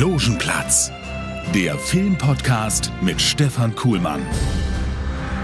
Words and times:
Logenplatz, 0.00 0.90
der 1.54 1.76
Filmpodcast 1.76 2.90
mit 3.02 3.20
Stefan 3.20 3.74
Kuhlmann. 3.74 4.22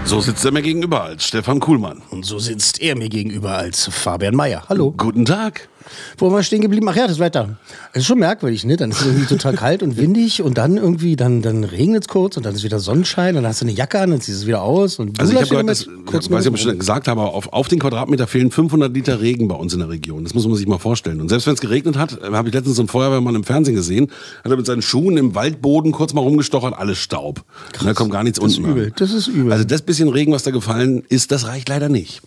So 0.03 0.19
sitzt 0.19 0.43
er 0.45 0.51
mir 0.51 0.63
gegenüber 0.63 1.03
als 1.03 1.27
Stefan 1.27 1.59
Kuhlmann. 1.59 2.01
Und 2.09 2.25
so 2.25 2.39
sitzt 2.39 2.81
er 2.81 2.97
mir 2.97 3.07
gegenüber 3.07 3.55
als 3.55 3.85
Fabian 3.85 4.35
Mayer. 4.35 4.63
Hallo. 4.67 4.95
Guten 4.97 5.25
Tag. 5.25 5.69
Wo 6.17 6.27
waren 6.27 6.37
wir 6.37 6.43
stehen 6.43 6.61
geblieben? 6.61 6.87
Ach 6.89 6.95
ja, 6.95 7.07
das 7.07 7.19
Wetter. 7.19 7.57
Es 7.93 8.01
ist 8.01 8.07
schon 8.07 8.19
merkwürdig, 8.19 8.65
ne? 8.65 8.77
Dann 8.77 8.91
ist 8.91 9.01
es 9.01 9.07
irgendwie 9.07 9.25
total 9.25 9.53
kalt 9.55 9.83
und 9.83 9.97
windig 9.97 10.41
und 10.41 10.57
dann 10.57 10.77
irgendwie, 10.77 11.15
dann, 11.15 11.41
dann 11.41 11.63
regnet 11.63 12.03
es 12.03 12.07
kurz 12.07 12.37
und 12.37 12.45
dann 12.45 12.55
ist 12.55 12.63
wieder 12.63 12.79
Sonnenschein 12.79 13.35
und 13.35 13.43
dann 13.43 13.49
hast 13.49 13.61
du 13.61 13.65
eine 13.65 13.73
Jacke 13.73 13.99
an, 13.99 14.11
dann 14.11 14.21
ziehst 14.21 14.37
du 14.37 14.41
es 14.43 14.47
wieder 14.47 14.61
aus. 14.61 14.99
Und 14.99 15.19
Also 15.19 15.33
ich 15.33 15.39
habe 15.39 15.49
gehört, 15.49 15.69
das, 15.69 15.87
kurzen 16.05 16.31
weiß 16.31 16.45
ich, 16.45 16.49
ob 16.49 16.55
ich 16.55 16.61
schon 16.61 16.77
gesagt 16.77 17.07
habe, 17.07 17.21
auf, 17.21 17.51
auf 17.53 17.67
den 17.67 17.79
Quadratmeter 17.79 18.27
fehlen 18.27 18.51
500 18.51 18.93
Liter 18.93 19.21
Regen 19.21 19.47
bei 19.47 19.55
uns 19.55 19.73
in 19.73 19.79
der 19.79 19.89
Region. 19.89 20.23
Das 20.23 20.33
muss 20.33 20.45
man 20.47 20.55
sich 20.55 20.67
mal 20.67 20.77
vorstellen. 20.77 21.21
Und 21.21 21.29
selbst 21.29 21.47
wenn 21.47 21.53
es 21.53 21.61
geregnet 21.61 21.97
hat, 21.97 22.21
äh, 22.21 22.31
habe 22.31 22.49
ich 22.49 22.53
letztens 22.53 22.75
so 22.75 22.81
einen 22.83 22.89
Feuerwehrmann 22.89 23.35
im 23.35 23.43
Fernsehen 23.43 23.75
gesehen, 23.75 24.11
hat 24.43 24.51
er 24.51 24.57
mit 24.57 24.65
seinen 24.65 24.81
Schuhen 24.81 25.17
im 25.17 25.35
Waldboden 25.35 25.91
kurz 25.91 26.13
mal 26.13 26.21
rumgestochert, 26.21 26.77
alles 26.77 26.97
Staub. 26.99 27.43
Und 27.79 27.85
da 27.87 27.93
kommt 27.93 28.11
gar 28.11 28.23
nichts 28.23 28.39
Das 28.39 28.51
ist 28.51 28.57
unten 28.57 28.71
übel, 28.71 28.85
an. 28.87 28.93
das 28.97 29.11
ist 29.11 29.27
übel. 29.27 29.51
Also 29.51 29.63
das 29.63 29.81
bisschen 29.81 30.09
Regen, 30.09 30.31
was 30.31 30.43
da 30.43 30.51
gefallen 30.51 31.03
ist, 31.09 31.31
das 31.31 31.47
reicht 31.47 31.69
leider 31.69 31.89
nicht. 31.89 32.21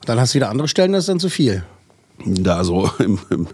Und 0.00 0.08
dann 0.08 0.18
hast 0.18 0.34
du 0.34 0.36
wieder 0.36 0.48
andere 0.48 0.66
Stellen, 0.66 0.92
das 0.92 1.04
ist 1.04 1.08
dann 1.08 1.20
zu 1.20 1.28
viel. 1.28 1.62
Da 2.26 2.64
so 2.64 2.90
im, 2.98 3.18
im 3.30 3.46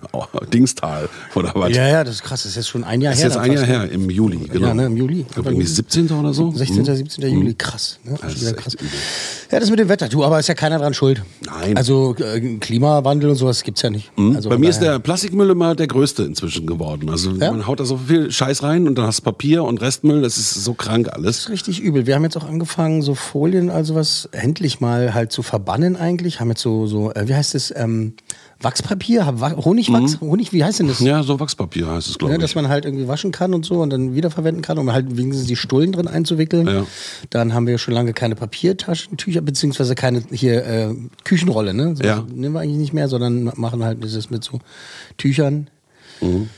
Dingstal 0.53 1.09
oder 1.35 1.53
was. 1.55 1.71
Ja, 1.75 1.87
ja, 1.89 2.05
das 2.05 2.17
ist 2.17 2.23
krass. 2.23 2.43
Das 2.43 2.51
ist 2.51 2.57
jetzt 2.57 2.69
schon 2.69 2.85
ein 2.85 3.01
Jahr 3.01 3.13
Das 3.13 3.19
ist 3.21 3.25
her. 3.25 3.31
jetzt 3.31 3.39
ein 3.39 3.53
Jahr 3.53 3.65
her, 3.65 3.91
im 3.91 4.11
Juli, 4.11 4.39
genau. 4.49 4.69
Ja, 4.69 4.75
ne, 4.75 4.87
im 4.87 4.97
Juli. 4.97 5.21
Ich 5.21 5.29
glaube 5.35 5.51
irgendwie 5.51 5.67
17. 5.67 6.11
oder 6.11 6.33
so. 6.33 6.51
16., 6.53 6.79
Mhm. 6.83 6.95
17. 6.97 7.33
Juli, 7.35 7.55
krass. 7.55 7.99
Ne? 8.05 8.17
Krass. 8.17 8.77
Ja, 9.53 9.61
das 9.61 9.71
mit 9.71 9.79
dem 9.79 9.89
Wetter, 9.89 10.09
du, 10.09 10.25
aber 10.25 10.39
ist 10.41 10.49
ja 10.49 10.55
keiner 10.55 10.79
dran 10.79 10.93
schuld. 10.95 11.23
Nein. 11.45 11.77
Also 11.77 12.15
äh, 12.17 12.41
Klimawandel 12.59 13.31
und 13.31 13.37
sowas 13.37 13.63
gibt's 13.63 13.83
ja 13.83 13.91
nicht. 13.91 14.11
Also 14.17 14.49
Bei 14.49 14.59
mir 14.59 14.69
ist 14.71 14.81
der 14.81 14.99
Plastikmüll 14.99 15.51
immer 15.51 15.75
der 15.75 15.87
größte 15.87 16.25
inzwischen 16.25 16.67
geworden. 16.67 17.09
Also 17.11 17.31
Ja? 17.33 17.53
man 17.53 17.67
haut 17.67 17.79
da 17.81 17.85
so 17.85 17.97
viel 17.97 18.31
Scheiß 18.33 18.63
rein 18.63 18.87
und 18.89 18.97
dann 18.97 19.07
hast 19.07 19.21
du 19.21 19.23
Papier 19.25 19.63
und 19.65 19.81
Restmüll, 19.81 20.23
das 20.23 20.37
ist 20.39 20.55
so 20.65 20.75
krank 20.75 21.07
Das 21.07 21.15
alles. 21.15 21.39
ist 21.39 21.49
richtig 21.51 21.81
übel. 21.81 22.07
Wir 22.07 22.15
haben 22.17 22.25
jetzt 22.25 22.37
auch 22.37 22.49
angefangen, 22.49 23.03
so 23.03 23.15
Folien, 23.15 23.71
also 23.71 23.95
was 23.95 24.29
endlich 24.33 24.81
mal 24.81 25.15
halt 25.15 25.31
zu 25.33 25.43
verbannen 25.43 25.97
eigentlich. 25.97 26.41
Haben 26.41 26.49
jetzt 26.51 26.63
so, 26.63 26.87
so 26.87 27.13
äh, 27.13 27.29
wie 27.29 27.35
heißt 27.35 27.55
es, 27.55 27.73
ähm, 27.77 28.15
Wachspapier, 28.59 29.35
Wa- 29.37 29.55
Honigwachs, 29.65 30.19
Honig, 30.23 30.51
wie 30.55 30.65
heißt 30.65 30.81
denn 30.81 30.89
das? 30.89 31.01
Ja, 31.01 31.23
so 31.23 31.39
Wachspapier 31.39 31.89
heißt 31.89 32.09
es, 32.09 32.17
glaube 32.17 32.33
Ja, 32.33 32.39
ich. 32.39 32.43
dass 32.43 32.55
man 32.55 32.69
halt 32.69 32.87
irgendwie 32.87 33.07
waschen 33.07 33.31
kann 33.31 33.53
und 33.53 33.67
so 33.67 33.83
und 33.83 33.91
dann 33.91 34.15
wiederverwenden 34.15 34.63
kann, 34.63 34.79
um 34.79 34.91
halt 34.91 35.15
wenigstens 35.19 35.47
die 35.47 35.57
Stullen 35.57 35.93
drin 35.93 36.09
einzuwickeln. 36.09 36.67
Ja. 36.67 36.87
Dann 37.29 37.53
haben 37.53 37.67
wir 37.67 37.77
schon 37.77 37.93
lange 37.93 38.15
keine 38.15 38.35
Papiertaschentücher, 38.35 39.36
beziehungsweise 39.41 39.95
keine 39.95 40.23
hier 40.31 40.65
äh, 40.67 40.95
Küchenrolle, 41.25 41.75
ne? 41.75 41.95
So, 41.97 42.05
Ja. 42.05 42.25
Nehmen 42.33 42.55
wir 42.55 42.61
eigentlich 42.61 42.79
nicht 42.79 42.93
mehr, 42.93 43.09
sondern 43.09 43.53
machen 43.57 43.85
halt 43.85 44.03
dieses 44.03 44.31
mit 44.31 44.45
so 44.45 44.61
Tüchern. 45.17 45.69
Mhm. 46.21 46.49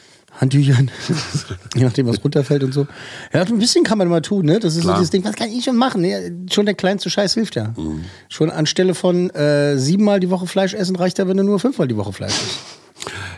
Handtüchern, 0.40 0.88
je 1.74 1.82
nachdem, 1.82 2.06
was 2.06 2.22
runterfällt 2.22 2.62
und 2.62 2.72
so. 2.72 2.86
Ja, 3.32 3.42
ein 3.42 3.58
bisschen 3.58 3.82
kann 3.82 3.98
man 3.98 4.06
mal 4.08 4.22
tun, 4.22 4.46
ne? 4.46 4.60
Das 4.60 4.76
ist 4.76 4.82
Klar. 4.82 4.94
so 4.94 5.00
dieses 5.00 5.10
Ding, 5.10 5.24
was 5.24 5.34
kann 5.34 5.48
ich 5.48 5.64
schon 5.64 5.76
machen? 5.76 6.04
Ja, 6.04 6.18
schon 6.50 6.64
der 6.64 6.76
kleinste 6.76 7.10
Scheiß 7.10 7.34
hilft 7.34 7.56
ja. 7.56 7.74
Mhm. 7.76 8.04
Schon 8.28 8.50
anstelle 8.50 8.94
von 8.94 9.30
äh, 9.30 9.76
siebenmal 9.78 10.20
die 10.20 10.30
Woche 10.30 10.46
Fleisch 10.46 10.74
essen, 10.74 10.94
reicht 10.94 11.18
ja, 11.18 11.26
wenn 11.26 11.36
du 11.36 11.42
nur 11.42 11.58
fünfmal 11.58 11.88
die 11.88 11.96
Woche 11.96 12.12
Fleisch 12.12 12.34
isst. 12.34 12.58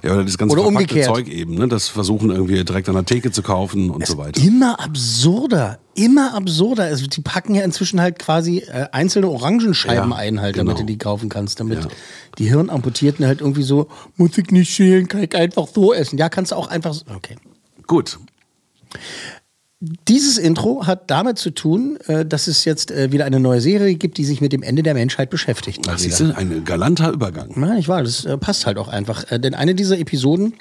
Ja, 0.03 0.12
oder 0.12 0.25
das 0.25 0.38
ganze 0.38 0.56
Oder 0.56 0.66
umgekehrt. 0.66 1.06
Zeug 1.06 1.28
eben, 1.28 1.54
ne? 1.54 1.69
Das 1.69 1.88
versuchen 1.88 2.31
irgendwie 2.31 2.62
direkt 2.64 2.88
an 2.88 2.94
der 2.94 3.04
Theke 3.04 3.31
zu 3.31 3.42
kaufen 3.42 3.91
und 3.91 4.06
so 4.06 4.16
weiter. 4.19 4.41
Immer 4.42 4.81
absurder, 4.81 5.78
immer 5.94 6.34
absurder. 6.34 6.84
Also 6.84 7.06
die 7.06 7.20
packen 7.20 7.54
ja 7.54 7.62
inzwischen 7.62 8.00
halt 8.00 8.19
quasi 8.19 8.59
äh, 8.59 8.86
einzelne 8.92 9.28
Orangenscheiben 9.28 10.10
Ja, 10.10 10.16
ein, 10.16 10.41
halt, 10.41 10.56
damit 10.56 10.76
genau. 10.76 10.86
du 10.86 10.92
die 10.92 10.98
kaufen 10.98 11.28
kannst, 11.28 11.60
damit 11.60 11.84
Ja. 11.84 11.91
die 12.38 12.48
Hirnamputierten 12.48 13.26
halt 13.26 13.41
irgendwie 13.41 13.62
so, 13.62 13.88
muss 14.16 14.36
ich 14.38 14.50
nicht 14.50 14.72
schälen, 14.75 15.09
kann 15.09 15.22
ich 15.22 15.34
einfach 15.34 15.69
so 15.69 15.92
essen. 15.92 16.19
Ja, 16.19 16.28
kannst 16.28 16.53
du 16.53 16.56
auch 16.56 16.69
einfach 16.69 16.94
so. 16.94 17.04
Okay. 17.14 17.36
Gut. 17.86 18.19
Dieses 19.80 20.36
Intro 20.36 20.86
hat 20.86 21.10
damit 21.10 21.38
zu 21.38 21.50
tun, 21.50 21.96
äh, 22.06 22.26
dass 22.26 22.48
es 22.48 22.66
jetzt 22.66 22.91
äh, 22.91 23.12
wieder 23.12 23.24
eine 23.24 23.41
neue 23.41 23.62
Serie 23.62 23.94
gibt, 23.94 24.18
die 24.18 24.26
sich 24.26 24.42
mit 24.42 24.52
dem 24.52 24.62
Ende 24.62 24.82
der 24.82 24.92
Menschheit 24.92 25.30
beschäftigt. 25.30 25.86
siehst 25.96 26.20
du, 26.20 26.36
ein 26.36 26.64
galanter 26.64 27.10
Übergang. 27.10 27.50
Ja, 27.56 27.76
ich 27.78 27.88
war, 27.88 28.02
das 28.02 28.26
äh, 28.26 28.36
passt 28.36 28.66
halt 28.66 28.76
auch 28.76 28.88
einfach. 28.88 29.24
Denn 29.38 29.54
eine 29.54 29.74
dieser 29.74 29.98
Episoden 29.98 30.52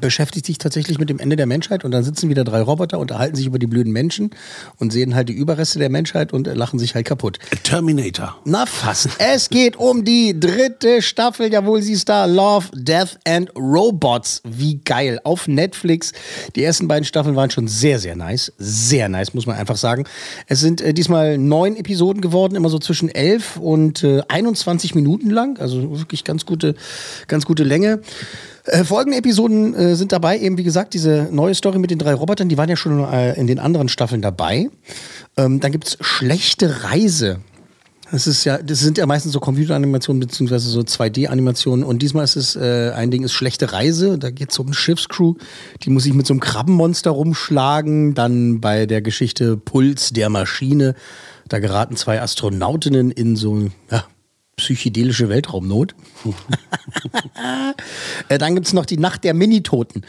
beschäftigt 0.00 0.46
sich 0.46 0.58
tatsächlich 0.58 0.98
mit 0.98 1.10
dem 1.10 1.18
Ende 1.18 1.36
der 1.36 1.46
Menschheit 1.46 1.84
und 1.84 1.90
dann 1.90 2.04
sitzen 2.04 2.28
wieder 2.28 2.44
drei 2.44 2.62
Roboter, 2.62 2.98
unterhalten 2.98 3.36
sich 3.36 3.46
über 3.46 3.58
die 3.58 3.66
blöden 3.66 3.92
Menschen 3.92 4.30
und 4.78 4.92
sehen 4.92 5.14
halt 5.14 5.28
die 5.28 5.34
Überreste 5.34 5.78
der 5.78 5.90
Menschheit 5.90 6.32
und 6.32 6.48
äh, 6.48 6.54
lachen 6.54 6.78
sich 6.78 6.94
halt 6.94 7.06
kaputt. 7.06 7.38
Terminator. 7.62 8.36
Na 8.44 8.66
fast. 8.66 9.10
Es 9.18 9.48
geht 9.48 9.76
um 9.76 10.04
die 10.04 10.38
dritte 10.38 11.02
Staffel. 11.02 11.52
Jawohl, 11.52 11.82
sie 11.82 11.92
ist 11.92 12.08
da. 12.08 12.24
Love, 12.24 12.68
Death 12.74 13.18
and 13.26 13.50
Robots. 13.56 14.42
Wie 14.44 14.80
geil. 14.84 15.20
Auf 15.24 15.48
Netflix. 15.48 16.12
Die 16.56 16.64
ersten 16.64 16.88
beiden 16.88 17.04
Staffeln 17.04 17.36
waren 17.36 17.50
schon 17.50 17.68
sehr, 17.68 17.98
sehr 17.98 18.16
nice. 18.16 18.52
Sehr 18.58 19.08
nice, 19.08 19.34
muss 19.34 19.46
man 19.46 19.56
einfach 19.56 19.76
sagen. 19.76 20.04
Es 20.46 20.60
sind 20.60 20.80
äh, 20.80 20.94
diesmal 20.94 21.38
neun 21.38 21.76
Episoden 21.76 22.20
geworden, 22.20 22.56
immer 22.56 22.68
so 22.68 22.78
zwischen 22.78 23.08
elf 23.08 23.56
und 23.56 24.02
äh, 24.02 24.22
21 24.28 24.94
Minuten 24.94 25.30
lang. 25.30 25.58
Also 25.58 25.98
wirklich 25.98 26.24
ganz 26.24 26.46
gute, 26.46 26.74
ganz 27.28 27.44
gute 27.44 27.64
Länge. 27.64 28.00
Äh, 28.64 28.84
folgende 28.84 29.18
Episoden 29.18 29.74
äh, 29.74 29.96
sind 29.96 30.12
dabei, 30.12 30.38
eben 30.38 30.56
wie 30.56 30.62
gesagt, 30.62 30.94
diese 30.94 31.28
neue 31.30 31.54
Story 31.54 31.78
mit 31.78 31.90
den 31.90 31.98
drei 31.98 32.14
Robotern, 32.14 32.48
die 32.48 32.56
waren 32.56 32.68
ja 32.68 32.76
schon 32.76 33.02
äh, 33.04 33.34
in 33.34 33.46
den 33.46 33.58
anderen 33.58 33.88
Staffeln 33.88 34.22
dabei. 34.22 34.68
Ähm, 35.36 35.58
dann 35.60 35.72
gibt's 35.72 35.98
schlechte 36.00 36.84
Reise. 36.84 37.40
Das 38.12 38.26
ist 38.26 38.44
ja, 38.44 38.58
das 38.58 38.80
sind 38.80 38.98
ja 38.98 39.06
meistens 39.06 39.32
so 39.32 39.40
Computeranimationen 39.40 40.20
beziehungsweise 40.20 40.68
so 40.68 40.80
2D-Animationen 40.80 41.82
und 41.82 42.02
diesmal 42.02 42.24
ist 42.24 42.36
es 42.36 42.56
äh, 42.56 42.92
ein 42.94 43.10
Ding 43.10 43.24
ist 43.24 43.32
schlechte 43.32 43.72
Reise. 43.72 44.18
Da 44.18 44.30
geht 44.30 44.50
es 44.50 44.58
um 44.58 44.66
eine 44.66 44.74
Schiffscrew, 44.74 45.34
die 45.82 45.88
muss 45.88 46.02
sich 46.02 46.12
mit 46.12 46.26
so 46.26 46.34
einem 46.34 46.40
Krabbenmonster 46.40 47.10
rumschlagen. 47.10 48.12
Dann 48.12 48.60
bei 48.60 48.84
der 48.84 49.00
Geschichte 49.00 49.56
Puls 49.56 50.10
der 50.10 50.28
Maschine, 50.28 50.94
da 51.48 51.58
geraten 51.58 51.96
zwei 51.96 52.20
Astronautinnen 52.20 53.10
in 53.10 53.34
so 53.34 53.70
ja, 53.90 54.04
psychedelische 54.62 55.28
Weltraumnot. 55.28 55.94
Äh, 58.28 58.38
Dann 58.38 58.54
gibt 58.54 58.66
es 58.66 58.72
noch 58.72 58.86
die 58.86 58.98
Nacht 58.98 59.24
der 59.24 59.34
Minitoten. 59.34 60.04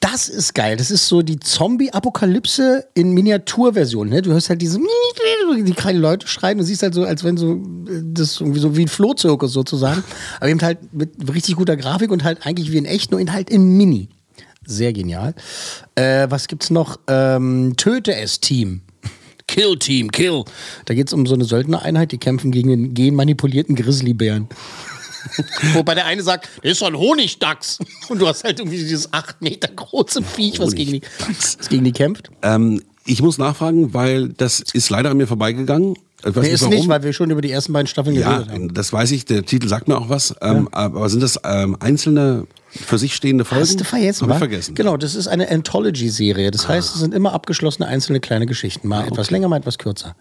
Das 0.00 0.28
ist 0.28 0.54
geil. 0.54 0.76
Das 0.76 0.90
ist 0.90 1.08
so 1.08 1.22
die 1.22 1.40
Zombie-Apokalypse 1.40 2.86
in 2.92 3.12
Miniaturversion. 3.12 4.08
Ne? 4.10 4.20
Du 4.20 4.32
hörst 4.32 4.50
halt 4.50 4.60
diese, 4.60 4.78
die 5.56 5.72
kleinen 5.72 6.00
Leute 6.00 6.26
schreien. 6.26 6.58
Du 6.58 6.64
siehst 6.64 6.82
halt 6.82 6.92
so, 6.92 7.04
als 7.04 7.24
wenn 7.24 7.38
so, 7.38 7.54
äh, 7.54 8.02
das 8.02 8.40
irgendwie 8.40 8.60
so 8.60 8.76
wie 8.76 8.82
ein 8.82 8.88
Flohzirkus 8.88 9.52
sozusagen. 9.52 10.04
Aber 10.40 10.50
eben 10.50 10.60
halt 10.60 10.92
mit 10.92 11.12
richtig 11.32 11.56
guter 11.56 11.76
Grafik 11.76 12.10
und 12.10 12.24
halt 12.24 12.44
eigentlich 12.46 12.70
wie 12.72 12.78
in 12.78 12.84
echt, 12.84 13.12
nur 13.12 13.20
in 13.20 13.32
halt 13.32 13.48
in 13.48 13.76
Mini. 13.76 14.08
Sehr 14.66 14.92
genial. 14.92 15.34
Äh, 15.94 16.26
was 16.28 16.48
gibt's 16.48 16.70
noch? 16.70 16.98
Ähm, 17.08 17.74
Töte 17.76 18.14
es 18.14 18.40
Team. 18.40 18.82
Kill 19.46 19.78
Team, 19.78 20.10
kill. 20.10 20.44
Da 20.86 20.94
geht's 20.94 21.12
um 21.12 21.26
so 21.26 21.34
eine 21.34 21.44
Söldnereinheit, 21.44 22.12
die 22.12 22.18
kämpfen 22.18 22.50
gegen 22.50 22.70
den 22.70 22.94
genmanipulierten 22.94 23.76
Grizzlybären. 23.76 24.48
Wobei 25.74 25.94
der 25.94 26.06
eine 26.06 26.22
sagt, 26.22 26.48
das 26.62 26.72
ist 26.72 26.78
so 26.78 26.86
ein 26.86 26.96
Honigdachs. 26.96 27.78
Und 28.08 28.18
du 28.18 28.26
hast 28.26 28.44
halt 28.44 28.58
irgendwie 28.58 28.78
dieses 28.78 29.12
acht 29.12 29.40
Meter 29.42 29.68
große 29.68 30.22
Viech, 30.22 30.58
was 30.58 30.74
gegen, 30.74 30.92
die, 30.92 31.02
was 31.26 31.68
gegen 31.68 31.84
die 31.84 31.92
kämpft. 31.92 32.30
Ähm, 32.42 32.82
ich 33.06 33.22
muss 33.22 33.38
nachfragen, 33.38 33.92
weil 33.94 34.28
das 34.30 34.60
ist 34.72 34.90
leider 34.90 35.10
an 35.10 35.16
mir 35.16 35.26
vorbeigegangen. 35.26 35.94
Ich 36.26 36.34
weiß 36.34 36.42
Nee, 36.42 36.50
ist 36.52 36.62
warum. 36.62 36.74
nicht, 36.74 36.88
weil 36.88 37.02
wir 37.02 37.12
schon 37.12 37.30
über 37.30 37.42
die 37.42 37.50
ersten 37.50 37.72
beiden 37.74 37.86
Staffeln 37.86 38.16
Ja, 38.16 38.38
geredet 38.38 38.52
haben. 38.54 38.74
das 38.74 38.92
weiß 38.92 39.10
ich. 39.10 39.26
Der 39.26 39.44
Titel 39.44 39.68
sagt 39.68 39.88
mir 39.88 39.98
auch 39.98 40.08
was. 40.08 40.34
Ähm, 40.40 40.68
Aber 40.72 41.06
sind 41.10 41.22
das 41.22 41.38
ähm, 41.44 41.76
einzelne 41.80 42.46
für 42.70 42.96
sich 42.96 43.14
stehende 43.14 43.44
Folgen? 43.44 43.62
Hast 43.62 43.78
du 43.78 43.84
vergessen, 43.84 44.28
Hab 44.30 44.38
vergessen. 44.38 44.74
Genau, 44.74 44.96
das 44.96 45.14
ist 45.14 45.28
eine 45.28 45.50
Anthology-Serie. 45.50 46.50
Das 46.50 46.66
heißt, 46.66 46.94
es 46.94 47.00
sind 47.00 47.12
immer 47.12 47.34
abgeschlossene 47.34 47.86
einzelne 47.86 48.20
kleine 48.20 48.46
Geschichten. 48.46 48.88
Mal 48.88 49.06
etwas 49.06 49.30
länger, 49.30 49.48
mal 49.48 49.58
etwas 49.58 49.76
kürzer. 49.76 50.16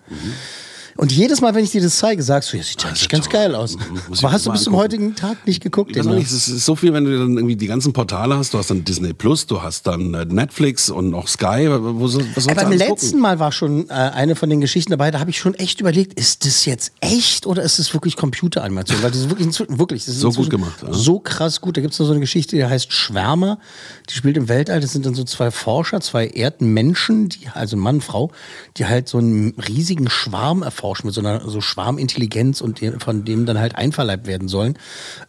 Und 0.95 1.11
jedes 1.11 1.41
Mal, 1.41 1.55
wenn 1.55 1.63
ich 1.63 1.71
dir 1.71 1.81
das 1.81 1.97
zeige, 1.97 2.21
sagst 2.21 2.53
du, 2.53 2.57
ja, 2.57 2.63
sieht 2.63 2.85
eigentlich 2.85 3.09
ganz 3.09 3.25
toll. 3.25 3.33
geil 3.33 3.55
aus. 3.55 3.77
Aber 4.19 4.31
hast 4.31 4.45
du 4.45 4.51
bis 4.51 4.63
zum 4.63 4.75
heutigen 4.75 5.15
Tag 5.15 5.45
nicht 5.47 5.61
geguckt? 5.63 5.95
Ich 5.95 6.01
auch 6.01 6.11
nicht, 6.13 6.31
es 6.31 6.47
ist 6.47 6.65
so 6.65 6.75
viel, 6.75 6.93
wenn 6.93 7.05
du 7.05 7.17
dann 7.17 7.35
irgendwie 7.35 7.55
die 7.55 7.65
ganzen 7.65 7.93
Portale 7.93 8.37
hast. 8.37 8.53
Du 8.53 8.59
hast 8.59 8.69
dann 8.69 8.85
Disney 8.85 9.13
Plus, 9.13 9.47
du 9.47 9.63
hast 9.63 9.87
dann 9.87 10.13
äh, 10.13 10.25
Netflix 10.25 10.89
und 10.89 11.09
noch 11.09 11.27
Sky. 11.27 11.67
Wo, 11.69 12.03
was 12.35 12.47
Aber 12.47 12.63
beim 12.63 12.73
letzten 12.73 13.07
gucken? 13.07 13.21
Mal 13.21 13.39
war 13.39 13.51
schon 13.51 13.89
äh, 13.89 13.93
eine 13.93 14.35
von 14.35 14.49
den 14.49 14.61
Geschichten 14.61 14.91
dabei, 14.91 15.09
da 15.09 15.19
habe 15.19 15.31
ich 15.31 15.39
schon 15.39 15.55
echt 15.55 15.81
überlegt, 15.81 16.19
ist 16.19 16.45
das 16.45 16.65
jetzt 16.65 16.91
echt 17.01 17.47
oder 17.47 17.63
ist 17.63 17.79
das 17.79 17.93
wirklich 17.93 18.15
Computeranimation? 18.15 19.01
Weil 19.01 19.11
das 19.11 19.21
ist 19.21 19.29
wirklich, 19.29 19.79
wirklich 19.79 20.05
das 20.05 20.15
ist 20.15 20.21
So 20.21 20.31
gut 20.31 20.49
gemacht, 20.51 20.83
ja. 20.83 20.93
So 20.93 21.19
krass 21.19 21.59
gut. 21.59 21.77
Da 21.77 21.81
gibt 21.81 21.93
es 21.93 21.99
noch 21.99 22.05
so 22.05 22.11
eine 22.11 22.21
Geschichte, 22.21 22.55
die 22.55 22.65
heißt 22.65 22.93
Schwärmer. 22.93 23.57
Die 24.09 24.13
spielt 24.13 24.37
im 24.37 24.47
Weltall. 24.47 24.79
Das 24.79 24.93
sind 24.93 25.05
dann 25.05 25.15
so 25.15 25.23
zwei 25.23 25.49
Forscher, 25.49 26.01
zwei 26.01 26.27
Erdmenschen, 26.27 27.29
die, 27.29 27.47
also 27.53 27.77
Mann, 27.77 28.01
Frau, 28.01 28.31
die 28.77 28.85
halt 28.85 29.07
so 29.07 29.17
einen 29.17 29.55
riesigen 29.67 30.09
Schwarm 30.09 30.61
erforschen 30.61 30.82
mit 31.03 31.13
so 31.13 31.21
einer 31.21 31.41
so 31.49 31.61
Schwarmintelligenz 31.61 32.61
und 32.61 32.81
die, 32.81 32.91
von 32.91 33.23
dem 33.23 33.45
dann 33.45 33.59
halt 33.59 33.75
einverleibt 33.75 34.27
werden 34.27 34.47
sollen. 34.47 34.77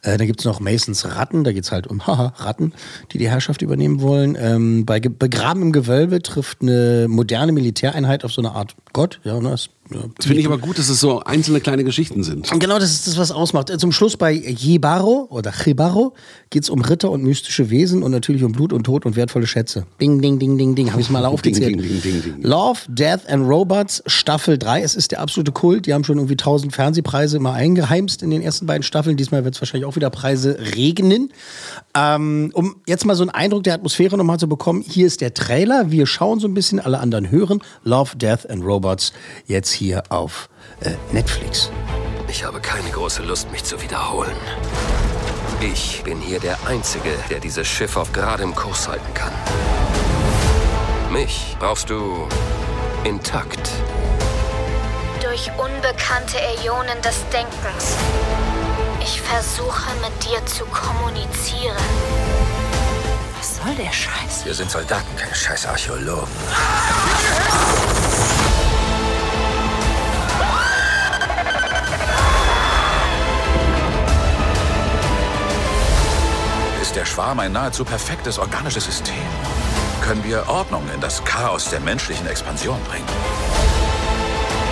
Äh, 0.01 0.17
da 0.17 0.25
gibt 0.25 0.39
es 0.39 0.45
noch 0.45 0.59
Masons 0.59 1.05
Ratten, 1.05 1.43
da 1.43 1.51
geht 1.51 1.63
es 1.63 1.71
halt 1.71 1.87
um 1.87 2.05
haha, 2.07 2.33
Ratten, 2.37 2.73
die 3.11 3.17
die 3.17 3.29
Herrschaft 3.29 3.61
übernehmen 3.61 4.01
wollen. 4.01 4.37
Ähm, 4.39 4.85
bei 4.85 4.99
Begraben 4.99 5.61
im 5.61 5.71
Gewölbe 5.71 6.21
trifft 6.21 6.61
eine 6.61 7.07
moderne 7.09 7.51
Militäreinheit 7.51 8.23
auf 8.25 8.31
so 8.31 8.41
eine 8.41 8.51
Art 8.51 8.75
Gott. 8.93 9.19
Ja, 9.23 9.39
ne, 9.39 9.53
ist, 9.53 9.69
ja, 9.93 9.99
Das 10.15 10.25
finde 10.25 10.41
ich 10.41 10.47
aber 10.47 10.57
gut, 10.57 10.79
dass 10.79 10.89
es 10.89 10.99
so 10.99 11.19
einzelne 11.21 11.61
kleine 11.61 11.83
Geschichten 11.83 12.23
sind. 12.23 12.51
und 12.51 12.59
genau 12.59 12.79
das 12.79 12.91
ist 12.91 13.07
das, 13.07 13.17
was 13.17 13.31
ausmacht. 13.31 13.69
Äh, 13.69 13.77
Zum 13.77 13.91
Schluss 13.91 14.17
bei 14.17 14.31
Jibaro 14.33 15.27
oder 15.29 15.51
Chibaro 15.51 16.13
geht 16.49 16.63
es 16.63 16.69
um 16.69 16.81
Ritter 16.81 17.11
und 17.11 17.23
mystische 17.23 17.69
Wesen 17.69 18.01
und 18.01 18.11
natürlich 18.11 18.43
um 18.43 18.51
Blut 18.51 18.73
und 18.73 18.83
Tod 18.85 19.05
und 19.05 19.15
wertvolle 19.15 19.45
Schätze. 19.47 19.85
Ding, 20.01 20.21
ding, 20.21 20.39
ding, 20.39 20.57
ding, 20.57 20.73
ding. 20.75 20.91
Habe 20.91 21.01
ich 21.01 21.09
mal 21.09 21.25
aufgezählt. 21.25 21.69
ding, 21.69 21.81
ding, 21.81 22.01
ding, 22.01 22.21
ding. 22.23 22.41
Love, 22.41 22.79
Death 22.87 23.27
and 23.29 23.47
Robots, 23.47 24.01
Staffel 24.07 24.57
3. 24.57 24.81
Es 24.81 24.95
ist 24.95 25.11
der 25.11 25.21
absolute 25.21 25.51
Kult. 25.51 25.85
Die 25.85 25.93
haben 25.93 26.03
schon 26.03 26.17
irgendwie 26.17 26.33
1000 26.33 26.73
Fernsehpreise 26.73 27.37
immer 27.37 27.53
eingeheimst 27.53 28.23
in 28.23 28.29
den 28.31 28.41
ersten 28.41 28.65
beiden 28.65 28.83
Staffeln. 28.83 29.17
Diesmal 29.17 29.43
wird 29.45 29.55
es 29.55 29.61
wahrscheinlich 29.61 29.85
auch 29.85 29.95
wieder 29.95 30.09
Preise 30.09 30.57
regnen. 30.75 31.29
Ähm, 31.95 32.51
um 32.53 32.77
jetzt 32.87 33.05
mal 33.05 33.15
so 33.15 33.23
einen 33.23 33.29
Eindruck 33.31 33.63
der 33.63 33.73
Atmosphäre 33.75 34.17
nochmal 34.17 34.39
zu 34.39 34.47
bekommen, 34.49 34.83
hier 34.87 35.05
ist 35.07 35.21
der 35.21 35.33
Trailer. 35.33 35.91
Wir 35.91 36.05
schauen 36.07 36.39
so 36.39 36.47
ein 36.47 36.53
bisschen, 36.53 36.79
alle 36.79 36.99
anderen 36.99 37.29
hören. 37.29 37.61
Love, 37.83 38.15
Death 38.17 38.49
and 38.49 38.63
Robots 38.63 39.13
jetzt 39.45 39.74
hier 39.75 40.03
auf 40.09 40.49
äh, 40.81 40.91
Netflix. 41.11 41.69
Ich 42.27 42.43
habe 42.43 42.59
keine 42.59 42.89
große 42.89 43.21
Lust, 43.23 43.51
mich 43.51 43.63
zu 43.63 43.81
wiederholen. 43.81 44.35
Ich 45.61 46.03
bin 46.03 46.19
hier 46.19 46.39
der 46.39 46.57
Einzige, 46.67 47.11
der 47.29 47.39
dieses 47.39 47.67
Schiff 47.67 47.95
auf 47.95 48.11
geradem 48.11 48.55
Kurs 48.55 48.87
halten 48.87 49.13
kann. 49.13 49.31
Mich 51.11 51.55
brauchst 51.59 51.89
du 51.89 52.27
intakt. 53.03 53.69
Durch 55.21 55.49
unbekannte 55.57 56.37
Äonen 56.39 57.01
des 57.01 57.23
Denkens. 57.31 57.95
Ich 59.01 59.21
versuche 59.21 59.91
mit 60.01 60.23
dir 60.25 60.45
zu 60.45 60.65
kommunizieren. 60.65 61.77
Was 63.37 63.57
soll 63.57 63.75
der 63.75 63.91
Scheiß? 63.91 64.45
Wir 64.45 64.53
sind 64.53 64.71
Soldaten, 64.71 65.15
keine 65.15 65.35
scheiß 65.35 65.67
Archäologen. 65.67 66.27
Ist 76.95 77.01
der 77.01 77.13
Schwarm 77.13 77.39
ein 77.41 77.51
nahezu 77.51 77.83
perfektes 77.83 78.39
organisches 78.39 78.85
System? 78.85 79.27
Können 80.01 80.23
wir 80.23 80.47
Ordnung 80.47 80.81
in 80.93 81.01
das 81.01 81.21
Chaos 81.25 81.69
der 81.69 81.81
menschlichen 81.81 82.25
Expansion 82.25 82.81
bringen? 82.85 83.05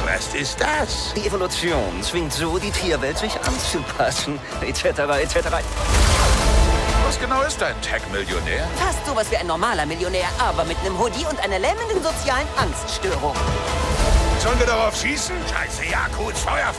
Was 0.05 0.33
ist 0.33 0.61
das? 0.61 1.13
Die 1.17 1.27
Evolution 1.27 2.01
zwingt 2.01 2.31
so 2.31 2.57
die 2.57 2.71
Tierwelt, 2.71 3.17
sich 3.17 3.35
anzupassen, 3.41 4.39
etc., 4.61 4.85
etc. 5.21 5.49
Was 7.05 7.19
genau 7.19 7.41
ist 7.41 7.61
ein 7.61 7.75
Tech-Millionär? 7.81 8.69
Fast 8.77 9.05
sowas 9.05 9.29
wie 9.29 9.35
ein 9.35 9.47
normaler 9.47 9.85
Millionär, 9.85 10.29
aber 10.39 10.63
mit 10.63 10.77
einem 10.79 10.97
Hoodie 10.97 11.25
und 11.29 11.37
einer 11.43 11.59
lähmenden 11.59 12.01
sozialen 12.01 12.47
Angststörung. 12.55 13.35
Sollen 14.39 14.59
wir 14.59 14.67
darauf 14.67 14.95
schießen? 14.95 15.35
Scheiße, 15.51 15.91
ja, 15.91 16.07
gut, 16.17 16.37
Feuer 16.37 16.71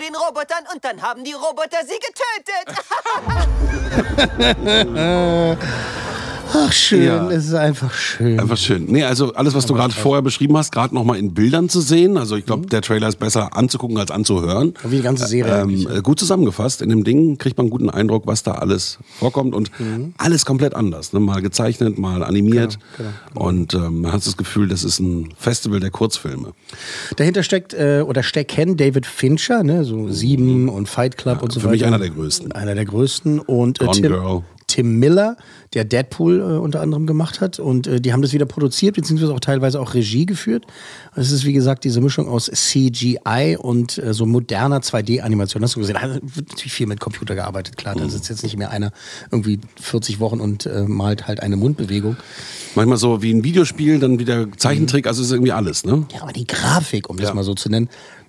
den 0.00 0.14
Robotern 0.14 0.64
und 0.72 0.84
dann 0.84 1.00
haben 1.02 1.22
die 1.24 1.32
Roboter 1.32 1.78
sie 1.86 1.98
getötet. 1.98 2.74
Ach, 6.52 6.72
schön. 6.72 7.04
Ja. 7.04 7.30
Es 7.30 7.46
ist 7.46 7.54
einfach 7.54 7.92
schön. 7.92 8.40
Einfach 8.40 8.56
schön. 8.56 8.86
Nee, 8.88 9.04
also 9.04 9.34
alles, 9.34 9.54
was 9.54 9.66
du 9.66 9.74
gerade 9.74 9.94
vorher 9.94 10.22
beschrieben 10.22 10.56
hast, 10.56 10.72
gerade 10.72 10.94
nochmal 10.94 11.18
in 11.18 11.32
Bildern 11.34 11.68
zu 11.68 11.80
sehen. 11.80 12.16
Also 12.16 12.36
ich 12.36 12.46
glaube, 12.46 12.66
der 12.66 12.82
Trailer 12.82 13.08
ist 13.08 13.18
besser 13.18 13.56
anzugucken 13.56 13.98
als 13.98 14.10
anzuhören. 14.10 14.74
Wie 14.84 14.96
die 14.96 15.02
ganze 15.02 15.26
Serie 15.26 15.62
Ähm, 15.62 15.86
äh, 15.90 16.00
gut 16.02 16.18
zusammengefasst. 16.18 16.82
In 16.82 16.88
dem 16.90 17.04
Ding 17.04 17.38
kriegt 17.38 17.56
man 17.56 17.64
einen 17.66 17.70
guten 17.70 17.90
Eindruck, 17.90 18.26
was 18.26 18.42
da 18.42 18.52
alles 18.52 18.98
vorkommt 19.18 19.54
und 19.54 19.70
alles 20.18 20.44
komplett 20.44 20.74
anders. 20.74 21.12
Ne? 21.12 21.20
Mal 21.20 21.40
gezeichnet, 21.42 21.98
mal 21.98 22.22
animiert. 22.22 22.78
Und 23.34 23.74
ähm, 23.74 24.02
man 24.02 24.12
hat 24.12 24.26
das 24.26 24.36
Gefühl, 24.36 24.68
das 24.68 24.84
ist 24.84 24.98
ein 25.00 25.28
Festival 25.36 25.80
der 25.80 25.90
Kurzfilme. 25.90 26.52
Dahinter 27.16 27.42
steckt 27.42 27.74
äh, 27.74 28.04
oder 28.06 28.22
stecken 28.22 28.76
David 28.76 29.06
Fincher, 29.06 29.62
ne, 29.62 29.84
so 29.84 30.08
Sieben 30.08 30.68
und 30.68 30.88
Fight 30.88 31.16
Club 31.16 31.42
und 31.42 31.52
so 31.52 31.60
für 31.60 31.66
weiter. 31.66 31.72
mich 31.72 31.84
einer 31.86 31.98
der 31.98 32.10
größten. 32.10 32.52
Einer 32.52 32.74
der 32.74 32.84
größten. 32.84 33.38
Und 33.40 33.80
äh, 33.80 33.84
Gone 33.84 33.96
Tim, 34.00 34.12
Girl. 34.12 34.42
Tim 34.70 34.98
Miller, 35.00 35.36
der 35.74 35.84
Deadpool 35.84 36.40
äh, 36.40 36.42
unter 36.58 36.80
anderem 36.80 37.06
gemacht 37.06 37.40
hat. 37.40 37.58
Und 37.58 37.86
äh, 37.88 38.00
die 38.00 38.12
haben 38.12 38.22
das 38.22 38.32
wieder 38.32 38.46
produziert, 38.46 38.94
beziehungsweise 38.94 39.34
auch 39.34 39.40
teilweise 39.40 39.80
auch 39.80 39.94
Regie 39.94 40.26
geführt. 40.26 40.64
Es 41.16 41.32
ist, 41.32 41.44
wie 41.44 41.52
gesagt, 41.52 41.82
diese 41.84 42.00
Mischung 42.00 42.28
aus 42.28 42.46
CGI 42.46 43.56
und 43.58 43.98
äh, 43.98 44.14
so 44.14 44.26
moderner 44.26 44.78
2D-Animation. 44.80 45.62
Hast 45.62 45.74
du 45.76 45.80
gesehen? 45.80 45.96
Da 46.00 46.14
wird 46.22 46.48
natürlich 46.50 46.72
viel 46.72 46.86
mit 46.86 47.00
Computer 47.00 47.34
gearbeitet, 47.34 47.76
klar. 47.76 47.94
Mhm. 47.96 48.00
Da 48.02 48.08
sitzt 48.08 48.28
jetzt 48.30 48.42
nicht 48.42 48.56
mehr 48.56 48.70
einer 48.70 48.92
irgendwie 49.30 49.58
40 49.80 50.20
Wochen 50.20 50.40
und 50.40 50.66
äh, 50.66 50.82
malt 50.82 51.26
halt 51.26 51.40
eine 51.40 51.56
Mundbewegung. 51.56 52.16
Manchmal 52.76 52.98
so 52.98 53.22
wie 53.22 53.32
ein 53.34 53.42
Videospiel, 53.42 53.98
dann 53.98 54.18
wieder 54.20 54.46
Zeichentrick, 54.56 55.06
also 55.06 55.22
ist 55.22 55.32
irgendwie 55.32 55.52
alles, 55.52 55.84
ne? 55.84 56.06
Ja, 56.14 56.22
aber 56.22 56.32
die 56.32 56.46
Grafik, 56.46 57.10
um 57.10 57.16
das 57.16 57.28
Ja. 57.30 57.34
mal 57.34 57.42
so 57.42 57.54
zu 57.54 57.68
nennen, 57.68 57.88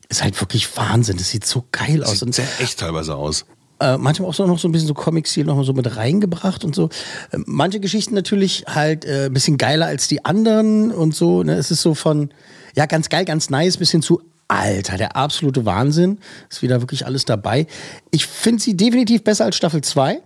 ist 0.09 0.23
halt 0.23 0.39
wirklich 0.41 0.75
Wahnsinn. 0.75 1.17
Das 1.17 1.29
sieht 1.29 1.45
so 1.45 1.63
geil 1.71 2.03
aus. 2.03 2.19
Sieht 2.19 2.33
sehr 2.33 2.47
echt 2.59 2.79
teilweise 2.79 3.15
aus. 3.15 3.45
Äh, 3.81 3.97
manchmal 3.97 4.29
auch 4.29 4.33
so 4.33 4.45
noch 4.45 4.59
so 4.59 4.67
ein 4.67 4.71
bisschen 4.71 4.87
so 4.87 4.93
Comic-Stil 4.93 5.45
noch 5.45 5.55
mal 5.55 5.63
so 5.63 5.73
mit 5.73 5.95
reingebracht 5.95 6.63
und 6.63 6.75
so. 6.75 6.89
Äh, 7.31 7.39
manche 7.45 7.79
Geschichten 7.79 8.13
natürlich 8.13 8.63
halt 8.67 9.05
äh, 9.05 9.25
ein 9.25 9.33
bisschen 9.33 9.57
geiler 9.57 9.87
als 9.87 10.07
die 10.07 10.23
anderen 10.23 10.91
und 10.91 11.15
so. 11.15 11.43
Ne? 11.43 11.55
Es 11.55 11.71
ist 11.71 11.81
so 11.81 11.95
von, 11.95 12.29
ja, 12.75 12.85
ganz 12.85 13.09
geil, 13.09 13.25
ganz 13.25 13.49
nice, 13.49 13.77
bis 13.77 13.91
hin 13.91 14.01
zu 14.01 14.21
Alter, 14.47 14.97
der 14.97 15.15
absolute 15.15 15.65
Wahnsinn. 15.65 16.19
Ist 16.49 16.61
wieder 16.61 16.81
wirklich 16.81 17.05
alles 17.05 17.25
dabei. 17.25 17.67
Ich 18.11 18.27
finde 18.27 18.61
sie 18.61 18.75
definitiv 18.75 19.23
besser 19.23 19.45
als 19.45 19.55
Staffel 19.55 19.81
2. 19.81 20.21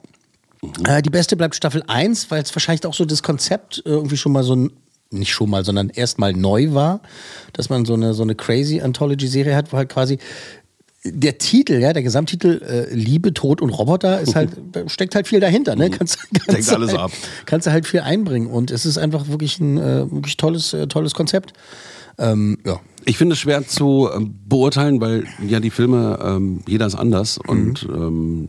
Äh, 0.88 1.02
die 1.02 1.10
beste 1.10 1.38
bleibt 1.38 1.56
Staffel 1.56 1.84
1, 1.88 2.32
weil 2.32 2.42
es 2.42 2.56
wahrscheinlich 2.56 2.86
auch 2.86 2.94
so 2.94 3.06
das 3.06 3.24
Konzept 3.24 3.84
äh, 3.86 3.90
irgendwie 3.90 4.18
schon 4.18 4.32
mal 4.32 4.44
so 4.44 4.56
ein, 4.56 4.72
nicht 5.12 5.32
schon 5.32 5.50
mal, 5.50 5.64
sondern 5.64 5.90
erstmal 5.90 6.34
neu 6.34 6.74
war, 6.74 7.02
dass 7.54 7.70
man 7.70 7.86
so 7.86 7.94
eine, 7.94 8.14
so 8.14 8.24
eine 8.24 8.36
crazy 8.36 8.82
Anthology-Serie 8.82 9.56
hat, 9.56 9.72
wo 9.72 9.78
halt 9.78 9.90
quasi 9.90 10.18
der 11.06 11.38
Titel, 11.38 11.76
ja, 11.76 11.94
der 11.94 12.04
Gesamttitel 12.04 12.62
äh, 12.64 12.94
Liebe, 12.94 13.34
Tod 13.34 13.62
und 13.62 13.70
Roboter 13.70 14.20
ist 14.22 14.36
halt, 14.36 14.50
da 14.72 14.90
steckt 14.90 15.16
halt 15.16 15.28
viel 15.28 15.40
dahinter, 15.40 15.76
ne? 15.76 15.90
Kannst, 15.90 16.18
kannst 16.48 16.72
du 16.72 16.76
alles 16.76 16.90
halt, 16.92 17.00
ab. 17.00 17.12
Kannst 17.46 17.68
du 17.68 17.72
halt 17.72 17.86
viel 17.86 18.00
einbringen 18.00 18.48
und 18.48 18.72
es 18.72 18.86
ist 18.86 18.98
einfach 18.98 19.28
wirklich 19.28 19.60
ein 19.60 19.78
äh, 19.78 20.12
wirklich 20.12 20.38
tolles, 20.38 20.74
äh, 20.74 20.88
tolles 20.88 21.14
Konzept. 21.14 21.54
Ähm, 22.18 22.58
ja. 22.66 22.80
Ich 23.06 23.18
finde 23.18 23.34
es 23.34 23.40
schwer 23.40 23.68
zu 23.68 24.10
ähm, 24.14 24.36
beurteilen, 24.48 25.00
weil 25.00 25.26
ja 25.46 25.60
die 25.60 25.70
Filme, 25.70 26.18
ähm, 26.24 26.62
jeder 26.68 26.88
ist 26.88 26.96
anders 26.96 27.38
und 27.38 27.84
ähm, 27.84 28.48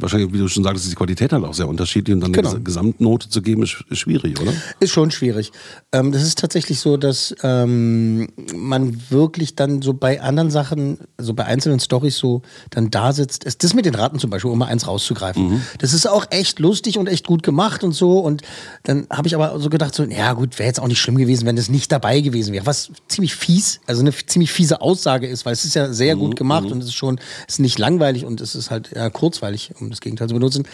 wahrscheinlich, 0.00 0.32
wie 0.32 0.38
du 0.38 0.48
schon 0.48 0.64
sagtest, 0.64 0.86
ist 0.86 0.92
die 0.92 0.96
Qualität 0.96 1.32
halt 1.32 1.44
auch 1.44 1.54
sehr 1.54 1.68
unterschiedlich 1.68 2.14
und 2.14 2.20
dann 2.20 2.32
Genau. 2.32 2.50
eine 2.50 2.58
Ges- 2.60 2.64
Gesamtnote 2.64 3.28
zu 3.28 3.42
geben, 3.42 3.62
ist, 3.62 3.84
ist 3.90 3.98
schwierig, 3.98 4.40
oder? 4.40 4.52
Ist 4.80 4.92
schon 4.92 5.10
schwierig. 5.10 5.52
Ähm, 5.92 6.12
das 6.12 6.22
ist 6.22 6.38
tatsächlich 6.38 6.80
so, 6.80 6.96
dass 6.96 7.34
ähm, 7.42 8.28
man 8.54 9.00
wirklich 9.10 9.54
dann 9.56 9.82
so 9.82 9.94
bei 9.94 10.20
anderen 10.20 10.50
Sachen, 10.50 10.98
so 11.18 11.34
bei 11.34 11.44
einzelnen 11.44 11.80
Stories 11.80 12.16
so 12.18 12.42
dann 12.70 12.90
da 12.90 13.12
sitzt. 13.12 13.46
Das 13.64 13.74
mit 13.74 13.84
den 13.86 13.94
Ratten 13.94 14.18
zum 14.18 14.30
Beispiel, 14.30 14.50
um 14.50 14.58
mal 14.58 14.66
eins 14.66 14.86
rauszugreifen. 14.86 15.62
Das 15.78 15.92
ist 15.92 16.06
auch 16.08 16.26
echt 16.30 16.58
lustig 16.58 16.98
und 16.98 17.06
echt 17.08 17.26
gut 17.26 17.42
gemacht 17.42 17.84
und 17.84 17.92
so. 17.92 18.18
Und 18.18 18.42
dann 18.84 19.06
habe 19.10 19.28
ich 19.28 19.34
aber 19.34 19.58
so 19.60 19.68
gedacht, 19.70 19.94
so, 19.94 20.04
ja 20.04 20.32
gut, 20.32 20.58
wäre 20.58 20.66
jetzt 20.68 20.80
auch 20.80 20.88
nicht 20.88 21.00
schlimm 21.00 21.16
gewesen, 21.16 21.46
wenn 21.46 21.56
das 21.56 21.68
nicht 21.68 21.90
dabei 21.92 22.20
gewesen 22.20 22.52
wäre. 22.52 22.66
Was 22.66 22.90
ziemlich 23.08 23.34
fies, 23.34 23.80
also 23.86 24.00
eine 24.00 24.12
ziemlich 24.12 24.50
fiese 24.52 24.80
Aussage 24.80 25.26
ist, 25.26 25.44
weil 25.46 25.52
es 25.52 25.64
ist 25.64 25.74
ja 25.74 25.92
sehr 25.92 26.16
gut 26.16 26.36
gemacht 26.36 26.70
und 26.70 26.78
es 26.82 26.86
ist 26.88 26.94
schon, 26.94 27.18
es 27.46 27.54
ist 27.54 27.58
nicht 27.60 27.78
langweilig 27.78 28.24
und 28.24 28.40
es 28.40 28.54
ist 28.54 28.70
halt 28.70 28.90
ja, 28.94 29.08
kurzweilig, 29.10 29.72
um 29.80 29.87
das 29.90 30.00
Gegenteil 30.00 30.28
zu 30.28 30.34
benutzen. 30.34 30.66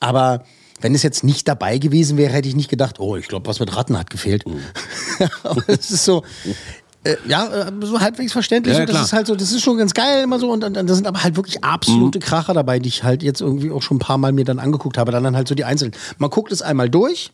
Aber 0.00 0.44
wenn 0.80 0.94
es 0.94 1.02
jetzt 1.02 1.24
nicht 1.24 1.46
dabei 1.46 1.78
gewesen 1.78 2.16
wäre, 2.16 2.32
hätte 2.32 2.48
ich 2.48 2.56
nicht 2.56 2.70
gedacht, 2.70 3.00
oh, 3.00 3.16
ich 3.16 3.28
glaube, 3.28 3.46
was 3.46 3.60
mit 3.60 3.76
Ratten 3.76 3.98
hat 3.98 4.08
gefehlt. 4.10 4.44
Aber 5.42 5.62
es 5.68 5.90
ist 5.90 6.04
so, 6.04 6.22
Äh, 7.02 7.16
ja, 7.26 7.46
äh, 7.68 7.72
so 7.80 7.98
halbwegs 7.98 8.32
verständlich. 8.32 8.76
Ja, 8.76 8.82
und 8.82 8.90
das 8.90 9.04
ist 9.06 9.12
halt 9.14 9.26
so, 9.26 9.34
das 9.34 9.52
ist 9.52 9.62
schon 9.62 9.78
ganz 9.78 9.94
geil 9.94 10.22
immer 10.22 10.38
so. 10.38 10.50
Und, 10.50 10.64
und, 10.64 10.76
und 10.76 10.86
da 10.86 10.94
sind 10.94 11.06
aber 11.06 11.22
halt 11.22 11.34
wirklich 11.34 11.64
absolute 11.64 12.18
Kracher 12.18 12.52
dabei, 12.52 12.78
die 12.78 12.88
ich 12.88 13.02
halt 13.04 13.22
jetzt 13.22 13.40
irgendwie 13.40 13.70
auch 13.70 13.80
schon 13.80 13.96
ein 13.96 14.00
paar 14.00 14.18
Mal 14.18 14.32
mir 14.32 14.44
dann 14.44 14.58
angeguckt 14.58 14.98
habe. 14.98 15.10
Dann, 15.10 15.24
dann 15.24 15.34
halt 15.34 15.48
so 15.48 15.54
die 15.54 15.64
einzelnen. 15.64 15.94
Man 16.18 16.28
guckt 16.28 16.52
es 16.52 16.60
einmal 16.60 16.90
durch. 16.90 17.30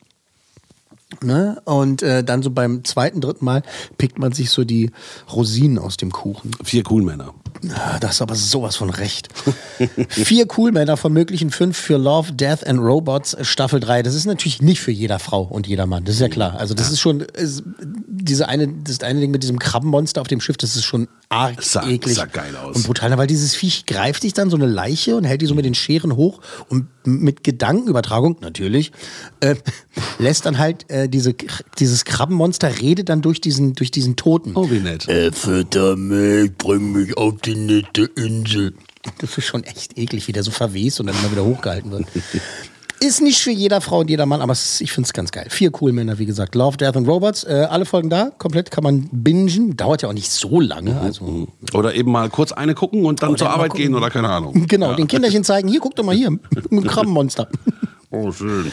Ne? 1.22 1.60
Und 1.64 2.02
äh, 2.02 2.24
dann 2.24 2.42
so 2.42 2.50
beim 2.50 2.82
zweiten, 2.84 3.20
dritten 3.20 3.44
Mal 3.44 3.62
pickt 3.96 4.18
man 4.18 4.32
sich 4.32 4.50
so 4.50 4.64
die 4.64 4.90
Rosinen 5.32 5.78
aus 5.78 5.96
dem 5.96 6.10
Kuchen. 6.10 6.50
Vier 6.64 6.82
Coolmänner. 6.82 7.32
Ah, 7.74 7.98
Das 8.00 8.16
ist 8.16 8.22
aber 8.22 8.34
sowas 8.34 8.76
von 8.76 8.90
recht. 8.90 9.28
Vier 10.08 10.46
Coolmänner 10.46 10.96
von 10.96 11.12
möglichen 11.12 11.50
fünf 11.50 11.78
für 11.78 11.96
Love, 11.96 12.32
Death 12.32 12.66
and 12.66 12.80
Robots 12.80 13.36
Staffel 13.42 13.78
3. 13.80 14.02
Das 14.02 14.14
ist 14.14 14.26
natürlich 14.26 14.60
nicht 14.60 14.80
für 14.80 14.90
jeder 14.90 15.18
Frau 15.20 15.42
und 15.42 15.66
jeder 15.68 15.86
Mann. 15.86 16.04
Das 16.04 16.16
ist 16.16 16.20
ja 16.20 16.28
klar. 16.28 16.56
Also 16.58 16.74
das 16.74 16.90
ist 16.90 17.00
schon, 17.00 17.20
ist, 17.20 17.62
diese 18.08 18.48
eine, 18.48 18.66
das 18.68 19.00
eine 19.00 19.20
Ding 19.20 19.30
mit 19.30 19.42
diesem 19.44 19.58
Krabbenmonster 19.60 20.20
auf 20.20 20.28
dem 20.28 20.40
Schiff, 20.40 20.56
das 20.56 20.74
ist 20.76 20.84
schon 20.84 21.08
arg 21.28 21.62
Sah- 21.62 21.86
eklig. 21.88 22.16
sah 22.16 22.26
geil 22.26 22.54
aus. 22.56 22.76
Und 22.76 22.86
brutal, 22.86 23.16
weil 23.16 23.26
dieses 23.26 23.54
Viech 23.54 23.86
greift 23.86 24.22
sich 24.22 24.32
dann 24.34 24.50
so 24.50 24.56
eine 24.56 24.66
Leiche 24.66 25.16
und 25.16 25.24
hält 25.24 25.40
die 25.40 25.46
so 25.46 25.54
mit 25.54 25.64
den 25.64 25.74
Scheren 25.74 26.14
hoch 26.16 26.40
und 26.68 26.86
mit 27.04 27.42
Gedankenübertragung, 27.44 28.36
natürlich, 28.40 28.90
äh, 29.40 29.54
lässt 30.18 30.44
dann 30.44 30.58
halt 30.58 30.90
äh, 30.90 31.05
diese, 31.08 31.34
dieses 31.78 32.04
Krabbenmonster 32.04 32.80
redet 32.80 33.08
dann 33.08 33.22
durch 33.22 33.40
diesen, 33.40 33.74
durch 33.74 33.90
diesen 33.90 34.16
Toten. 34.16 34.52
Oh, 34.54 34.70
wie 34.70 34.80
nett. 34.80 35.08
Äh, 35.08 35.32
fütter 35.32 35.96
mich, 35.96 36.52
bring 36.56 36.92
mich 36.92 37.16
auf 37.16 37.34
die 37.42 37.54
nette 37.54 38.10
Insel. 38.16 38.74
Das 39.18 39.38
ist 39.38 39.44
schon 39.46 39.62
echt 39.64 39.96
eklig, 39.98 40.26
wie 40.28 40.32
der 40.32 40.42
so 40.42 40.50
verwest 40.50 41.00
und 41.00 41.06
dann 41.06 41.16
immer 41.16 41.30
wieder 41.30 41.44
hochgehalten 41.44 41.90
wird. 41.92 42.06
Ist 42.98 43.20
nicht 43.20 43.40
für 43.40 43.50
jeder 43.50 43.82
Frau 43.82 44.00
und 44.00 44.08
jeder 44.08 44.24
Mann, 44.24 44.40
aber 44.40 44.54
ich 44.54 44.90
finde 44.90 45.06
es 45.06 45.12
ganz 45.12 45.30
geil. 45.30 45.46
Vier 45.50 45.70
cool 45.80 45.92
Männer, 45.92 46.18
wie 46.18 46.24
gesagt. 46.24 46.54
Love, 46.54 46.78
Death 46.78 46.96
and 46.96 47.06
Robots. 47.06 47.44
Äh, 47.44 47.66
alle 47.68 47.84
Folgen 47.84 48.08
da, 48.08 48.30
komplett 48.38 48.70
kann 48.70 48.82
man 48.84 49.08
bingen. 49.12 49.76
Dauert 49.76 50.00
ja 50.00 50.08
auch 50.08 50.14
nicht 50.14 50.30
so 50.30 50.60
lange. 50.60 50.98
Also, 50.98 51.46
Oder 51.74 51.94
eben 51.94 52.10
mal 52.10 52.30
kurz 52.30 52.52
eine 52.52 52.74
gucken 52.74 53.04
und 53.04 53.22
dann 53.22 53.30
Oder 53.30 53.38
zur 53.38 53.50
Arbeit 53.50 53.72
gucken. 53.72 53.84
gehen 53.84 53.94
oder 53.94 54.08
keine 54.08 54.30
Ahnung. 54.30 54.66
genau, 54.66 54.94
den 54.94 55.08
Kinderchen 55.08 55.44
zeigen, 55.44 55.68
hier, 55.68 55.80
guck 55.80 55.94
doch 55.94 56.04
mal 56.04 56.16
hier, 56.16 56.28
ein 56.70 56.84
Krabbenmonster. 56.84 57.48
Oh, 58.10 58.30
schön. 58.30 58.70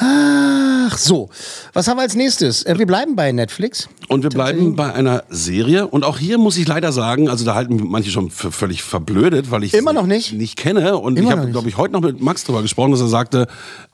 Ach 0.00 0.96
so, 0.96 1.28
was 1.74 1.86
haben 1.86 1.98
wir 1.98 2.02
als 2.02 2.14
nächstes? 2.14 2.62
Äh, 2.62 2.78
wir 2.78 2.86
bleiben 2.86 3.14
bei 3.14 3.30
Netflix. 3.30 3.88
Und 4.08 4.22
wir 4.22 4.30
bleiben 4.30 4.74
bei 4.74 4.92
einer 4.92 5.24
Serie. 5.28 5.86
Und 5.86 6.02
auch 6.04 6.18
hier 6.18 6.38
muss 6.38 6.56
ich 6.56 6.66
leider 6.66 6.90
sagen, 6.90 7.28
also 7.28 7.44
da 7.44 7.54
halten 7.54 7.80
manche 7.88 8.10
schon 8.10 8.30
für 8.30 8.50
völlig 8.50 8.82
verblödet, 8.82 9.50
weil 9.50 9.64
ich 9.64 9.74
Immer 9.74 9.90
sie 9.90 9.96
noch 9.96 10.06
nicht? 10.06 10.32
nicht 10.32 10.56
kenne. 10.56 10.96
Und 10.96 11.18
Immer 11.18 11.30
ich 11.32 11.36
habe, 11.36 11.50
glaube 11.50 11.68
ich, 11.68 11.76
heute 11.76 11.92
noch 11.92 12.00
mit 12.00 12.20
Max 12.22 12.44
drüber 12.44 12.62
gesprochen, 12.62 12.92
dass 12.92 13.00
er 13.00 13.08
sagte, 13.08 13.46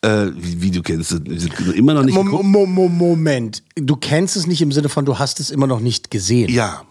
äh, 0.02 0.26
wie, 0.36 0.62
wie 0.62 0.70
du 0.70 0.82
kennst, 0.82 1.12
es, 1.12 1.48
immer 1.74 1.94
noch 1.94 2.04
nicht. 2.04 2.14
Mo 2.14 2.42
Mo 2.66 2.88
Moment, 2.88 3.62
du 3.74 3.96
kennst 3.96 4.36
es 4.36 4.46
nicht 4.46 4.62
im 4.62 4.70
Sinne 4.70 4.88
von, 4.88 5.04
du 5.04 5.18
hast 5.18 5.40
es 5.40 5.50
immer 5.50 5.66
noch 5.66 5.80
nicht 5.80 6.10
gesehen. 6.10 6.48
Ja. 6.50 6.82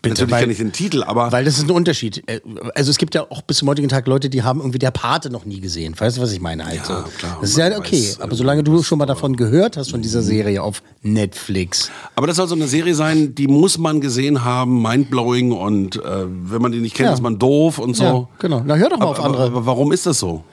Bitte, 0.00 0.22
Natürlich 0.22 0.38
kenne 0.40 0.52
ich 0.52 0.58
den 0.58 0.72
Titel, 0.72 1.02
aber 1.02 1.32
Weil 1.32 1.44
das 1.44 1.58
ist 1.58 1.64
ein 1.64 1.72
Unterschied. 1.72 2.22
Äh, 2.28 2.40
Also 2.76 2.90
es 2.92 2.98
gibt 2.98 3.16
ja 3.16 3.26
auch 3.30 3.42
bis 3.42 3.56
zum 3.58 3.68
heutigen 3.68 3.88
Tag 3.88 4.06
Leute, 4.06 4.30
die 4.30 4.44
haben 4.44 4.60
irgendwie 4.60 4.78
der 4.78 4.92
Pate 4.92 5.28
noch 5.28 5.44
nie 5.44 5.58
gesehen. 5.60 5.94
Weißt 5.98 6.16
du, 6.16 6.20
was 6.20 6.30
ich 6.32 6.40
meine? 6.40 6.64
Halt 6.66 6.76
Ja, 6.76 6.84
so. 6.84 6.92
klar. 7.18 7.38
Das 7.40 7.50
ist 7.50 7.56
ja 7.58 7.76
okay. 7.76 7.96
weiß, 8.00 8.20
aber 8.20 8.32
äh, 8.32 8.36
solange 8.36 8.62
du 8.62 8.80
schon 8.84 8.98
mal 8.98 9.06
davon 9.06 9.34
gehört 9.36 9.76
hast, 9.76 9.90
von 9.90 10.00
dieser 10.00 10.22
Serie 10.22 10.62
auf 10.62 10.82
Netflix. 11.02 11.90
Aber 12.14 12.28
das 12.28 12.36
soll 12.36 12.46
so 12.46 12.54
eine 12.54 12.68
Serie 12.68 12.94
sein, 12.94 13.34
die 13.34 13.48
muss 13.48 13.76
man 13.76 14.00
gesehen 14.00 14.44
haben, 14.44 14.80
mindblowing 14.82 15.50
und 15.50 15.96
äh, 15.96 16.00
wenn 16.28 16.62
man 16.62 16.70
die 16.70 16.78
nicht 16.78 16.94
kennt, 16.94 17.08
Ja. 17.08 17.14
ist 17.14 17.22
man 17.22 17.36
doof 17.40 17.78
und 17.80 17.96
so. 17.96 18.04
Ja, 18.04 18.28
genau. 18.38 18.62
Na, 18.64 18.76
hör 18.76 18.90
doch 18.90 18.98
mal 18.98 19.02
aber, 19.08 19.10
auf 19.18 19.24
andere. 19.24 19.42
Aber, 19.46 19.56
aber 19.56 19.66
warum 19.66 19.90
ist 19.90 20.06
das 20.06 20.20
so? 20.20 20.44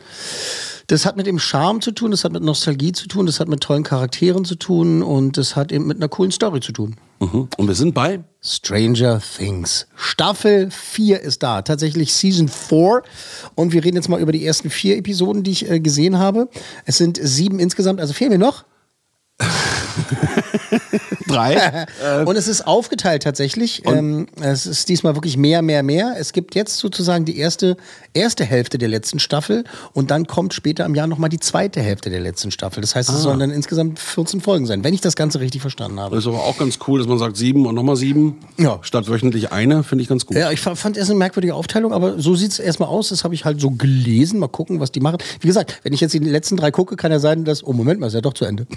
Das 0.88 1.06
hat 1.06 1.18
mit 1.18 1.26
dem 1.26 1.40
Charme 1.40 1.82
zu 1.82 1.92
tun, 1.92 2.12
das 2.12 2.24
hat 2.24 2.32
mit 2.32 2.44
Nostalgie 2.44 2.92
zu 2.92 3.08
tun, 3.08 3.26
das 3.26 3.40
hat 3.40 3.48
mit 3.48 3.62
tollen 3.62 3.84
Charakteren 3.84 4.46
zu 4.46 4.56
tun 4.56 5.02
und 5.02 5.38
das 5.38 5.56
hat 5.56 5.72
eben 5.72 5.88
mit 5.88 5.98
einer 5.98 6.10
coolen 6.10 6.32
Story 6.32 6.60
zu 6.60 6.72
tun. 6.72 6.96
Mhm. 7.20 7.48
Und 7.58 7.68
wir 7.68 7.76
sind 7.76 7.94
bei 7.94 8.24
Stranger 8.42 9.22
Things. 9.38 9.88
Staffel 9.96 10.70
4 10.70 11.22
ist 11.22 11.42
da. 11.42 11.62
Tatsächlich 11.62 12.14
Season 12.14 12.48
4. 12.48 13.02
Und 13.56 13.74
wir 13.74 13.84
reden 13.84 13.96
jetzt 13.96 14.10
mal 14.10 14.20
über 14.20 14.32
die 14.32 14.46
ersten 14.46 14.70
vier 14.70 14.98
Episoden, 14.98 15.44
die 15.44 15.52
ich 15.52 15.70
äh, 15.70 15.80
gesehen 15.80 16.20
habe. 16.20 16.50
Es 16.86 16.98
sind 16.98 17.20
sieben 17.22 17.60
insgesamt, 17.60 18.00
also 18.00 18.14
fehlen 18.14 18.32
mir 18.32 18.38
noch. 18.38 18.66
drei. 21.28 21.86
Und 22.26 22.36
es 22.36 22.48
ist 22.48 22.66
aufgeteilt 22.68 23.24
tatsächlich. 23.24 23.84
Ähm, 23.86 24.28
es 24.42 24.66
ist 24.66 24.90
diesmal 24.90 25.16
wirklich 25.16 25.38
mehr, 25.38 25.62
mehr, 25.62 25.84
mehr. 25.84 26.16
Es 26.18 26.34
gibt 26.34 26.56
jetzt 26.56 26.78
sozusagen 26.78 27.26
die 27.26 27.38
erste, 27.38 27.78
erste 28.14 28.44
Hälfte 28.46 28.78
der 28.78 28.88
letzten 28.90 29.20
Staffel 29.20 29.64
und 29.94 30.12
dann 30.12 30.28
kommt 30.28 30.54
später 30.54 30.86
im 30.86 30.96
Jahr 30.96 31.08
nochmal 31.08 31.30
die 31.30 31.40
zweite 31.40 31.82
Hälfte 31.82 32.10
der 32.10 32.20
letzten 32.22 32.52
Staffel. 32.52 32.82
Das 32.82 32.96
heißt, 32.96 33.10
es 33.10 33.22
sollen 33.22 33.40
dann 33.40 33.52
insgesamt 33.52 34.00
14 34.00 34.42
Folgen 34.42 34.66
sein, 34.66 34.84
wenn 34.84 34.94
ich 34.94 35.02
das 35.02 35.16
Ganze 35.16 35.40
richtig 35.40 35.62
verstanden 35.62 36.00
habe. 36.00 36.16
Das 36.16 36.24
ist 36.26 36.28
aber 36.28 36.44
auch 36.44 36.58
ganz 36.58 36.80
cool, 36.88 37.00
dass 37.00 37.08
man 37.08 37.18
sagt 37.20 37.38
sieben 37.38 37.66
und 37.66 37.76
nochmal 37.76 37.96
sieben. 37.96 38.38
Ja. 38.58 38.80
Statt 38.82 39.08
wöchentlich 39.10 39.52
eine, 39.52 39.84
finde 39.84 40.02
ich 40.04 40.08
ganz 40.10 40.26
gut. 40.26 40.38
Ja, 40.38 40.52
ich 40.52 40.60
fa- 40.62 40.76
fand 40.76 40.98
erst 40.98 41.10
eine 41.10 41.20
merkwürdige 41.20 41.56
Aufteilung, 41.56 41.94
aber 41.94 42.20
so 42.20 42.36
sieht 42.36 42.52
es 42.52 42.60
erstmal 42.60 42.90
aus. 42.90 43.10
Das 43.10 43.24
habe 43.24 43.34
ich 43.34 43.46
halt 43.46 43.60
so 43.62 43.72
gelesen. 43.72 44.40
Mal 44.40 44.48
gucken, 44.48 44.80
was 44.80 44.92
die 44.92 45.00
machen. 45.00 45.18
Wie 45.40 45.48
gesagt, 45.48 45.80
wenn 45.84 45.94
ich 45.94 46.02
jetzt 46.02 46.14
die 46.14 46.20
letzten 46.20 46.58
drei 46.58 46.72
gucke, 46.72 46.96
kann 46.96 47.12
ja 47.12 47.20
sein, 47.20 47.46
dass. 47.46 47.64
Oh, 47.66 47.74
Moment 47.74 48.00
mal, 48.00 48.08
ist 48.08 48.14
ja 48.14 48.22
doch 48.22 48.34
zu 48.34 48.46
Ende. 48.46 48.68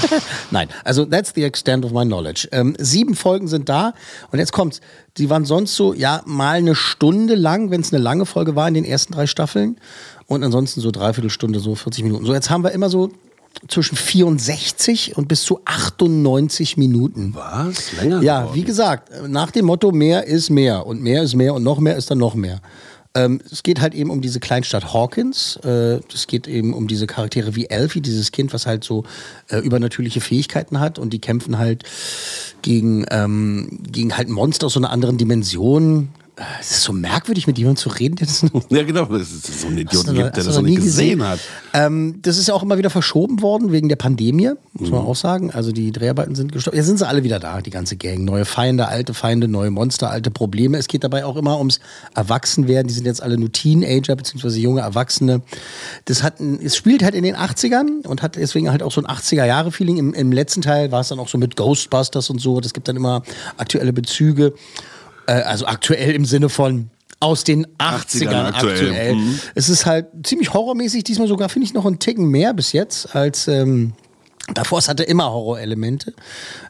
Nein, 0.50 0.68
also 0.84 1.04
that's 1.04 1.32
the 1.34 1.44
extent 1.44 1.84
of 1.84 1.92
my 1.92 2.04
knowledge. 2.04 2.48
Ähm, 2.52 2.76
sieben 2.78 3.14
Folgen 3.14 3.48
sind 3.48 3.68
da 3.68 3.94
und 4.30 4.38
jetzt 4.38 4.52
kommt's. 4.52 4.80
Die 5.16 5.30
waren 5.30 5.44
sonst 5.44 5.74
so, 5.74 5.94
ja, 5.94 6.22
mal 6.26 6.58
eine 6.58 6.74
Stunde 6.74 7.34
lang, 7.34 7.70
wenn 7.70 7.80
es 7.80 7.92
eine 7.92 8.02
lange 8.02 8.24
Folge 8.24 8.54
war 8.54 8.68
in 8.68 8.74
den 8.74 8.84
ersten 8.84 9.12
drei 9.12 9.26
Staffeln. 9.26 9.78
Und 10.26 10.44
ansonsten 10.44 10.80
so 10.80 10.90
dreiviertel 10.90 11.30
Stunde, 11.30 11.58
so 11.58 11.74
40 11.74 12.04
Minuten. 12.04 12.24
So, 12.24 12.34
jetzt 12.34 12.50
haben 12.50 12.62
wir 12.62 12.70
immer 12.72 12.90
so 12.90 13.10
zwischen 13.66 13.96
64 13.96 15.16
und 15.16 15.26
bis 15.26 15.42
zu 15.42 15.60
98 15.64 16.76
Minuten. 16.76 17.34
Was? 17.34 17.92
Länger? 18.00 18.22
Ja, 18.22 18.40
geworden? 18.40 18.54
wie 18.54 18.62
gesagt, 18.62 19.10
nach 19.26 19.50
dem 19.50 19.66
Motto, 19.66 19.90
mehr 19.90 20.26
ist 20.26 20.50
mehr 20.50 20.86
und 20.86 21.02
mehr 21.02 21.22
ist 21.22 21.34
mehr 21.34 21.54
und 21.54 21.64
noch 21.64 21.80
mehr 21.80 21.96
ist 21.96 22.10
dann 22.10 22.18
noch 22.18 22.34
mehr. 22.34 22.60
Ähm, 23.18 23.40
es 23.50 23.64
geht 23.64 23.80
halt 23.80 23.94
eben 23.94 24.10
um 24.10 24.20
diese 24.20 24.38
Kleinstadt 24.38 24.92
Hawkins. 24.92 25.58
Äh, 25.64 26.00
es 26.14 26.28
geht 26.28 26.46
eben 26.46 26.72
um 26.72 26.86
diese 26.86 27.08
Charaktere 27.08 27.56
wie 27.56 27.66
Elfie, 27.66 28.00
dieses 28.00 28.30
Kind, 28.30 28.52
was 28.52 28.66
halt 28.66 28.84
so 28.84 29.04
äh, 29.48 29.58
übernatürliche 29.58 30.20
Fähigkeiten 30.20 30.78
hat 30.78 30.98
und 31.00 31.12
die 31.12 31.18
kämpfen 31.18 31.58
halt 31.58 31.82
gegen, 32.62 33.06
ähm, 33.10 33.80
gegen 33.90 34.16
halt 34.16 34.28
Monster 34.28 34.66
aus 34.66 34.74
so 34.74 34.80
einer 34.80 34.90
anderen 34.90 35.18
Dimension. 35.18 36.10
Es 36.60 36.70
ist 36.70 36.82
so 36.82 36.92
merkwürdig, 36.92 37.46
mit 37.46 37.58
jemandem 37.58 37.80
zu 37.82 37.88
reden, 37.88 38.16
der 38.16 38.26
das 38.28 38.42
noch 38.44 38.70
Ja, 38.70 38.82
genau. 38.84 39.04
Das 39.06 39.30
ist 39.32 39.60
so 39.60 39.66
ein 39.66 39.76
Idioten 39.78 40.14
gibt, 40.14 40.36
der 40.36 40.44
das 40.44 40.54
noch 40.54 40.62
nicht 40.62 40.76
gesehen 40.82 41.26
hat. 41.26 41.40
Ähm, 41.74 42.20
das 42.22 42.38
ist 42.38 42.48
ja 42.48 42.54
auch 42.54 42.62
immer 42.62 42.78
wieder 42.78 42.90
verschoben 42.90 43.42
worden 43.42 43.72
wegen 43.72 43.88
der 43.88 43.96
Pandemie, 43.96 44.50
muss 44.72 44.88
Mhm. 44.90 44.94
man 44.96 45.04
auch 45.06 45.16
sagen. 45.16 45.50
Also 45.50 45.72
die 45.72 45.90
Dreharbeiten 45.90 46.34
sind 46.34 46.52
gestoppt. 46.52 46.76
Jetzt 46.76 46.86
sind 46.86 46.98
sie 46.98 47.06
alle 47.08 47.24
wieder 47.24 47.40
da, 47.40 47.60
die 47.60 47.70
ganze 47.70 47.96
Gang. 47.96 48.24
Neue 48.24 48.44
Feinde, 48.44 48.86
alte 48.88 49.14
Feinde, 49.14 49.48
neue 49.48 49.70
Monster, 49.70 50.10
alte 50.10 50.30
Probleme. 50.30 50.78
Es 50.78 50.86
geht 50.86 51.02
dabei 51.04 51.24
auch 51.24 51.36
immer 51.36 51.58
ums 51.58 51.80
Erwachsenwerden. 52.14 52.88
Die 52.88 52.94
sind 52.94 53.06
jetzt 53.06 53.22
alle 53.22 53.36
nur 53.38 53.50
Teenager 53.50 54.14
beziehungsweise 54.16 54.58
junge 54.60 54.80
Erwachsene. 54.82 55.42
Das 56.04 56.22
hat, 56.22 56.40
ein- 56.40 56.60
es 56.62 56.76
spielt 56.76 57.02
halt 57.02 57.14
in 57.14 57.24
den 57.24 57.34
80ern 57.36 58.06
und 58.06 58.22
hat 58.22 58.36
deswegen 58.36 58.70
halt 58.70 58.82
auch 58.82 58.92
so 58.92 59.00
ein 59.00 59.06
80er-Jahre-Feeling. 59.06 59.96
Im, 59.96 60.14
Im 60.14 60.32
letzten 60.32 60.62
Teil 60.62 60.92
war 60.92 61.00
es 61.00 61.08
dann 61.08 61.18
auch 61.18 61.28
so 61.28 61.38
mit 61.38 61.56
Ghostbusters 61.56 62.30
und 62.30 62.40
so. 62.40 62.60
Das 62.60 62.72
gibt 62.74 62.88
dann 62.88 62.96
immer 62.96 63.22
aktuelle 63.56 63.92
Bezüge. 63.92 64.52
Äh, 65.28 65.42
also 65.42 65.66
aktuell 65.66 66.12
im 66.12 66.24
Sinne 66.24 66.48
von 66.48 66.90
aus 67.20 67.44
den 67.44 67.66
80ern, 67.78 68.28
80ern 68.28 68.46
aktuell. 68.46 68.72
aktuell. 68.72 69.14
Mhm. 69.14 69.40
Es 69.54 69.68
ist 69.68 69.86
halt 69.86 70.06
ziemlich 70.22 70.54
horrormäßig, 70.54 71.04
diesmal 71.04 71.28
sogar, 71.28 71.48
finde 71.48 71.66
ich, 71.66 71.74
noch 71.74 71.84
einen 71.84 71.98
Ticken 71.98 72.28
mehr 72.28 72.54
bis 72.54 72.72
jetzt 72.72 73.14
als. 73.14 73.46
Ähm, 73.48 73.92
Davor, 74.54 74.78
es 74.78 74.88
hatte 74.88 75.02
immer 75.02 75.30
Horrorelemente. 75.30 76.14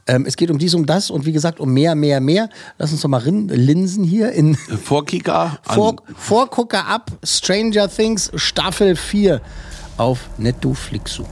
Ähm, 0.09 0.25
es 0.27 0.37
geht 0.37 0.51
um 0.51 0.59
dies, 0.59 0.75
um 0.75 0.85
das 0.85 1.11
und 1.11 1.27
wie 1.27 1.33
gesagt 1.33 1.61
um 1.61 1.73
mehr, 1.73 1.95
mehr, 1.95 2.21
mehr. 2.21 2.49
Lass 2.77 2.91
uns 2.91 3.03
doch 3.03 3.09
mal 3.09 3.19
rin, 3.19 3.47
linsen 3.47 4.03
hier 4.03 4.33
in 4.33 4.57
Vorkicker. 4.57 5.61
Vor, 5.63 5.95
Vorgucker 6.17 6.89
ab 6.89 7.13
Stranger 7.23 7.89
Things 7.89 8.33
Staffel 8.35 8.97
4 8.97 9.41
auf 9.97 10.29
Netflixu. 10.39 11.23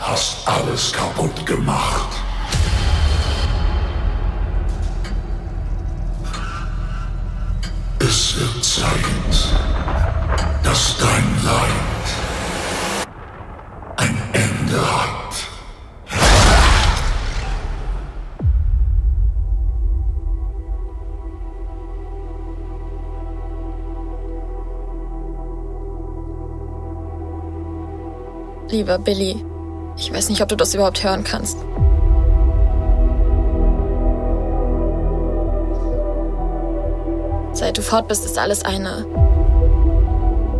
Hast 0.00 0.36
alles 0.46 0.92
kaputt 0.92 1.46
gemacht. 1.46 2.08
Es 8.06 8.38
wird 8.38 8.62
Zeit, 8.62 8.90
dass 10.62 10.98
dein 10.98 11.24
Leid 11.42 12.06
ein 13.96 14.18
Ende 14.34 14.78
hat. 14.78 15.34
Lieber 28.68 28.98
Billy, 28.98 29.42
ich 29.96 30.12
weiß 30.12 30.28
nicht, 30.28 30.42
ob 30.42 30.48
du 30.50 30.56
das 30.56 30.74
überhaupt 30.74 31.02
hören 31.02 31.24
kannst. 31.24 31.56
Seit 37.64 37.78
du 37.78 37.82
fort 37.82 38.08
bist, 38.08 38.26
ist 38.26 38.36
alles 38.38 38.62
eine 38.62 39.06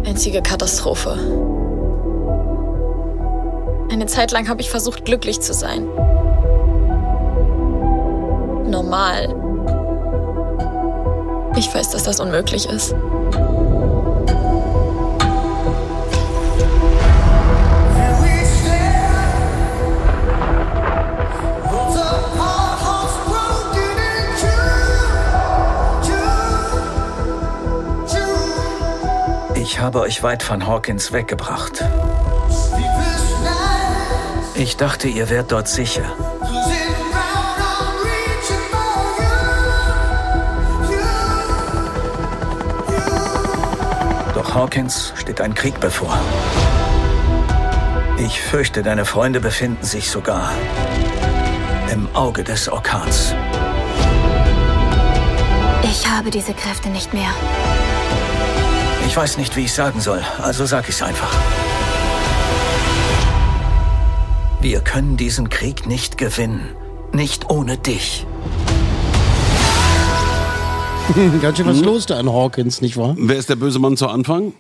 einzige 0.07 0.41
Katastrophe. 0.41 1.19
Eine 3.93 4.07
Zeit 4.07 4.33
lang 4.33 4.49
habe 4.49 4.63
ich 4.63 4.71
versucht, 4.71 5.05
glücklich 5.05 5.43
zu 5.43 5.53
sein. 5.53 5.87
normal. 8.67 9.29
Ich 11.59 11.75
weiß, 11.75 11.91
dass 11.91 12.05
das 12.05 12.21
unmöglich 12.21 12.65
ist. 12.71 12.95
Habe 29.85 30.01
euch 30.01 30.23
weit 30.23 30.43
von 30.43 30.67
Hawkins 30.67 31.13
weggebracht. 31.13 31.85
Ich 34.55 34.79
dachte, 34.79 35.09
ihr 35.09 35.29
wärt 35.29 35.53
dort 35.53 35.69
sicher. 35.69 36.05
Doch 44.35 44.55
Hawkins 44.55 45.13
steht 45.17 45.43
ein 45.43 45.53
Krieg 45.53 45.79
bevor. 45.81 46.19
Ich 48.17 48.41
fürchte, 48.41 48.83
deine 48.83 49.05
Freunde 49.05 49.41
befinden 49.41 49.85
sich 49.85 50.11
sogar 50.11 50.51
im 51.93 52.09
Auge 52.17 52.43
des 52.43 52.71
Orkans. 52.71 53.35
Ich 55.83 56.09
habe 56.09 56.31
diese 56.31 56.55
Kräfte 56.55 56.89
nicht 56.89 57.13
mehr. 57.13 57.29
Ich 59.15 59.19
weiß 59.19 59.39
nicht, 59.39 59.55
wie 59.55 59.61
ich 59.61 59.73
sagen 59.73 60.01
soll, 60.01 60.21
also 60.43 60.67
sag 60.67 60.89
ich's 60.89 61.01
einfach. 61.01 61.33
Wir 64.61 64.81
können 64.81 65.17
diesen 65.17 65.51
Krieg 65.51 65.87
nicht 65.87 66.19
gewinnen. 66.19 66.75
Nicht 67.13 67.49
ohne 67.49 67.79
dich. 67.79 68.27
Ganz 71.41 71.59
schön 71.59 71.67
was 71.67 71.81
los 71.81 72.07
da 72.07 72.19
an 72.19 72.29
Hawkins, 72.29 72.81
nicht 72.81 72.97
wahr? 72.97 73.15
Wer 73.17 73.37
ist 73.37 73.49
der 73.49 73.55
böse 73.55 73.79
Mann 73.79 73.97
zu 73.97 74.09
Anfang? 74.09 74.53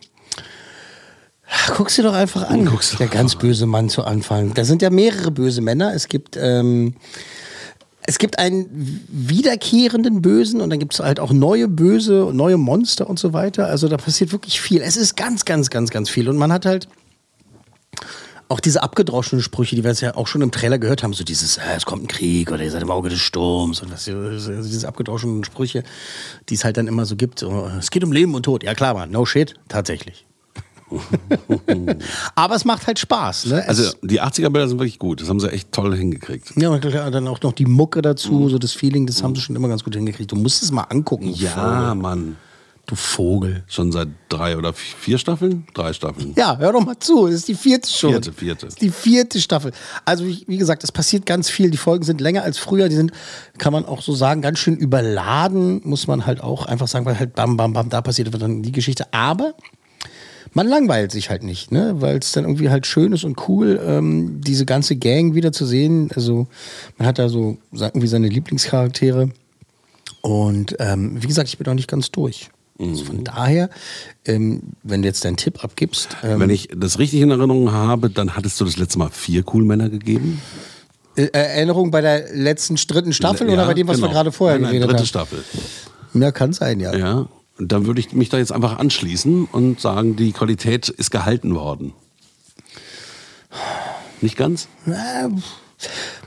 Guck's 1.76 1.96
dir 1.96 2.04
doch 2.04 2.14
einfach 2.14 2.48
an. 2.48 2.70
der 3.00 3.08
ganz 3.08 3.34
böse 3.34 3.66
Mann 3.66 3.88
zu 3.88 4.04
Anfang. 4.04 4.54
Da 4.54 4.64
sind 4.64 4.82
ja 4.82 4.90
mehrere 4.90 5.32
böse 5.32 5.62
Männer. 5.62 5.94
Es 5.94 6.06
gibt, 6.06 6.36
ähm, 6.40 6.94
es 8.06 8.18
gibt 8.18 8.38
einen 8.38 9.06
wiederkehrenden 9.08 10.20
Bösen 10.20 10.60
und 10.60 10.70
dann 10.70 10.78
gibt 10.78 10.94
es 10.94 11.00
halt 11.00 11.20
auch 11.20 11.32
neue 11.32 11.68
Böse, 11.68 12.30
neue 12.34 12.58
Monster 12.58 13.08
und 13.08 13.18
so 13.18 13.32
weiter. 13.32 13.66
Also 13.66 13.88
da 13.88 13.96
passiert 13.96 14.32
wirklich 14.32 14.60
viel. 14.60 14.82
Es 14.82 14.96
ist 14.96 15.16
ganz, 15.16 15.44
ganz, 15.44 15.70
ganz, 15.70 15.90
ganz 15.90 16.10
viel. 16.10 16.28
Und 16.28 16.36
man 16.36 16.52
hat 16.52 16.66
halt 16.66 16.86
auch 18.48 18.60
diese 18.60 18.82
abgedroschenen 18.82 19.42
Sprüche, 19.42 19.74
die 19.74 19.84
wir 19.84 19.90
jetzt 19.90 20.02
ja 20.02 20.16
auch 20.16 20.26
schon 20.26 20.42
im 20.42 20.50
Trailer 20.50 20.78
gehört 20.78 21.02
haben, 21.02 21.14
so 21.14 21.24
dieses, 21.24 21.56
äh, 21.56 21.62
es 21.76 21.86
kommt 21.86 22.04
ein 22.04 22.08
Krieg 22.08 22.52
oder 22.52 22.62
ihr 22.62 22.70
seid 22.70 22.82
im 22.82 22.90
Auge 22.90 23.08
des 23.08 23.20
Sturms 23.20 23.80
und 23.80 23.90
das, 23.90 24.06
also 24.06 24.62
diese 24.62 24.86
abgedroschenen 24.86 25.42
Sprüche, 25.44 25.82
die 26.50 26.54
es 26.54 26.64
halt 26.64 26.76
dann 26.76 26.86
immer 26.86 27.06
so 27.06 27.16
gibt. 27.16 27.38
So, 27.38 27.70
es 27.78 27.90
geht 27.90 28.04
um 28.04 28.12
Leben 28.12 28.34
und 28.34 28.42
Tod. 28.42 28.62
Ja 28.62 28.74
klar, 28.74 28.92
man, 28.92 29.10
no 29.10 29.24
shit, 29.24 29.54
tatsächlich. 29.68 30.26
Aber 32.34 32.54
es 32.54 32.64
macht 32.64 32.86
halt 32.86 32.98
Spaß. 32.98 33.46
Ne? 33.46 33.64
Also 33.66 33.92
die 34.02 34.20
80er-Bilder 34.20 34.68
sind 34.68 34.78
wirklich 34.78 34.98
gut. 34.98 35.20
Das 35.20 35.28
haben 35.28 35.40
sie 35.40 35.50
echt 35.50 35.72
toll 35.72 35.96
hingekriegt. 35.96 36.52
ja, 36.56 36.68
und 36.68 36.80
klar, 36.80 37.10
dann 37.10 37.28
auch 37.28 37.40
noch 37.42 37.52
die 37.52 37.66
Mucke 37.66 38.02
dazu, 38.02 38.48
so 38.48 38.58
das 38.58 38.72
Feeling, 38.72 39.06
das 39.06 39.22
haben 39.22 39.34
sie 39.34 39.40
schon 39.40 39.56
immer 39.56 39.68
ganz 39.68 39.84
gut 39.84 39.94
hingekriegt. 39.94 40.30
Du 40.30 40.36
musst 40.36 40.62
es 40.62 40.70
mal 40.70 40.82
angucken. 40.82 41.28
Ja, 41.34 41.50
Vogel. 41.50 41.94
Mann. 41.94 42.36
Du 42.86 42.96
Vogel. 42.96 43.64
Schon 43.66 43.92
seit 43.92 44.08
drei 44.28 44.58
oder 44.58 44.74
vier 44.74 45.16
Staffeln? 45.16 45.66
Drei 45.72 45.94
Staffeln. 45.94 46.34
Ja, 46.36 46.58
hör 46.58 46.72
doch 46.72 46.84
mal 46.84 46.98
zu. 46.98 47.26
Das 47.26 47.36
ist 47.36 47.48
die 47.48 47.54
vierte 47.54 47.88
schon. 47.88 48.10
Vierte, 48.10 48.32
vierte. 48.32 48.66
Das 48.66 48.74
ist 48.74 48.82
die 48.82 48.90
vierte 48.90 49.40
Staffel. 49.40 49.72
Also, 50.04 50.26
wie, 50.26 50.44
wie 50.46 50.58
gesagt, 50.58 50.84
es 50.84 50.92
passiert 50.92 51.24
ganz 51.24 51.48
viel. 51.48 51.70
Die 51.70 51.78
Folgen 51.78 52.04
sind 52.04 52.20
länger 52.20 52.42
als 52.42 52.58
früher. 52.58 52.90
Die 52.90 52.96
sind, 52.96 53.12
kann 53.56 53.72
man 53.72 53.86
auch 53.86 54.02
so 54.02 54.14
sagen, 54.14 54.42
ganz 54.42 54.58
schön 54.58 54.76
überladen, 54.76 55.80
muss 55.84 56.06
man 56.06 56.26
halt 56.26 56.42
auch 56.42 56.66
einfach 56.66 56.86
sagen, 56.86 57.06
weil 57.06 57.18
halt 57.18 57.34
bam, 57.34 57.56
bam, 57.56 57.72
bam, 57.72 57.88
da 57.88 58.02
passiert 58.02 58.28
dann 58.42 58.62
die 58.62 58.72
Geschichte. 58.72 59.06
Aber 59.14 59.54
man 60.54 60.68
langweilt 60.68 61.12
sich 61.12 61.30
halt 61.30 61.42
nicht, 61.42 61.72
ne? 61.72 61.96
weil 61.98 62.18
es 62.18 62.32
dann 62.32 62.44
irgendwie 62.44 62.70
halt 62.70 62.86
schön 62.86 63.12
ist 63.12 63.24
und 63.24 63.48
cool, 63.48 63.80
ähm, 63.84 64.40
diese 64.40 64.64
ganze 64.64 64.96
Gang 64.96 65.34
wieder 65.34 65.52
zu 65.52 65.66
sehen. 65.66 66.10
Also, 66.14 66.46
man 66.96 67.06
hat 67.06 67.18
da 67.18 67.28
so 67.28 67.58
irgendwie 67.72 68.06
seine 68.06 68.28
Lieblingscharaktere. 68.28 69.30
Und 70.22 70.76
ähm, 70.78 71.22
wie 71.22 71.26
gesagt, 71.26 71.48
ich 71.48 71.58
bin 71.58 71.66
auch 71.66 71.74
nicht 71.74 71.90
ganz 71.90 72.10
durch. 72.10 72.48
Also 72.78 73.04
von 73.04 73.22
daher, 73.22 73.70
ähm, 74.24 74.62
wenn 74.82 75.02
du 75.02 75.08
jetzt 75.08 75.24
deinen 75.24 75.36
Tipp 75.36 75.62
abgibst. 75.62 76.16
Ähm, 76.24 76.40
Wenn 76.40 76.50
ich 76.50 76.68
das 76.74 76.98
richtig 76.98 77.20
in 77.20 77.30
Erinnerung 77.30 77.70
habe, 77.70 78.10
dann 78.10 78.34
hattest 78.34 78.60
du 78.60 78.64
das 78.64 78.76
letzte 78.76 78.98
Mal 78.98 79.10
vier 79.10 79.44
Cool-Männer 79.52 79.90
gegeben. 79.90 80.40
Äh, 81.14 81.28
Erinnerung 81.32 81.92
bei 81.92 82.00
der 82.00 82.34
letzten 82.34 82.74
dritten 82.74 83.12
Staffel 83.12 83.46
Ja, 83.46 83.52
oder 83.54 83.66
bei 83.66 83.74
dem, 83.74 83.86
was 83.86 83.96
genau. 83.96 84.08
wir 84.08 84.12
gerade 84.12 84.32
vorher 84.32 84.58
Nein, 84.58 84.62
nein, 84.62 84.72
geredet 84.72 84.90
dritte 84.90 84.98
haben? 84.98 85.06
Staffel. 85.06 85.44
Ja, 86.14 86.32
kann 86.32 86.52
sein, 86.52 86.80
ja. 86.80 86.96
Ja. 86.96 87.28
Und 87.58 87.70
dann 87.70 87.86
würde 87.86 88.00
ich 88.00 88.12
mich 88.12 88.28
da 88.28 88.38
jetzt 88.38 88.52
einfach 88.52 88.78
anschließen 88.78 89.44
und 89.44 89.80
sagen, 89.80 90.16
die 90.16 90.32
Qualität 90.32 90.88
ist 90.88 91.10
gehalten 91.10 91.54
worden. 91.54 91.92
Nicht 94.20 94.36
ganz? 94.36 94.68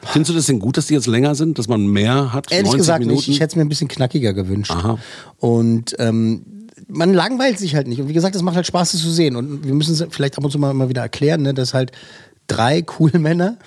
Findest 0.03 0.29
du 0.29 0.35
das 0.35 0.45
denn 0.45 0.59
gut, 0.59 0.77
dass 0.77 0.87
die 0.87 0.93
jetzt 0.93 1.07
länger 1.07 1.35
sind, 1.35 1.59
dass 1.59 1.67
man 1.67 1.87
mehr 1.87 2.31
hat? 2.31 2.51
Ehrlich 2.51 2.65
90 2.65 2.77
gesagt 2.77 2.99
Minuten? 2.99 3.17
nicht. 3.17 3.27
Ich 3.27 3.39
hätte 3.39 3.51
es 3.51 3.55
mir 3.55 3.63
ein 3.63 3.69
bisschen 3.69 3.87
knackiger 3.87 4.33
gewünscht. 4.33 4.73
Und 5.37 5.95
ähm, 5.99 6.67
man 6.87 7.13
langweilt 7.13 7.59
sich 7.59 7.75
halt 7.75 7.87
nicht. 7.87 7.99
Und 7.99 8.07
wie 8.07 8.13
gesagt, 8.13 8.35
es 8.35 8.41
macht 8.41 8.55
halt 8.55 8.67
Spaß, 8.67 8.93
das 8.93 9.01
zu 9.01 9.09
sehen. 9.09 9.35
Und 9.35 9.65
wir 9.65 9.73
müssen 9.73 9.93
es 9.93 10.05
vielleicht 10.11 10.37
ab 10.37 10.45
und 10.45 10.51
zu 10.51 10.59
mal, 10.59 10.73
mal 10.73 10.89
wieder 10.89 11.01
erklären, 11.01 11.41
ne, 11.41 11.53
dass 11.53 11.73
halt 11.73 11.91
drei 12.47 12.81
coole 12.81 13.19
Männer 13.19 13.57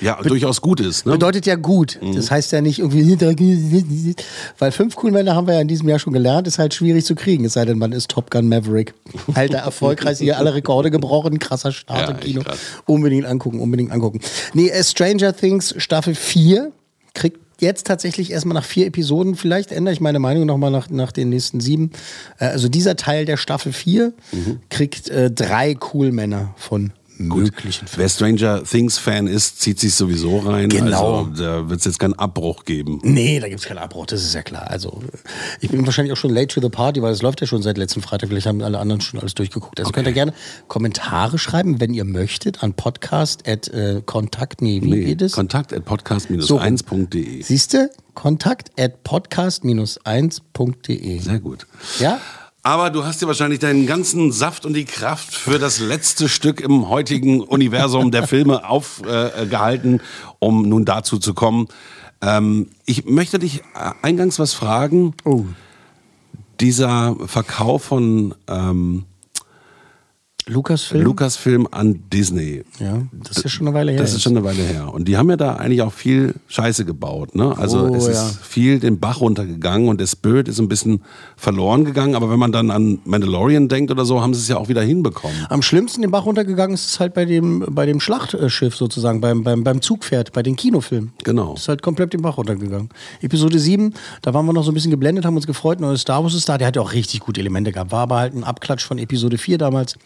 ja, 0.00 0.20
durchaus 0.22 0.60
gut 0.60 0.80
ist. 0.80 1.06
Ne? 1.06 1.12
bedeutet 1.12 1.46
ja 1.46 1.56
gut. 1.56 1.98
Das 2.14 2.30
heißt 2.30 2.52
ja 2.52 2.60
nicht 2.60 2.78
irgendwie, 2.80 4.14
weil 4.58 4.72
fünf 4.72 4.96
coole 4.96 5.12
Männer 5.12 5.34
haben 5.34 5.46
wir 5.46 5.54
ja 5.54 5.60
in 5.60 5.68
diesem 5.68 5.88
Jahr 5.88 5.98
schon 5.98 6.12
gelernt, 6.12 6.46
ist 6.46 6.58
halt 6.58 6.74
schwierig 6.74 7.04
zu 7.04 7.14
kriegen. 7.14 7.44
Es 7.44 7.52
sei 7.54 7.64
denn, 7.64 7.78
man 7.78 7.92
ist 7.92 8.10
Top 8.10 8.30
Gun 8.30 8.48
Maverick. 8.48 8.94
Alter, 9.34 9.58
erfolgreich 9.58 10.18
hier 10.18 10.38
alle 10.38 10.54
Rekorde 10.54 10.90
gebrochen, 10.90 11.38
krasser 11.38 11.72
Start 11.72 12.08
Ja, 12.08 12.14
im 12.14 12.20
Kino. 12.20 12.42
krass. 12.42 12.58
Unbedingt 12.86 13.26
angucken, 13.26 13.60
unbedingt 13.60 13.92
angucken. 13.92 14.20
Nee, 14.54 14.68
äh, 14.68 14.82
Stranger 14.84 15.34
Things 15.36 15.74
Staffel 15.78 16.14
4 16.14 16.72
kriegt 17.14 17.38
jetzt 17.60 17.86
tatsächlich 17.86 18.32
erstmal 18.32 18.54
nach 18.54 18.64
vier 18.64 18.86
Episoden, 18.86 19.36
vielleicht 19.36 19.70
ändere 19.70 19.92
ich 19.94 20.00
meine 20.00 20.18
Meinung 20.18 20.46
nochmal 20.46 20.70
nach, 20.72 20.90
nach 20.90 21.12
den 21.12 21.28
nächsten 21.28 21.60
sieben. 21.60 21.92
Äh, 22.38 22.46
also 22.46 22.68
dieser 22.68 22.96
Teil 22.96 23.24
der 23.24 23.36
Staffel 23.36 23.72
4 23.72 24.12
Mhm. 24.32 24.58
kriegt 24.68 25.08
äh, 25.10 25.30
drei 25.30 25.76
cool 25.92 26.10
Männer 26.10 26.54
von 26.56 26.92
möglichen 27.28 27.86
Wer 27.96 28.08
Stranger 28.08 28.62
Things 28.64 28.98
Fan 28.98 29.26
ist, 29.26 29.60
zieht 29.60 29.80
sich 29.80 29.94
sowieso 29.94 30.38
rein. 30.40 30.68
Genau. 30.68 31.24
Also, 31.24 31.30
da 31.42 31.68
wird 31.68 31.80
es 31.80 31.86
jetzt 31.86 31.98
keinen 31.98 32.14
Abbruch 32.14 32.64
geben. 32.64 33.00
Nee, 33.02 33.40
da 33.40 33.48
gibt 33.48 33.60
es 33.60 33.66
keinen 33.66 33.78
Abbruch, 33.78 34.06
das 34.06 34.22
ist 34.22 34.34
ja 34.34 34.42
klar. 34.42 34.70
Also, 34.70 35.02
ich 35.60 35.70
bin 35.70 35.84
wahrscheinlich 35.86 36.12
auch 36.12 36.16
schon 36.16 36.30
late 36.32 36.48
to 36.48 36.60
the 36.60 36.68
party, 36.68 37.02
weil 37.02 37.12
es 37.12 37.22
läuft 37.22 37.40
ja 37.40 37.46
schon 37.46 37.62
seit 37.62 37.78
letzten 37.78 38.02
Freitag. 38.02 38.28
Vielleicht 38.28 38.46
haben 38.46 38.60
alle 38.62 38.78
anderen 38.78 39.00
schon 39.00 39.18
alles 39.20 39.34
durchgeguckt. 39.34 39.80
Also 39.80 39.90
könnt 39.92 40.06
ihr 40.06 40.12
gerne 40.12 40.32
Kommentare 40.68 41.38
schreiben, 41.38 41.80
wenn 41.80 41.94
ihr 41.94 42.04
möchtet, 42.04 42.62
an 42.62 42.74
podcast 42.74 43.48
at 43.48 43.68
äh, 43.68 44.02
kontakt, 44.04 44.60
nee, 44.62 44.80
wie 44.82 44.90
Nee, 44.90 45.04
geht 45.04 45.22
es? 45.22 45.32
Kontakt 45.32 45.72
at 45.72 45.82
So. 45.84 46.58
podcast-1.de. 46.58 47.42
Siehst 47.42 47.72
du? 47.74 47.90
Kontakt 48.14 48.70
at 48.78 49.02
podcast-1.de. 49.04 51.18
Sehr 51.18 51.40
gut. 51.40 51.66
Ja? 51.98 52.20
Aber 52.64 52.90
du 52.90 53.04
hast 53.04 53.20
dir 53.20 53.26
wahrscheinlich 53.26 53.58
deinen 53.58 53.86
ganzen 53.86 54.30
Saft 54.30 54.64
und 54.64 54.74
die 54.74 54.84
Kraft 54.84 55.34
für 55.34 55.58
das 55.58 55.80
letzte 55.80 56.28
Stück 56.28 56.60
im 56.60 56.88
heutigen 56.88 57.40
Universum 57.40 58.12
der 58.12 58.28
Filme 58.28 58.68
aufgehalten, 58.68 59.96
äh, 59.96 60.02
um 60.38 60.68
nun 60.68 60.84
dazu 60.84 61.18
zu 61.18 61.34
kommen. 61.34 61.66
Ähm, 62.20 62.68
ich 62.86 63.04
möchte 63.04 63.40
dich 63.40 63.62
eingangs 64.02 64.38
was 64.38 64.54
fragen. 64.54 65.14
Oh. 65.24 65.44
Dieser 66.60 67.16
Verkauf 67.26 67.82
von 67.82 68.36
ähm, 68.46 69.06
Lucasfilm? 70.46 71.04
Lucasfilm 71.04 71.68
an 71.70 72.00
Disney. 72.12 72.64
Ja, 72.80 73.02
das 73.12 73.36
ist 73.38 73.44
ja 73.44 73.50
schon 73.50 73.68
eine 73.68 73.76
Weile 73.76 73.92
her. 73.92 74.00
Das 74.00 74.12
ist 74.12 74.22
schon 74.22 74.36
eine 74.36 74.44
Weile 74.44 74.62
her. 74.62 74.92
Und 74.92 75.06
die 75.06 75.16
haben 75.16 75.30
ja 75.30 75.36
da 75.36 75.54
eigentlich 75.54 75.82
auch 75.82 75.92
viel 75.92 76.34
Scheiße 76.48 76.84
gebaut. 76.84 77.34
Ne? 77.34 77.56
Also 77.56 77.80
Oh, 77.86 77.94
es 77.94 78.06
ja. 78.06 78.12
ist 78.12 78.38
viel 78.44 78.80
den 78.80 78.98
Bach 78.98 79.20
runtergegangen 79.20 79.88
und 79.88 80.00
der 80.00 80.06
Spirit 80.06 80.48
ist 80.48 80.58
ein 80.58 80.68
bisschen 80.68 81.02
verloren 81.36 81.84
gegangen. 81.84 82.14
Aber 82.16 82.30
wenn 82.30 82.38
man 82.38 82.50
dann 82.50 82.70
an 82.70 82.98
Mandalorian 83.04 83.68
denkt 83.68 83.90
oder 83.90 84.04
so, 84.04 84.20
haben 84.20 84.34
sie 84.34 84.40
es 84.40 84.48
ja 84.48 84.56
auch 84.56 84.68
wieder 84.68 84.82
hinbekommen. 84.82 85.36
Am 85.48 85.62
schlimmsten 85.62 86.02
den 86.02 86.10
Bach 86.10 86.26
runtergegangen 86.26 86.74
ist 86.74 86.86
es 86.90 87.00
halt 87.00 87.14
bei 87.14 87.24
dem, 87.24 87.64
bei 87.70 87.86
dem 87.86 88.00
Schlachtschiff 88.00 88.74
sozusagen, 88.74 89.20
beim, 89.20 89.44
beim, 89.44 89.62
beim 89.62 89.80
Zugpferd, 89.80 90.32
bei 90.32 90.42
den 90.42 90.56
Kinofilmen. 90.56 91.12
Genau. 91.24 91.52
Das 91.52 91.62
ist 91.62 91.68
halt 91.68 91.82
komplett 91.82 92.12
den 92.14 92.22
Bach 92.22 92.36
runtergegangen. 92.36 92.88
Episode 93.20 93.58
7, 93.58 93.94
da 94.22 94.34
waren 94.34 94.44
wir 94.46 94.52
noch 94.52 94.64
so 94.64 94.70
ein 94.72 94.74
bisschen 94.74 94.90
geblendet, 94.90 95.24
haben 95.24 95.36
uns 95.36 95.46
gefreut, 95.46 95.78
neues 95.80 96.00
Star 96.02 96.22
Wars 96.24 96.34
ist 96.34 96.48
da. 96.48 96.58
Der 96.58 96.66
hat 96.66 96.76
ja 96.76 96.82
auch 96.82 96.92
richtig 96.92 97.20
gute 97.20 97.40
Elemente 97.40 97.70
gehabt. 97.72 97.92
War 97.92 98.00
aber 98.02 98.18
halt 98.18 98.34
ein 98.34 98.44
Abklatsch 98.44 98.84
von 98.84 98.98
Episode 98.98 99.38
4 99.38 99.58
damals. 99.58 99.96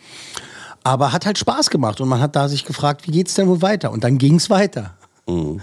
Aber 0.86 1.12
hat 1.12 1.26
halt 1.26 1.36
Spaß 1.36 1.70
gemacht 1.70 2.00
und 2.00 2.08
man 2.08 2.20
hat 2.20 2.36
da 2.36 2.48
sich 2.48 2.64
gefragt, 2.64 3.08
wie 3.08 3.10
geht's 3.10 3.34
denn 3.34 3.48
wohl 3.48 3.60
weiter? 3.60 3.90
Und 3.90 4.04
dann 4.04 4.18
ging's 4.18 4.50
weiter. 4.50 4.94
Mhm. 5.26 5.60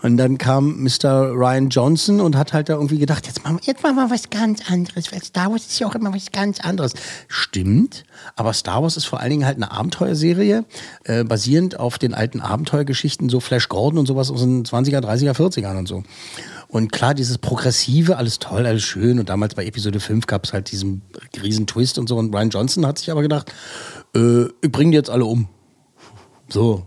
Und 0.00 0.16
dann 0.16 0.38
kam 0.38 0.82
Mr. 0.82 1.30
Ryan 1.30 1.68
Johnson 1.68 2.20
und 2.22 2.38
hat 2.38 2.54
halt 2.54 2.70
da 2.70 2.72
irgendwie 2.72 2.98
gedacht, 2.98 3.26
jetzt 3.26 3.44
machen 3.44 3.58
wir, 3.58 3.66
jetzt 3.66 3.82
machen 3.82 3.96
wir 3.96 4.10
was 4.10 4.30
ganz 4.30 4.70
anderes, 4.70 5.12
weil 5.12 5.22
Star 5.22 5.50
Wars 5.50 5.66
ist 5.66 5.78
ja 5.78 5.86
auch 5.86 5.94
immer 5.94 6.14
was 6.14 6.32
ganz 6.32 6.58
anderes. 6.58 6.94
Stimmt, 7.28 8.04
aber 8.34 8.54
Star 8.54 8.82
Wars 8.82 8.96
ist 8.96 9.04
vor 9.04 9.20
allen 9.20 9.28
Dingen 9.28 9.44
halt 9.44 9.56
eine 9.56 9.70
Abenteuerserie, 9.70 10.64
äh, 11.04 11.22
basierend 11.22 11.78
auf 11.78 11.98
den 11.98 12.14
alten 12.14 12.40
Abenteuergeschichten, 12.40 13.28
so 13.28 13.40
Flash 13.40 13.68
Gordon 13.68 13.98
und 13.98 14.06
sowas 14.06 14.30
aus 14.30 14.40
den 14.40 14.64
20er, 14.64 15.00
30er, 15.00 15.34
40ern 15.34 15.76
und 15.76 15.86
so. 15.86 16.02
Und 16.66 16.90
klar, 16.90 17.12
dieses 17.12 17.36
Progressive, 17.36 18.16
alles 18.16 18.38
toll, 18.38 18.64
alles 18.64 18.82
schön. 18.82 19.20
Und 19.20 19.28
damals 19.28 19.54
bei 19.54 19.66
Episode 19.66 20.00
5 20.00 20.26
gab 20.26 20.44
es 20.44 20.54
halt 20.54 20.72
diesen 20.72 21.02
riesen 21.42 21.66
Twist 21.66 21.98
und 21.98 22.08
so. 22.08 22.16
Und 22.16 22.34
Ryan 22.34 22.48
Johnson 22.48 22.86
hat 22.86 22.96
sich 22.96 23.10
aber 23.10 23.20
gedacht, 23.20 23.52
äh, 24.14 24.44
ich 24.60 24.72
bringe 24.72 24.92
die 24.92 24.96
jetzt 24.96 25.10
alle 25.10 25.24
um. 25.24 25.48
So. 26.48 26.86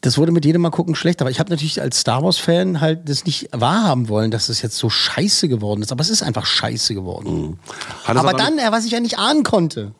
Das 0.00 0.16
wurde 0.16 0.30
mit 0.30 0.44
jedem 0.44 0.62
Mal 0.62 0.70
gucken 0.70 0.94
schlecht, 0.94 1.20
aber 1.20 1.30
ich 1.30 1.40
habe 1.40 1.50
natürlich 1.50 1.80
als 1.80 2.00
Star 2.00 2.22
Wars-Fan 2.22 2.80
halt 2.80 3.08
das 3.08 3.24
nicht 3.24 3.48
wahrhaben 3.52 4.08
wollen, 4.08 4.30
dass 4.30 4.48
es 4.48 4.62
jetzt 4.62 4.76
so 4.76 4.88
scheiße 4.90 5.48
geworden 5.48 5.82
ist. 5.82 5.90
Aber 5.90 6.02
es 6.02 6.10
ist 6.10 6.22
einfach 6.22 6.46
scheiße 6.46 6.94
geworden. 6.94 7.58
Es 8.04 8.08
Aber 8.08 8.20
aber 8.20 8.32
dann, 8.34 8.58
äh, 8.58 8.70
was 8.70 8.84
ich 8.84 8.92
ja 8.92 9.00
nicht 9.00 9.18
ahnen 9.18 9.42
konnte. 9.42 9.92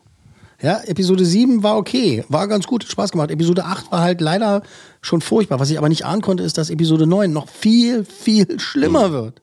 Ja, 0.61 0.81
Episode 0.85 1.25
7 1.25 1.63
war 1.63 1.77
okay, 1.77 2.25
war 2.27 2.47
ganz 2.47 2.67
gut, 2.67 2.83
hat 2.83 2.91
Spaß 2.91 3.11
gemacht. 3.11 3.31
Episode 3.31 3.65
8 3.65 3.91
war 3.91 4.01
halt 4.01 4.19
leider 4.19 4.61
schon 5.01 5.21
furchtbar. 5.21 5.59
Was 5.59 5.69
ich 5.69 5.77
aber 5.77 5.87
nicht 5.89 6.05
ahnen 6.05 6.21
konnte, 6.21 6.43
ist, 6.43 6.57
dass 6.57 6.69
Episode 6.69 7.07
9 7.07 7.31
noch 7.31 7.47
viel, 7.47 8.03
viel 8.03 8.59
schlimmer 8.59 9.11
wird. 9.11 9.41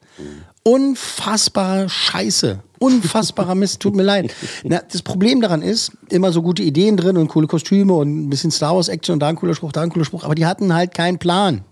Unfassbar 0.62 1.88
scheiße. 1.88 2.61
Unfassbarer 2.79 3.55
Mist, 3.55 3.81
tut 3.81 3.95
mir 3.97 4.03
leid. 4.03 4.35
Na, 4.65 4.81
das 4.91 5.03
Problem 5.03 5.41
daran 5.41 5.62
ist, 5.62 5.93
immer 6.11 6.33
so 6.33 6.43
gute 6.43 6.62
Ideen 6.62 6.97
drin 6.97 7.17
und 7.17 7.29
coole 7.29 7.47
Kostüme 7.47 7.95
und 7.95 8.27
ein 8.27 8.31
bisschen 8.31 8.51
Star 8.51 8.75
Wars 8.75 8.89
Action 8.89 9.15
und 9.15 9.21
da 9.21 9.29
ein 9.29 9.37
cooler 9.37 9.55
Spruch, 9.55 9.73
da 9.73 9.83
ein 9.83 9.91
cooler 9.91 10.05
Spruch, 10.05 10.25
aber 10.25 10.35
die 10.35 10.47
hatten 10.47 10.75
halt 10.75 10.95
keinen 10.95 11.19
Plan. 11.19 11.65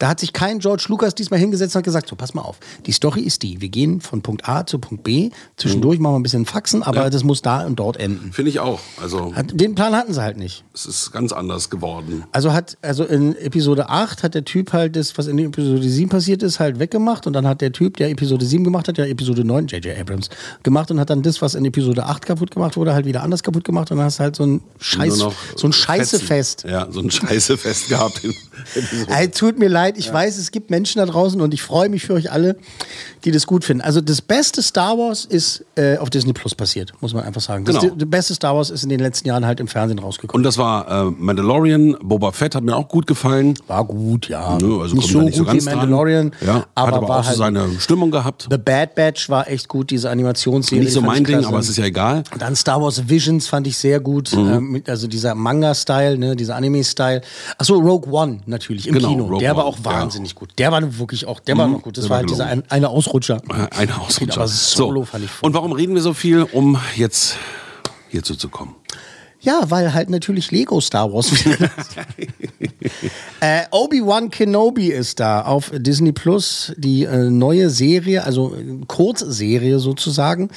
Da 0.00 0.08
hat 0.08 0.18
sich 0.18 0.32
kein 0.32 0.58
George 0.58 0.86
Lucas 0.88 1.14
diesmal 1.14 1.38
hingesetzt 1.38 1.76
und 1.76 1.80
hat 1.80 1.84
gesagt, 1.84 2.08
so, 2.08 2.16
pass 2.16 2.32
mal 2.34 2.40
auf, 2.40 2.58
die 2.86 2.92
Story 2.92 3.20
ist 3.20 3.42
die, 3.42 3.60
wir 3.60 3.68
gehen 3.68 4.00
von 4.00 4.22
Punkt 4.22 4.48
A 4.48 4.66
zu 4.66 4.78
Punkt 4.78 5.04
B, 5.04 5.30
zwischendurch 5.56 5.98
machen 5.98 6.14
wir 6.14 6.18
ein 6.18 6.22
bisschen 6.22 6.46
Faxen, 6.46 6.82
aber 6.82 7.10
das 7.10 7.22
muss 7.22 7.42
da 7.42 7.66
und 7.66 7.78
dort 7.78 7.98
enden. 7.98 8.32
Finde 8.32 8.50
ich 8.50 8.60
auch. 8.60 8.80
Also 9.00 9.32
den 9.52 9.74
Plan 9.74 9.94
hatten 9.94 10.14
sie 10.14 10.22
halt 10.22 10.38
nicht. 10.38 10.64
es 10.74 10.86
ist 10.86 11.12
ganz 11.12 11.32
anders 11.32 11.68
geworden. 11.68 12.24
Also 12.32 12.54
hat, 12.54 12.78
also 12.80 13.04
in 13.04 13.36
Episode 13.36 13.90
8 13.90 14.22
hat 14.22 14.34
der 14.34 14.46
Typ 14.46 14.72
halt 14.72 14.96
das, 14.96 15.18
was 15.18 15.26
in 15.26 15.38
Episode 15.38 15.86
7 15.86 16.08
passiert 16.08 16.42
ist, 16.42 16.60
halt 16.60 16.78
weggemacht 16.78 17.26
und 17.26 17.34
dann 17.34 17.46
hat 17.46 17.60
der 17.60 17.72
Typ, 17.72 17.98
der 17.98 18.08
Episode 18.08 18.46
7 18.46 18.64
gemacht 18.64 18.88
hat, 18.88 18.96
ja 18.96 19.04
Episode 19.04 19.44
9, 19.44 19.66
J.J. 19.66 19.98
Abrams, 19.98 20.30
gemacht 20.62 20.90
und 20.90 20.98
hat 20.98 21.10
dann 21.10 21.20
das, 21.20 21.42
was 21.42 21.54
in 21.54 21.66
Episode 21.66 22.06
8 22.06 22.24
kaputt 22.24 22.50
gemacht 22.50 22.78
wurde, 22.78 22.94
halt 22.94 23.04
wieder 23.04 23.22
anders 23.22 23.42
kaputt 23.42 23.64
gemacht 23.64 23.90
und 23.90 23.98
dann 23.98 24.06
hast 24.06 24.18
du 24.18 24.22
halt 24.22 24.36
so 24.36 24.46
ein 24.46 24.62
Scheiß, 24.78 25.18
so 25.18 25.32
ein 25.62 25.72
Scheißefest. 25.74 26.64
Ja, 26.64 26.88
so 26.90 27.00
ein 27.00 27.10
Scheißefest 27.10 27.90
gehabt. 27.90 28.24
In 28.24 28.34
Episode. 28.74 29.12
Ey, 29.12 29.30
tut 29.30 29.58
mir 29.58 29.68
leid, 29.68 29.89
ich 29.98 30.12
weiß, 30.12 30.38
es 30.38 30.50
gibt 30.50 30.70
Menschen 30.70 30.98
da 30.98 31.06
draußen 31.06 31.40
und 31.40 31.54
ich 31.54 31.62
freue 31.62 31.88
mich 31.88 32.04
für 32.04 32.14
euch 32.14 32.30
alle, 32.30 32.56
die 33.24 33.30
das 33.30 33.46
gut 33.46 33.64
finden. 33.64 33.82
Also 33.82 34.00
das 34.00 34.20
beste 34.22 34.62
Star 34.62 34.96
Wars 34.98 35.24
ist 35.24 35.64
äh, 35.76 35.96
auf 35.98 36.10
Disney 36.10 36.32
Plus 36.32 36.54
passiert, 36.54 36.92
muss 37.00 37.14
man 37.14 37.24
einfach 37.24 37.40
sagen. 37.40 37.64
Das, 37.64 37.78
Genau. 37.80 37.94
das 37.94 38.08
beste 38.10 38.34
Star 38.34 38.54
Wars 38.56 38.70
ist 38.70 38.82
in 38.82 38.88
den 38.88 39.00
letzten 39.00 39.28
Jahren 39.28 39.46
halt 39.46 39.60
im 39.60 39.68
Fernsehen 39.68 39.98
rausgekommen. 39.98 40.40
Und 40.40 40.44
das 40.44 40.58
war 40.58 41.08
äh, 41.08 41.10
Mandalorian, 41.10 41.96
Boba 42.02 42.32
Fett 42.32 42.54
hat 42.54 42.62
mir 42.64 42.76
auch 42.76 42.88
gut 42.88 43.06
gefallen. 43.06 43.54
War 43.66 43.84
gut, 43.84 44.28
ja. 44.28 44.58
Nö, 44.60 44.80
also 44.80 44.94
nicht 44.96 45.08
so 45.10 45.20
nicht 45.20 45.36
so 45.36 45.44
gut 45.44 45.54
wie. 45.54 45.60
Mandalorian, 45.60 46.32
Ja, 46.44 46.64
aber, 46.74 46.86
hat 46.88 46.94
aber 46.96 47.08
war 47.08 47.18
auch 47.18 47.22
so 47.24 47.28
halt 47.28 47.38
seine 47.38 47.68
Stimmung 47.80 48.10
gehabt. 48.10 48.48
The 48.50 48.58
Bad 48.58 48.94
Batch 48.94 49.28
war 49.30 49.48
echt 49.48 49.68
gut, 49.68 49.90
diese 49.90 50.10
Animationsserie. 50.10 50.82
Nicht 50.84 50.92
so 50.92 51.00
mein 51.00 51.24
Ding, 51.24 51.44
aber 51.44 51.58
es 51.58 51.68
ist 51.68 51.76
ja 51.78 51.84
egal. 51.84 52.24
Dann 52.38 52.56
Star 52.56 52.80
Wars 52.82 53.08
Visions 53.08 53.46
fand 53.46 53.66
ich 53.66 53.76
sehr 53.78 54.00
gut. 54.00 54.32
Mhm. 54.34 54.48
Ähm, 54.76 54.82
also 54.86 55.06
dieser 55.06 55.34
Manga-Style, 55.34 56.18
ne, 56.18 56.36
dieser 56.36 56.56
Anime-Style. 56.56 57.20
Achso, 57.58 57.74
Rogue 57.74 58.10
One 58.12 58.40
natürlich 58.46 58.86
im 58.86 58.94
Genau, 58.94 59.08
Kino. 59.08 59.24
Rogue 59.24 59.38
der 59.40 59.56
war 59.56 59.64
auch 59.64 59.78
wahnsinnig 59.82 60.34
gut. 60.34 60.50
Der 60.58 60.72
war 60.72 60.80
wirklich 60.98 61.26
auch, 61.26 61.40
der 61.40 61.56
war 61.58 61.66
Mhm, 61.66 61.72
noch 61.74 61.82
gut. 61.82 61.96
Das 61.96 62.04
der 62.04 62.10
war 62.10 62.14
war 62.16 62.18
halt 62.20 62.30
dieser 62.30 62.44
gelungen. 62.46 62.64
ein, 62.68 62.70
eine 62.70 62.88
Ausrutscher. 63.10 63.42
Eine 63.76 64.00
Ausrutscher. 64.00 64.38
Aber 64.38 64.48
Solo 64.48 65.00
so. 65.00 65.04
fand 65.06 65.24
ich 65.24 65.30
Und 65.42 65.52
warum 65.54 65.72
reden 65.72 65.94
wir 65.94 66.02
so 66.02 66.14
viel, 66.14 66.44
um 66.44 66.78
jetzt 66.94 67.36
hierzu 68.08 68.36
zu 68.36 68.48
kommen? 68.48 68.76
Ja, 69.42 69.62
weil 69.70 69.94
halt 69.94 70.10
natürlich 70.10 70.50
Lego 70.50 70.82
Star 70.82 71.10
Wars 71.12 71.32
äh, 73.40 73.62
Obi-Wan 73.70 74.30
Kenobi 74.30 74.88
ist 74.88 75.18
da 75.18 75.42
auf 75.42 75.72
Disney 75.74 76.12
Plus. 76.12 76.74
Die 76.76 77.04
äh, 77.04 77.30
neue 77.30 77.70
Serie, 77.70 78.24
also 78.24 78.54
äh, 78.54 78.84
Kurzserie 78.86 79.78
sozusagen, 79.78 80.50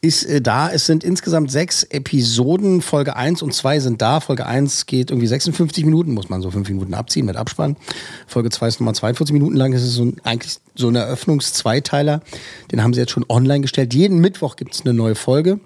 ist 0.00 0.24
äh, 0.24 0.40
da. 0.40 0.68
Es 0.68 0.86
sind 0.86 1.04
insgesamt 1.04 1.52
sechs 1.52 1.84
Episoden. 1.84 2.82
Folge 2.82 3.14
1 3.14 3.40
und 3.42 3.54
2 3.54 3.78
sind 3.78 4.02
da. 4.02 4.18
Folge 4.18 4.46
1 4.46 4.86
geht 4.86 5.10
irgendwie 5.10 5.28
56 5.28 5.84
Minuten, 5.84 6.12
muss 6.12 6.28
man 6.28 6.42
so 6.42 6.50
fünf 6.50 6.68
Minuten 6.68 6.94
abziehen 6.94 7.26
mit 7.26 7.36
Abspann. 7.36 7.76
Folge 8.26 8.50
2 8.50 8.66
ist 8.66 8.80
nochmal 8.80 8.96
42 8.96 9.32
Minuten 9.32 9.54
lang. 9.54 9.70
Das 9.70 9.84
ist 9.84 9.94
so 9.94 10.06
ein, 10.06 10.16
eigentlich 10.24 10.56
so 10.74 10.88
ein 10.88 10.96
Eröffnungszweiteiler. 10.96 12.20
Den 12.72 12.82
haben 12.82 12.94
sie 12.94 13.00
jetzt 13.00 13.12
schon 13.12 13.24
online 13.28 13.60
gestellt. 13.60 13.94
Jeden 13.94 14.18
Mittwoch 14.18 14.56
gibt 14.56 14.74
es 14.74 14.80
eine 14.80 14.92
neue 14.92 15.14
Folge. 15.14 15.60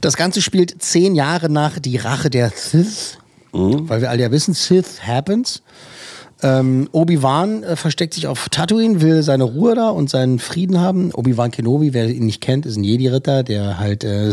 Das 0.00 0.16
Ganze 0.16 0.42
spielt 0.42 0.82
zehn 0.82 1.14
Jahre 1.14 1.48
nach 1.48 1.78
Die 1.78 1.96
Rache 1.96 2.30
der 2.30 2.50
Sith, 2.54 3.18
weil 3.52 4.00
wir 4.00 4.10
alle 4.10 4.22
ja 4.22 4.30
wissen, 4.30 4.54
Sith 4.54 5.02
happens. 5.06 5.62
Ähm, 6.40 6.88
Obi-Wan 6.92 7.64
äh, 7.64 7.76
versteckt 7.76 8.14
sich 8.14 8.28
auf 8.28 8.48
Tatooine, 8.48 9.00
will 9.00 9.22
seine 9.22 9.44
Ruhe 9.44 9.74
da 9.74 9.88
und 9.88 10.08
seinen 10.08 10.38
Frieden 10.38 10.80
haben. 10.80 11.12
Obi-Wan 11.12 11.50
Kenobi, 11.50 11.94
wer 11.94 12.08
ihn 12.08 12.26
nicht 12.26 12.40
kennt, 12.40 12.64
ist 12.64 12.76
ein 12.76 12.84
Jedi-Ritter, 12.84 13.42
der 13.42 13.78
halt 13.78 14.04
äh, 14.04 14.32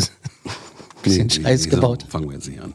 bisschen 1.05 1.27
Nee, 1.27 1.43
Scheiß 1.43 1.63
nee, 1.65 1.69
gebaut. 1.71 2.01
so 2.03 2.07
Fangen 2.09 2.27
wir 2.27 2.35
jetzt 2.35 2.49
nicht 2.49 2.61
an. 2.61 2.73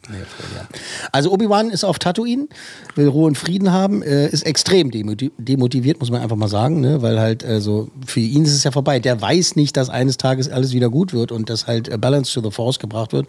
Also 1.13 1.31
Obi-Wan 1.33 1.71
ist 1.71 1.85
auf 1.85 1.99
Tatooine, 1.99 2.49
will 2.95 3.09
Ruhe 3.09 3.27
und 3.27 3.37
Frieden 3.37 3.71
haben, 3.73 4.03
äh, 4.03 4.29
ist 4.29 4.45
extrem 4.47 4.91
demoti- 4.91 5.31
demotiviert, 5.39 6.01
muss 6.01 6.11
man 6.11 6.23
einfach 6.23 6.37
mal 6.37 6.49
sagen, 6.49 6.81
ne? 6.81 7.03
weil 7.03 7.21
halt 7.21 7.43
äh, 7.45 7.61
so 7.61 7.89
für 8.07 8.21
ihn 8.21 8.45
ist 8.45 8.55
es 8.55 8.65
ja 8.65 8.71
vorbei. 8.71 8.99
Der 9.01 9.21
weiß 9.21 9.57
nicht, 9.57 9.77
dass 9.77 9.91
eines 9.91 10.17
Tages 10.17 10.49
alles 10.49 10.73
wieder 10.73 10.89
gut 10.89 11.13
wird 11.13 11.31
und 11.33 11.51
dass 11.51 11.67
halt 11.67 11.89
äh, 11.89 11.99
Balance 11.99 12.33
to 12.33 12.41
the 12.43 12.51
Force 12.51 12.79
gebracht 12.79 13.13
wird 13.13 13.27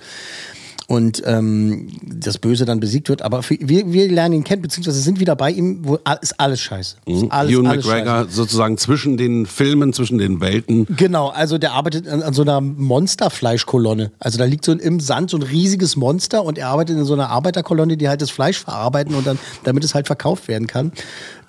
und 0.88 1.22
ähm, 1.26 1.88
das 2.04 2.38
Böse 2.38 2.66
dann 2.66 2.80
besiegt 2.80 3.10
wird. 3.10 3.22
Aber 3.22 3.44
für, 3.44 3.58
wir, 3.60 3.92
wir 3.92 4.10
lernen 4.10 4.36
ihn 4.36 4.44
kennen, 4.44 4.62
beziehungsweise 4.62 5.00
sind 5.00 5.20
wieder 5.20 5.36
bei 5.36 5.52
ihm, 5.52 5.80
wo 5.84 6.00
ist 6.22 6.40
alles 6.40 6.62
scheiße. 6.62 6.98
Ist 7.06 7.32
alles, 7.32 7.54
Ewan 7.54 7.68
alles 7.68 7.86
McGregor 7.86 8.26
sozusagen 8.30 8.78
zwischen 8.78 9.18
den 9.18 9.46
Filmen, 9.46 9.94
zwischen 9.94 10.18
den 10.18 10.42
Welten. 10.42 10.88
Genau, 10.96 11.30
also 11.30 11.58
der 11.58 11.74
arbeitet 11.74 12.08
an, 12.08 12.22
an 12.22 12.34
so 12.34 12.42
einer 12.42 12.62
Monsterfleischkolonne. 12.62 14.12
Also 14.20 14.38
da 14.38 14.46
liegt 14.46 14.66
so 14.66 14.72
ein, 14.72 14.80
im 14.80 15.00
Sand 15.00 15.30
so 15.30 15.38
ein 15.38 15.44
riesiges 15.44 15.96
Monster 15.96 16.44
und 16.44 16.58
er 16.58 16.68
arbeitet 16.68 16.98
in 16.98 17.06
so 17.06 17.14
einer 17.14 17.30
Arbeiterkolonne, 17.30 17.98
die 17.98 18.10
halt 18.10 18.22
das 18.22 18.32
Fleisch 18.32 18.60
verarbeiten 18.60 19.16
und 19.16 19.26
dann, 19.26 19.40
damit 19.64 19.84
es 19.84 19.96
halt 19.96 20.08
verkauft 20.08 20.48
werden 20.48 20.68
kann. 20.68 20.92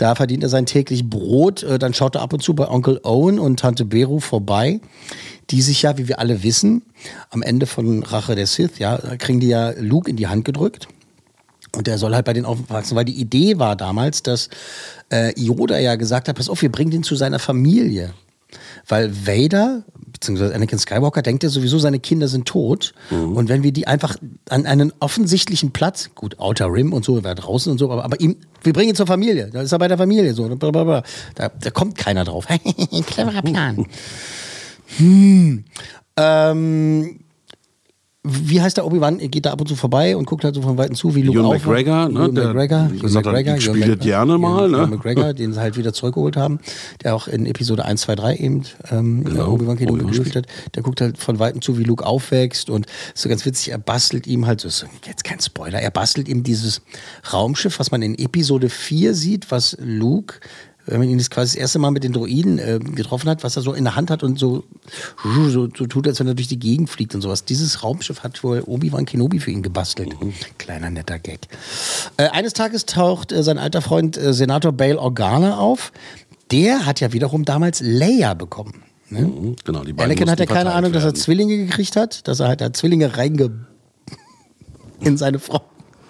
Da 0.03 0.17
verdient 0.17 0.43
er 0.43 0.49
sein 0.49 0.67
täglich 0.67 1.09
Brot. 1.09 1.63
Äh, 1.63 1.79
Dann 1.79 1.95
schaut 1.95 2.17
er 2.17 2.23
ab 2.23 2.33
und 2.33 2.43
zu 2.43 2.55
bei 2.55 2.69
Onkel 2.69 2.99
Owen 3.05 3.39
und 3.39 3.61
Tante 3.61 3.85
Beru 3.85 4.19
vorbei, 4.19 4.81
die 5.51 5.63
sich 5.63 5.83
ja, 5.83 5.97
wie 5.97 6.09
wir 6.09 6.19
alle 6.19 6.43
wissen, 6.43 6.83
am 7.31 7.41
Ende 7.41 7.67
von 7.67 8.03
Rache 8.03 8.35
der 8.35 8.49
Sith, 8.49 8.81
ja, 8.81 8.99
kriegen 9.19 9.39
die 9.39 9.47
ja 9.47 9.71
Luke 9.79 10.11
in 10.11 10.17
die 10.17 10.27
Hand 10.27 10.45
gedrückt. 10.45 10.89
Und 11.77 11.87
der 11.87 11.99
soll 11.99 12.17
halt 12.17 12.25
bei 12.25 12.33
denen 12.33 12.47
aufwachsen, 12.47 12.97
weil 12.97 13.05
die 13.05 13.15
Idee 13.15 13.61
war 13.61 13.77
damals, 13.77 14.25
dass 14.25 14.51
äh, 15.13 15.41
Yoda 15.41 15.79
ja 15.79 15.95
gesagt 15.95 16.27
hat, 16.27 16.35
pass 16.35 16.49
auf, 16.49 16.63
wir 16.63 16.73
bringen 16.73 16.91
den 16.91 17.05
zu 17.05 17.15
seiner 17.15 17.39
Familie. 17.39 18.13
Weil 18.89 19.15
Vader, 19.25 19.85
beziehungsweise 20.23 20.55
Anakin 20.55 20.79
Skywalker, 20.79 21.21
denkt 21.21 21.43
ja 21.43 21.49
sowieso, 21.49 21.79
seine 21.79 21.99
Kinder 21.99 22.29
sind 22.29 22.47
tot. 22.47 22.95
Und 23.11 23.49
wenn 23.49 23.65
wir 23.65 23.73
die 23.73 23.89
einfach 23.89 24.17
an 24.49 24.67
einen 24.67 24.93
offensichtlichen 25.01 25.73
Platz, 25.73 26.11
gut, 26.15 26.39
Outer 26.39 26.73
Rim 26.73 26.93
und 26.93 27.05
so, 27.05 27.25
wäre 27.25 27.35
draußen 27.35 27.73
und 27.73 27.79
so, 27.79 27.91
aber, 27.91 28.05
aber 28.05 28.21
ihm, 28.21 28.37
wir 28.63 28.73
bringen 28.73 28.91
ihn 28.91 28.95
zur 28.95 29.09
Familie. 29.09 29.51
Da 29.53 29.63
ist 29.63 29.73
er 29.73 29.79
bei 29.81 29.89
der 29.89 29.99
Familie. 29.99 30.33
So, 30.35 30.49
blablabla. 30.49 31.03
da, 31.35 31.49
da 31.49 31.71
kommt 31.71 31.99
keiner 31.99 32.25
drauf. 32.25 32.47
Cleverer 33.07 33.43
Plan. 33.43 33.87
Hm. 34.99 35.65
Ähm, 36.19 37.21
wie 38.25 38.61
heißt 38.61 38.77
der 38.77 38.87
Obi-Wan? 38.87 39.19
Er 39.19 39.27
geht 39.27 39.47
da 39.47 39.53
ab 39.53 39.61
und 39.61 39.67
zu 39.67 39.75
vorbei 39.75 40.17
und 40.17 40.27
guckt 40.27 40.45
halt 40.45 40.55
so 40.55 40.63
von 40.63 40.79
Weitem 40.79 40.95
zu, 40.95 41.17
wie 41.17 41.23
Luke 41.23 41.41
Ewan. 41.41 41.51
McGregor, 41.51 42.09
ne, 42.09 42.21
Ewan 42.21 42.35
der 42.37 42.45
McGregor, 42.55 42.79
Ewan 42.79 42.99
gesagt 43.01 43.27
hat, 43.27 43.33
McGregor, 43.33 43.57
ich 43.57 43.67
Ewan 43.67 43.77
spiele 43.77 43.97
gerne 43.97 44.39
mal, 44.39 44.69
Ewan 44.71 44.91
ne? 44.91 44.97
McGregor, 44.97 45.35
den 45.35 45.53
sie 45.53 45.61
halt 45.61 45.77
wieder 45.77 45.93
zurückgeholt 45.93 46.37
haben, 46.37 46.61
der 47.03 47.17
auch 47.17 47.27
in 47.27 47.47
Episode 47.47 47.85
1, 47.85 48.03
2, 48.03 48.15
3 48.15 48.37
eben 48.37 48.63
ähm, 48.93 49.25
Genau, 49.25 49.51
Obi-Wan 49.51 49.77
Kenobi 49.77 50.05
gespielt 50.05 50.37
hat. 50.37 50.47
Der 50.77 50.85
guckt 50.85 51.01
halt 51.01 51.19
von 51.19 51.41
Weitem 51.41 51.63
zu, 51.63 51.79
wie 51.79 51.83
Luke 51.83 52.07
aufwächst 52.07 52.71
und 52.71 52.87
ist 52.87 53.23
so 53.23 53.29
ganz 53.29 53.45
witzig, 53.45 53.73
er 53.73 53.79
bastelt 53.79 54.29
ihm 54.29 54.47
halt, 54.47 54.61
so 54.61 54.69
ist 54.69 54.87
jetzt 55.05 55.25
kein 55.25 55.41
Spoiler, 55.41 55.81
er 55.81 55.91
bastelt 55.91 56.29
ihm 56.29 56.45
dieses 56.45 56.81
Raumschiff, 57.33 57.81
was 57.81 57.91
man 57.91 58.03
in 58.03 58.17
Episode 58.17 58.69
4 58.69 59.15
sieht, 59.15 59.51
was 59.51 59.77
Luke 59.81 60.37
wenn 60.87 60.99
man 60.99 61.09
ihn 61.09 61.19
das 61.19 61.31
quasi 61.31 61.55
das 61.55 61.61
erste 61.61 61.79
Mal 61.79 61.91
mit 61.91 62.05
den 62.05 62.13
Droiden 62.13 62.59
äh, 62.59 62.79
getroffen 62.79 63.29
hat, 63.29 63.45
was 63.45 63.57
er 63.57 63.63
so 63.63 63.73
in 63.73 63.85
der 63.85 63.95
Hand 63.95 64.11
hat 64.11 64.23
und 64.23 64.39
so, 64.39 64.65
so, 65.23 65.69
so 65.69 65.87
tut, 65.87 66.07
als 66.09 66.19
wenn 66.21 66.27
er 66.27 66.35
durch 66.35 66.49
die 66.49 66.59
Gegend 66.59 66.91
fliegt 66.91 67.15
und 67.15 67.21
sowas. 67.21 67.45
Dieses 67.45 67.83
Raumschiff 67.83 68.23
hat 68.23 68.43
wohl 68.43 68.63
Obi-Wan 68.67 69.05
Kenobi 69.05 69.39
für 69.39 69.51
ihn 69.51 69.63
gebastelt. 69.63 70.15
Kleiner 70.59 70.91
netter 70.91 71.19
Gag. 71.19 71.41
Äh, 72.17 72.29
eines 72.31 72.53
Tages 72.53 72.87
taucht 72.87 73.33
äh, 73.33 73.43
sein 73.43 73.59
alter 73.59 73.83
Freund 73.83 74.17
äh, 74.17 74.33
Senator 74.33 74.73
Bail 74.73 74.97
Organa 74.97 75.59
auf. 75.59 75.93
Der 76.51 76.85
hat 76.85 77.01
ja 77.01 77.13
wiederum 77.13 77.45
damals 77.45 77.81
Leia 77.81 78.35
bekommen. 78.35 78.83
Ne? 79.09 79.21
Mhm, 79.23 79.57
Genau, 79.65 79.85
die 79.85 79.93
beiden 79.93 80.11
Anakin 80.11 80.31
hat 80.31 80.41
ja 80.41 80.47
keine 80.47 80.73
Ahnung, 80.73 80.93
dass 80.93 81.03
er 81.03 81.09
werden. 81.09 81.21
Zwillinge 81.21 81.57
gekriegt 81.59 81.97
hat, 81.97 82.27
dass 82.27 82.41
er 82.41 82.49
halt 82.49 82.61
da 82.61 82.73
Zwillinge 82.73 83.17
reinge 83.17 83.67
in 85.01 85.17
seine 85.17 85.39
Frau. 85.39 85.63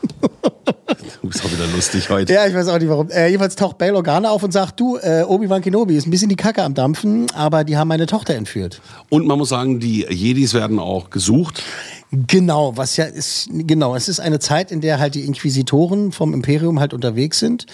Du 1.23 1.29
bist 1.29 1.45
auch 1.45 1.53
wieder 1.53 1.67
lustig 1.69 2.11
heute. 2.11 2.33
Ja, 2.33 2.47
ich 2.47 2.55
weiß 2.55 2.67
auch 2.69 2.79
nicht 2.79 2.89
warum. 2.89 3.09
Äh, 3.11 3.29
jedenfalls 3.29 3.55
taucht 3.55 3.79
Bail 3.79 3.95
Organa 3.95 4.31
auf 4.31 4.43
und 4.43 4.53
sagt, 4.53 4.79
du, 4.81 4.97
äh, 4.97 5.23
Obi-Wan 5.23 5.63
Kenobi 5.63 5.97
ist 5.97 6.07
ein 6.07 6.11
bisschen 6.11 6.29
die 6.29 6.37
Kacke 6.37 6.63
am 6.63 6.75
Dampfen, 6.75 7.29
aber 7.35 7.63
die 7.63 7.77
haben 7.77 7.89
meine 7.89 8.07
Tochter 8.07 8.35
entführt. 8.35 8.81
Und 9.09 9.27
man 9.27 9.39
muss 9.39 9.51
sagen, 9.51 9.79
die 9.79 10.05
Jedis 10.11 10.53
werden 10.53 10.81
auch 10.81 11.11
gesucht. 11.11 11.63
Genau, 12.15 12.77
was 12.77 12.99
ja 12.99 13.07
ist, 13.07 13.49
genau, 13.51 13.97
es 13.97 14.07
ist 14.07 14.21
eine 14.21 14.39
Zeit, 14.39 14.71
in 14.71 14.83
der 14.83 14.99
halt 14.99 15.15
die 15.15 15.25
Inquisitoren 15.25 16.13
vom 16.13 16.35
Imperium 16.35 16.79
halt 16.79 16.93
unterwegs 16.93 17.39
sind 17.39 17.65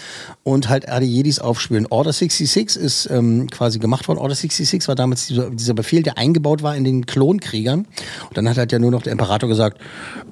und 0.45 0.69
halt 0.69 0.89
alle 0.89 1.05
Jedis 1.05 1.41
aufspüren. 1.41 1.89
Order 1.91 2.13
66 2.13 2.81
ist 2.81 3.11
ähm, 3.11 3.51
quasi 3.51 3.81
gemacht 3.81 4.07
worden. 4.07 4.21
Order 4.21 4.37
66 4.37 4.87
war 4.87 4.95
damals 4.95 5.27
dieser, 5.27 5.51
dieser 5.51 5.75
Befehl, 5.75 6.05
der 6.05 6.19
eingebaut 6.19 6.63
war 6.63 6.77
in 6.77 6.85
den 6.85 7.05
Klonkriegern. 7.05 7.81
Und 7.81 8.37
dann 8.37 8.49
hat 8.49 8.59
halt 8.59 8.71
ja 8.71 8.79
nur 8.79 8.93
noch 8.93 9.03
der 9.03 9.11
Imperator 9.11 9.49
gesagt, 9.49 9.81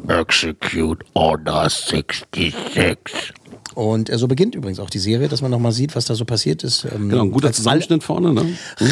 Execute 0.07 1.05
Order 1.15 1.69
66. 1.69 3.35
Und 3.77 4.09
äh, 4.09 4.17
so 4.17 4.27
beginnt 4.27 4.55
übrigens 4.55 4.81
auch 4.81 4.89
die 4.89 4.99
Serie, 4.99 5.29
dass 5.29 5.43
man 5.43 5.51
nochmal 5.51 5.71
sieht, 5.71 5.95
was 5.95 6.07
da 6.07 6.15
so 6.15 6.25
passiert 6.25 6.65
ist. 6.65 6.87
Ähm, 6.87 7.11
Genau, 7.11 7.25
ein 7.25 7.31
guter 7.31 7.53
Zusammenschnitt 7.53 8.03
vorne, 8.03 8.33
ne? 8.33 8.47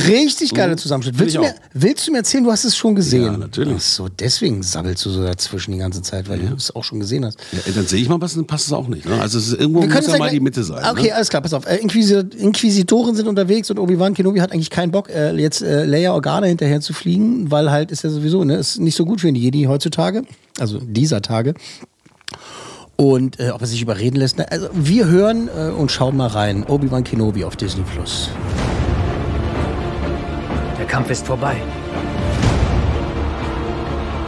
Richtig 0.08 0.52
geiler 0.52 0.74
Mhm. 0.74 0.78
Zusammenschnitt. 0.78 1.18
Willst 1.18 1.36
du, 1.36 1.40
mir, 1.40 1.54
willst 1.72 2.06
du 2.06 2.12
mir 2.12 2.18
erzählen, 2.18 2.44
du 2.44 2.52
hast 2.52 2.66
es 2.66 2.76
schon 2.76 2.94
gesehen? 2.94 3.22
Ja, 3.24 3.36
natürlich. 3.36 3.74
Ach 3.76 3.80
so, 3.80 4.08
deswegen 4.10 4.62
sabbelst 4.62 5.02
du 5.06 5.10
so 5.10 5.22
dazwischen 5.24 5.72
die 5.72 5.78
ganze 5.78 6.02
Zeit, 6.02 6.28
weil 6.28 6.38
du 6.38 6.54
es 6.54 6.74
auch 6.76 6.84
schon 6.84 7.00
gesehen 7.00 7.24
hast. 7.24 7.38
Ja, 7.52 7.60
dann 7.74 7.86
sehe 7.86 8.02
ich 8.02 8.10
mal 8.10 8.20
was, 8.20 8.34
dann 8.34 8.46
passt 8.46 8.66
es 8.66 8.72
auch 8.74 8.86
nicht. 8.86 9.08
Ne? 9.08 9.18
Also 9.18 9.38
es 9.38 9.48
ist, 9.48 9.58
irgendwo 9.58 9.80
Wir 9.80 9.88
muss 9.88 10.06
ja 10.06 10.18
mal 10.18 10.28
die 10.30 10.40
Mitte 10.40 10.62
sein. 10.62 10.84
Okay, 10.90 11.04
ne? 11.08 11.14
alles 11.14 11.30
klar, 11.30 11.40
pass 11.40 11.54
auf. 11.54 11.64
Äh, 11.66 11.76
Inquisi 11.76 12.22
Inquisitoren 12.36 13.14
sind 13.16 13.26
unterwegs 13.26 13.70
und 13.70 13.78
Obi-Wan 13.78 14.12
Kenobi 14.12 14.40
hat 14.40 14.52
eigentlich 14.52 14.68
keinen 14.68 14.92
Bock, 14.92 15.08
äh, 15.08 15.32
jetzt 15.36 15.62
äh, 15.62 15.86
Leia 15.86 16.12
Organa 16.12 16.46
hinterher 16.46 16.82
zu 16.82 16.92
fliegen, 16.92 17.50
weil 17.50 17.70
halt 17.70 17.90
ist 17.90 18.04
ja 18.04 18.10
sowieso, 18.10 18.44
ne, 18.44 18.56
ist 18.56 18.78
nicht 18.80 18.96
so 18.96 19.06
gut 19.06 19.22
für 19.22 19.32
die 19.32 19.40
Jedi 19.40 19.64
heutzutage, 19.64 20.24
also 20.58 20.78
dieser 20.78 21.22
Tage. 21.22 21.54
Und 22.96 23.40
äh, 23.40 23.50
ob 23.50 23.60
er 23.60 23.66
sich 23.66 23.82
überreden 23.82 24.16
lässt. 24.16 24.38
Ne? 24.38 24.50
Also 24.50 24.68
wir 24.72 25.06
hören 25.06 25.48
äh, 25.48 25.70
und 25.70 25.90
schauen 25.90 26.16
mal 26.16 26.28
rein. 26.28 26.64
Obi-Wan 26.64 27.04
Kenobi 27.04 27.44
auf 27.44 27.56
Disney 27.56 27.84
Plus. 27.92 28.30
Der 30.78 30.86
Kampf 30.86 31.10
ist 31.10 31.26
vorbei. 31.26 31.56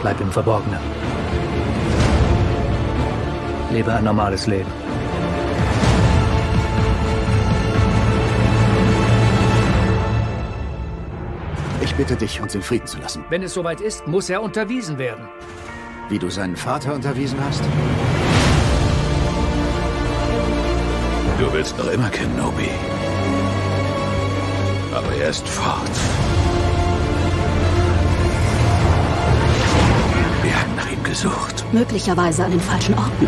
Bleib 0.01 0.19
im 0.21 0.31
Verborgenen. 0.31 0.79
Lebe 3.71 3.93
ein 3.93 4.03
normales 4.03 4.47
Leben. 4.47 4.69
Ich 11.81 11.93
bitte 11.95 12.15
dich, 12.15 12.41
uns 12.41 12.53
in 12.53 12.61
Frieden 12.61 12.87
zu 12.87 12.99
lassen. 12.99 13.23
Wenn 13.29 13.43
es 13.43 13.53
soweit 13.53 13.81
ist, 13.81 14.07
muss 14.07 14.29
er 14.29 14.41
unterwiesen 14.41 14.97
werden. 14.97 15.27
Wie 16.09 16.19
du 16.19 16.29
seinen 16.29 16.55
Vater 16.55 16.93
unterwiesen 16.93 17.37
hast? 17.43 17.63
Du 21.39 21.53
willst 21.53 21.77
noch 21.77 21.87
immer 21.91 22.09
Kenobi. 22.09 22.69
Aber 24.91 25.13
er 25.21 25.29
ist 25.29 25.47
fort. 25.47 25.91
Wir 30.41 30.59
haben 30.59 30.75
nach 30.75 30.91
ihm 30.91 31.03
gesucht. 31.03 31.63
Möglicherweise 31.71 32.43
an 32.43 32.51
den 32.51 32.59
falschen 32.59 32.95
Orten. 32.95 33.27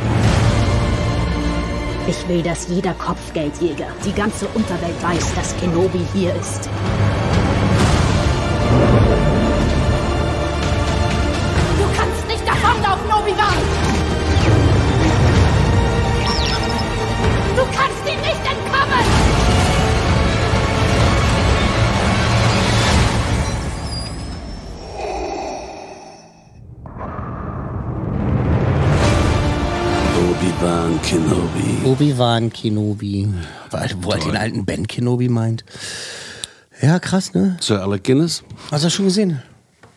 Ich 2.07 2.27
will, 2.27 2.41
dass 2.41 2.67
jeder 2.67 2.95
Kopfgeldjäger, 2.95 3.85
die 4.03 4.13
ganze 4.13 4.47
Unterwelt 4.55 5.03
weiß, 5.03 5.35
dass 5.35 5.55
Kenobi 5.57 6.01
hier 6.11 6.33
ist. 6.35 6.67
Obi-Wan 31.89 32.53
Kenobi. 32.53 33.27
Wo 34.01 34.11
er 34.11 34.19
den 34.19 34.37
alten 34.37 34.63
Ben 34.63 34.85
Kenobi 34.85 35.27
meint. 35.27 35.65
Ja, 36.81 36.99
krass, 36.99 37.33
ne? 37.33 37.57
Sir 37.61 37.81
Alec 37.81 38.03
Guinness. 38.03 38.43
Hast 38.69 38.83
du 38.83 38.85
das 38.85 38.93
schon 38.93 39.05
gesehen? 39.05 39.41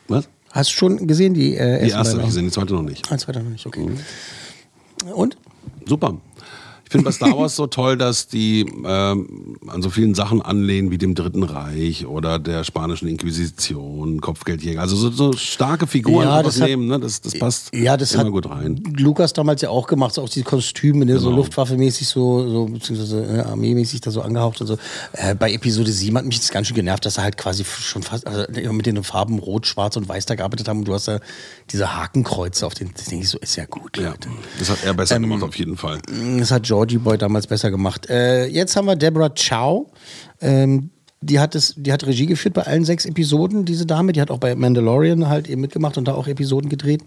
Was? 0.08 0.26
Hast 0.52 0.70
du 0.70 0.74
schon 0.74 1.06
gesehen, 1.06 1.34
die 1.34 1.54
äh, 1.54 1.84
Die 1.84 1.90
erste 1.90 2.12
habe 2.12 2.20
ich 2.22 2.26
gesehen, 2.28 2.46
die 2.46 2.50
zweite 2.50 2.72
noch 2.72 2.82
nicht. 2.82 3.12
Ah, 3.12 3.18
zweite 3.18 3.42
noch 3.42 3.50
nicht, 3.50 3.66
okay. 3.66 3.90
Und? 5.12 5.36
Super. 5.86 6.16
Ich 6.92 6.94
finde 6.94 7.06
bei 7.06 7.12
Star 7.12 7.38
Wars 7.38 7.56
so 7.56 7.66
toll, 7.66 7.96
dass 7.96 8.28
die 8.28 8.66
ähm, 8.84 9.56
an 9.66 9.80
so 9.80 9.88
vielen 9.88 10.14
Sachen 10.14 10.42
anlehnen 10.42 10.90
wie 10.90 10.98
dem 10.98 11.14
Dritten 11.14 11.42
Reich 11.42 12.04
oder 12.04 12.38
der 12.38 12.64
spanischen 12.64 13.08
Inquisition, 13.08 14.20
Kopfgeldjäger. 14.20 14.78
Also 14.78 14.94
so, 14.96 15.10
so 15.10 15.32
starke 15.32 15.86
Figuren 15.86 16.26
Ja, 16.26 16.42
das 16.42 16.60
hat- 16.60 16.68
nehmen, 16.68 16.88
ne? 16.88 17.00
das, 17.00 17.22
das 17.22 17.38
passt 17.38 17.74
Ja, 17.74 17.96
das 17.96 18.12
immer 18.12 18.24
hat 18.24 18.30
gut 18.32 18.50
rein. 18.50 18.82
Lukas 18.98 19.32
damals 19.32 19.62
ja 19.62 19.70
auch 19.70 19.86
gemacht, 19.86 20.12
so 20.12 20.20
auch 20.22 20.28
die 20.28 20.42
Kostüme, 20.42 21.06
ne, 21.06 21.18
so 21.18 21.28
Genau. 21.30 21.38
Luftwaffe-mäßig, 21.40 22.06
so, 22.08 22.46
so, 22.50 22.66
beziehungsweise 22.66 23.24
äh, 23.24 23.40
armeemäßig 23.40 24.02
da 24.02 24.10
so 24.10 24.20
angehaucht 24.20 24.60
und 24.60 24.66
so. 24.66 24.76
Äh, 25.14 25.34
bei 25.34 25.50
Episode 25.50 25.90
7 25.90 26.14
hat 26.18 26.26
mich 26.26 26.40
das 26.40 26.50
ganz 26.50 26.66
schön 26.66 26.76
genervt, 26.76 27.06
dass 27.06 27.16
er 27.16 27.22
halt 27.24 27.38
quasi 27.38 27.64
schon 27.64 28.02
fast 28.02 28.26
also 28.26 28.44
mit 28.70 28.84
den 28.84 29.02
Farben 29.02 29.38
Rot, 29.38 29.66
Schwarz 29.66 29.96
und 29.96 30.10
Weiß 30.10 30.26
da 30.26 30.34
gearbeitet 30.34 30.68
haben 30.68 30.80
und 30.80 30.88
du 30.88 30.92
hast 30.92 31.08
da 31.08 31.20
diese 31.70 31.96
Hakenkreuze 31.96 32.66
auf 32.66 32.74
den, 32.74 32.90
das 32.94 33.06
denke 33.06 33.24
ich 33.24 33.30
so, 33.30 33.38
ist 33.38 33.56
ja 33.56 33.64
gut, 33.64 33.96
Leute. 33.96 34.28
Das 34.58 34.68
hat 34.68 34.84
er 34.84 34.92
besser 34.92 35.16
Ähm, 35.16 35.22
gemacht, 35.22 35.42
auf 35.42 35.56
jeden 35.56 35.78
Fall. 35.78 36.00
Das 36.38 36.50
hat 36.50 36.68
Georgie 36.86 36.98
Boy 36.98 37.16
damals 37.18 37.46
besser 37.46 37.70
gemacht. 37.70 38.08
Äh, 38.10 38.46
jetzt 38.46 38.74
haben 38.76 38.86
wir 38.86 38.96
Deborah 38.96 39.30
Chow. 39.30 39.86
Ähm, 40.40 40.90
die 41.24 41.38
hat, 41.38 41.54
es, 41.54 41.74
die 41.76 41.92
hat 41.92 42.04
Regie 42.04 42.26
geführt 42.26 42.52
bei 42.54 42.62
allen 42.62 42.84
sechs 42.84 43.06
Episoden, 43.06 43.64
diese 43.64 43.86
Dame. 43.86 44.12
Die 44.12 44.20
hat 44.20 44.32
auch 44.32 44.38
bei 44.38 44.56
Mandalorian 44.56 45.28
halt 45.28 45.48
eben 45.48 45.60
mitgemacht 45.60 45.96
und 45.96 46.08
da 46.08 46.14
auch 46.14 46.26
Episoden 46.26 46.68
gedreht. 46.68 47.02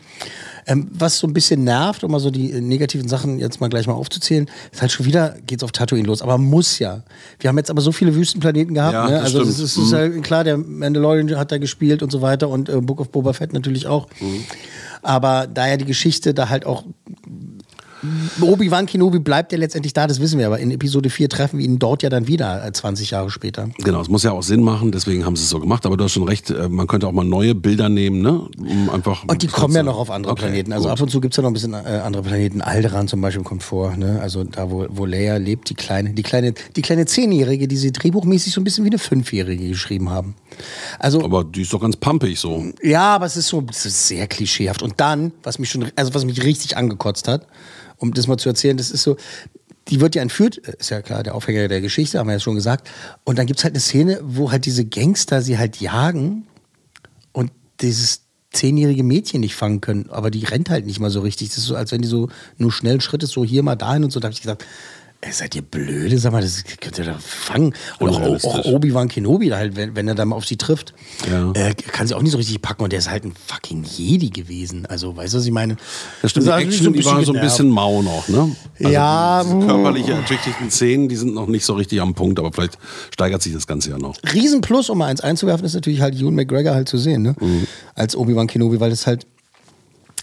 Ähm, 0.67 0.87
was 0.93 1.19
so 1.19 1.27
ein 1.27 1.33
bisschen 1.33 1.65
nervt, 1.65 2.01
um 2.05 2.11
mal 2.11 2.21
so 2.21 2.31
die 2.31 2.53
äh, 2.53 2.61
negativen 2.61 3.09
Sachen 3.09 3.39
jetzt 3.39 3.59
mal 3.59 3.67
gleich 3.67 3.87
mal 3.87 3.93
aufzuzählen, 3.93 4.49
ist 4.71 4.81
halt 4.81 4.93
schon 4.93 5.05
wieder 5.05 5.35
geht's 5.45 5.63
auf 5.65 5.73
Tatooine 5.73 6.07
los. 6.07 6.21
Aber 6.21 6.37
muss 6.37 6.79
ja. 6.79 7.03
Wir 7.39 7.49
haben 7.49 7.57
jetzt 7.57 7.69
aber 7.69 7.81
so 7.81 7.91
viele 7.91 8.15
Wüstenplaneten 8.15 8.73
gehabt. 8.73 8.93
Ja, 8.93 9.05
ne? 9.07 9.11
das 9.15 9.23
Also 9.25 9.39
stimmt. 9.39 9.51
ist, 9.59 9.59
ist 9.59 9.77
Mhm. 9.91 9.93
ja 9.93 10.09
klar, 10.21 10.43
der 10.45 10.57
Mandalorian 10.59 11.35
hat 11.37 11.51
da 11.51 11.57
gespielt 11.57 12.01
und 12.01 12.09
so 12.09 12.21
weiter 12.21 12.47
und 12.47 12.69
äh, 12.69 12.79
Book 12.79 13.01
of 13.01 13.09
Boba 13.09 13.33
Fett 13.33 13.51
natürlich 13.51 13.85
auch. 13.87 14.07
Mhm. 14.21 14.45
Aber 15.01 15.45
da 15.45 15.67
ja 15.67 15.75
die 15.75 15.85
Geschichte 15.85 16.33
da 16.33 16.47
halt 16.47 16.65
auch 16.65 16.85
Obi-Wan 18.41 18.85
Kenobi 18.85 19.19
bleibt 19.19 19.51
ja 19.51 19.57
letztendlich 19.57 19.93
da, 19.93 20.07
das 20.07 20.19
wissen 20.19 20.39
wir, 20.39 20.47
aber 20.47 20.59
in 20.59 20.71
Episode 20.71 21.09
4 21.09 21.29
treffen 21.29 21.59
wir 21.59 21.65
ihn 21.65 21.79
dort 21.79 22.03
ja 22.03 22.09
dann 22.09 22.27
wieder, 22.27 22.65
äh, 22.65 22.71
20 22.71 23.11
Jahre 23.11 23.29
später. 23.31 23.69
Genau, 23.83 24.01
es 24.01 24.09
muss 24.09 24.23
ja 24.23 24.31
auch 24.31 24.43
Sinn 24.43 24.61
machen, 24.61 24.91
deswegen 24.91 25.25
haben 25.25 25.35
sie 25.35 25.43
es 25.43 25.49
so 25.49 25.59
gemacht. 25.59 25.85
Aber 25.85 25.97
du 25.97 26.03
hast 26.03 26.13
schon 26.13 26.23
recht, 26.23 26.49
äh, 26.49 26.69
man 26.69 26.87
könnte 26.87 27.07
auch 27.07 27.11
mal 27.11 27.25
neue 27.25 27.55
Bilder 27.55 27.89
nehmen, 27.89 28.21
ne? 28.21 28.47
Um 28.57 28.89
einfach 28.89 29.23
Und 29.27 29.41
die 29.41 29.47
kommen 29.47 29.75
ja 29.75 29.83
noch 29.83 29.97
auf 29.97 30.11
andere 30.11 30.33
Okay, 30.33 30.43
Planeten. 30.43 30.73
Also 30.73 30.85
gut. 30.85 30.93
ab 30.93 31.01
und 31.01 31.09
zu 31.09 31.21
gibt 31.21 31.33
es 31.33 31.37
ja 31.37 31.43
noch 31.43 31.49
ein 31.49 31.53
bisschen 31.53 31.73
äh, 31.73 32.01
andere 32.03 32.23
Planeten. 32.23 32.61
Alderan 32.61 33.07
zum 33.07 33.21
Beispiel 33.21 33.43
kommt 33.43 33.63
vor, 33.63 33.95
ne? 33.95 34.19
Also 34.21 34.43
da, 34.43 34.69
wo, 34.69 34.85
wo 34.89 35.05
Leia 35.05 35.37
lebt, 35.37 35.69
die 35.69 35.75
kleine, 35.75 36.13
die 36.13 36.23
kleine, 36.23 36.53
die 36.75 36.81
kleine 36.81 37.05
Zehnjährige, 37.05 37.67
die 37.67 37.77
sie 37.77 37.91
drehbuchmäßig 37.91 38.53
so 38.53 38.61
ein 38.61 38.63
bisschen 38.63 38.85
wie 38.85 38.89
eine 38.89 38.99
Fünfjährige 38.99 39.67
geschrieben 39.67 40.09
haben. 40.09 40.35
Also, 40.99 41.23
Aber 41.23 41.43
die 41.43 41.63
ist 41.63 41.73
doch 41.73 41.81
ganz 41.81 41.97
pumpig 41.97 42.39
so. 42.39 42.65
Ja, 42.81 43.15
aber 43.15 43.25
es 43.25 43.37
ist 43.37 43.47
so 43.47 43.63
es 43.69 43.85
ist 43.85 44.07
sehr 44.07 44.27
klischeehaft. 44.27 44.81
Und 44.81 44.99
dann, 44.99 45.31
was 45.43 45.59
mich 45.59 45.69
schon, 45.69 45.87
also 45.95 46.13
was 46.13 46.25
mich 46.25 46.43
richtig 46.43 46.77
angekotzt 46.77 47.27
hat, 47.27 47.47
um 47.97 48.13
das 48.13 48.27
mal 48.27 48.37
zu 48.37 48.49
erzählen, 48.49 48.77
das 48.77 48.91
ist 48.91 49.03
so, 49.03 49.17
die 49.87 50.01
wird 50.01 50.15
ja 50.15 50.21
entführt, 50.21 50.57
ist 50.57 50.89
ja 50.89 51.01
klar, 51.01 51.23
der 51.23 51.35
Aufhänger 51.35 51.67
der 51.67 51.81
Geschichte, 51.81 52.19
haben 52.19 52.27
wir 52.27 52.33
ja 52.33 52.39
schon 52.39 52.55
gesagt. 52.55 52.89
Und 53.23 53.37
dann 53.37 53.45
gibt 53.45 53.59
es 53.59 53.63
halt 53.63 53.73
eine 53.73 53.81
Szene, 53.81 54.19
wo 54.23 54.51
halt 54.51 54.65
diese 54.65 54.85
Gangster 54.85 55.41
sie 55.41 55.57
halt 55.57 55.79
jagen 55.79 56.47
und 57.31 57.51
dieses 57.81 58.21
zehnjährige 58.51 59.03
Mädchen 59.03 59.41
nicht 59.41 59.55
fangen 59.55 59.81
können, 59.81 60.09
aber 60.09 60.31
die 60.31 60.45
rennt 60.45 60.69
halt 60.69 60.85
nicht 60.85 60.99
mal 60.99 61.09
so 61.09 61.19
richtig. 61.19 61.49
Das 61.49 61.57
ist 61.57 61.65
so, 61.65 61.75
als 61.75 61.91
wenn 61.91 62.01
die 62.01 62.07
so 62.07 62.29
nur 62.57 62.71
schnell 62.71 63.01
Schritte 63.01 63.27
so 63.27 63.43
hier 63.43 63.63
mal 63.63 63.75
dahin 63.75 64.03
und 64.03 64.11
so. 64.11 64.19
Da 64.19 64.27
habe 64.27 64.33
ich 64.33 64.41
gesagt, 64.41 64.65
ey, 65.25 65.31
seid 65.31 65.55
ihr 65.55 65.61
blöde? 65.63 66.17
Sag 66.19 66.31
mal, 66.31 66.41
das 66.41 66.63
könnt 66.79 66.97
ihr 66.99 67.05
doch 67.05 67.19
fangen. 67.19 67.73
Und 67.99 68.09
auch, 68.09 68.43
auch 68.43 68.65
Obi-Wan 68.65 69.07
Kenobi, 69.07 69.49
da 69.49 69.57
halt, 69.57 69.75
wenn, 69.75 69.95
wenn 69.95 70.07
er 70.07 70.13
dann 70.15 70.27
mal 70.29 70.35
auf 70.35 70.45
sie 70.45 70.55
trifft, 70.57 70.93
Ja. 71.29 71.51
äh, 71.53 71.73
kann 71.73 72.05
sie 72.07 72.13
auch 72.13 72.21
nicht 72.21 72.31
so 72.31 72.37
richtig 72.37 72.61
packen. 72.61 72.83
Und 72.83 72.91
der 72.91 72.99
ist 72.99 73.09
halt 73.09 73.25
ein 73.25 73.33
fucking 73.47 73.83
Jedi 73.83 74.29
gewesen. 74.29 74.85
Also, 74.85 75.15
weißt 75.17 75.33
du, 75.33 75.37
was 75.39 75.45
ich 75.45 75.51
meine? 75.51 75.77
Das 76.21 76.31
stimmt, 76.31 76.45
die 76.45 76.51
hat 76.51 76.57
mich 76.65 76.75
Action, 76.75 76.93
die 76.93 77.05
war 77.05 77.23
so 77.23 77.33
ein 77.33 77.41
bisschen 77.41 77.69
mau 77.69 78.01
noch, 78.01 78.27
ne? 78.27 78.55
Also 78.79 78.91
Ja, 78.93 79.43
körperliche 79.43 80.13
ertüchtigten 80.13 80.69
Szenen, 80.69 81.09
die 81.09 81.15
sind 81.15 81.33
noch 81.33 81.47
nicht 81.47 81.65
so 81.65 81.73
richtig 81.73 82.01
am 82.01 82.13
Punkt, 82.13 82.37
aber 82.39 82.51
vielleicht 82.53 82.77
steigert 83.13 83.41
sich 83.41 83.53
das 83.53 83.65
Ganze 83.65 83.89
ja 83.91 83.97
noch. 83.97 84.15
Riesenplus, 84.33 84.89
um 84.89 84.99
mal 84.99 85.07
eins 85.07 85.21
einzuwerfen, 85.21 85.65
ist 85.65 85.73
natürlich 85.73 86.01
halt 86.01 86.15
Ewan 86.15 86.35
McGregor 86.35 86.73
halt 86.75 86.87
zu 86.87 86.97
sehen, 86.97 87.23
ne? 87.23 87.35
Mhm. 87.39 87.65
Als 87.95 88.15
Obi-Wan 88.15 88.47
Kenobi, 88.47 88.79
weil 88.79 88.89
das 88.91 89.07
halt 89.07 89.25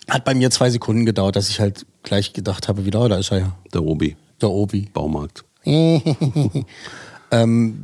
hat 0.09 0.25
bei 0.25 0.35
mir 0.35 0.51
zwei 0.51 0.69
Sekunden 0.71 1.07
gedauert, 1.07 1.37
dass 1.37 1.49
ich 1.49 1.61
halt 1.61 1.87
gleich 2.03 2.33
gedacht 2.33 2.69
habe, 2.69 2.85
wieder, 2.85 3.01
oh, 3.01 3.09
da 3.09 3.17
ist 3.19 3.31
er 3.31 3.39
ja. 3.39 3.57
Der 3.73 3.83
Obi. 3.83 4.17
Der 4.43 4.51
Obi. 4.51 4.89
Baumarkt. 4.93 5.45
ähm, 5.65 7.77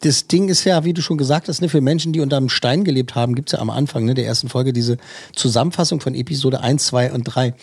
das 0.00 0.26
Ding 0.26 0.48
ist 0.48 0.64
ja, 0.64 0.84
wie 0.84 0.92
du 0.92 1.02
schon 1.02 1.16
gesagt 1.16 1.48
hast, 1.48 1.60
ne, 1.60 1.68
für 1.68 1.80
Menschen, 1.80 2.12
die 2.12 2.20
unter 2.20 2.36
einem 2.36 2.48
Stein 2.48 2.84
gelebt 2.84 3.14
haben, 3.14 3.34
gibt 3.34 3.48
es 3.48 3.52
ja 3.52 3.60
am 3.60 3.70
Anfang 3.70 4.04
ne, 4.04 4.14
der 4.14 4.26
ersten 4.26 4.48
Folge 4.48 4.72
diese 4.72 4.98
Zusammenfassung 5.34 6.00
von 6.00 6.14
Episode 6.14 6.60
1, 6.60 6.86
2 6.86 7.12
und 7.12 7.24
3. 7.24 7.54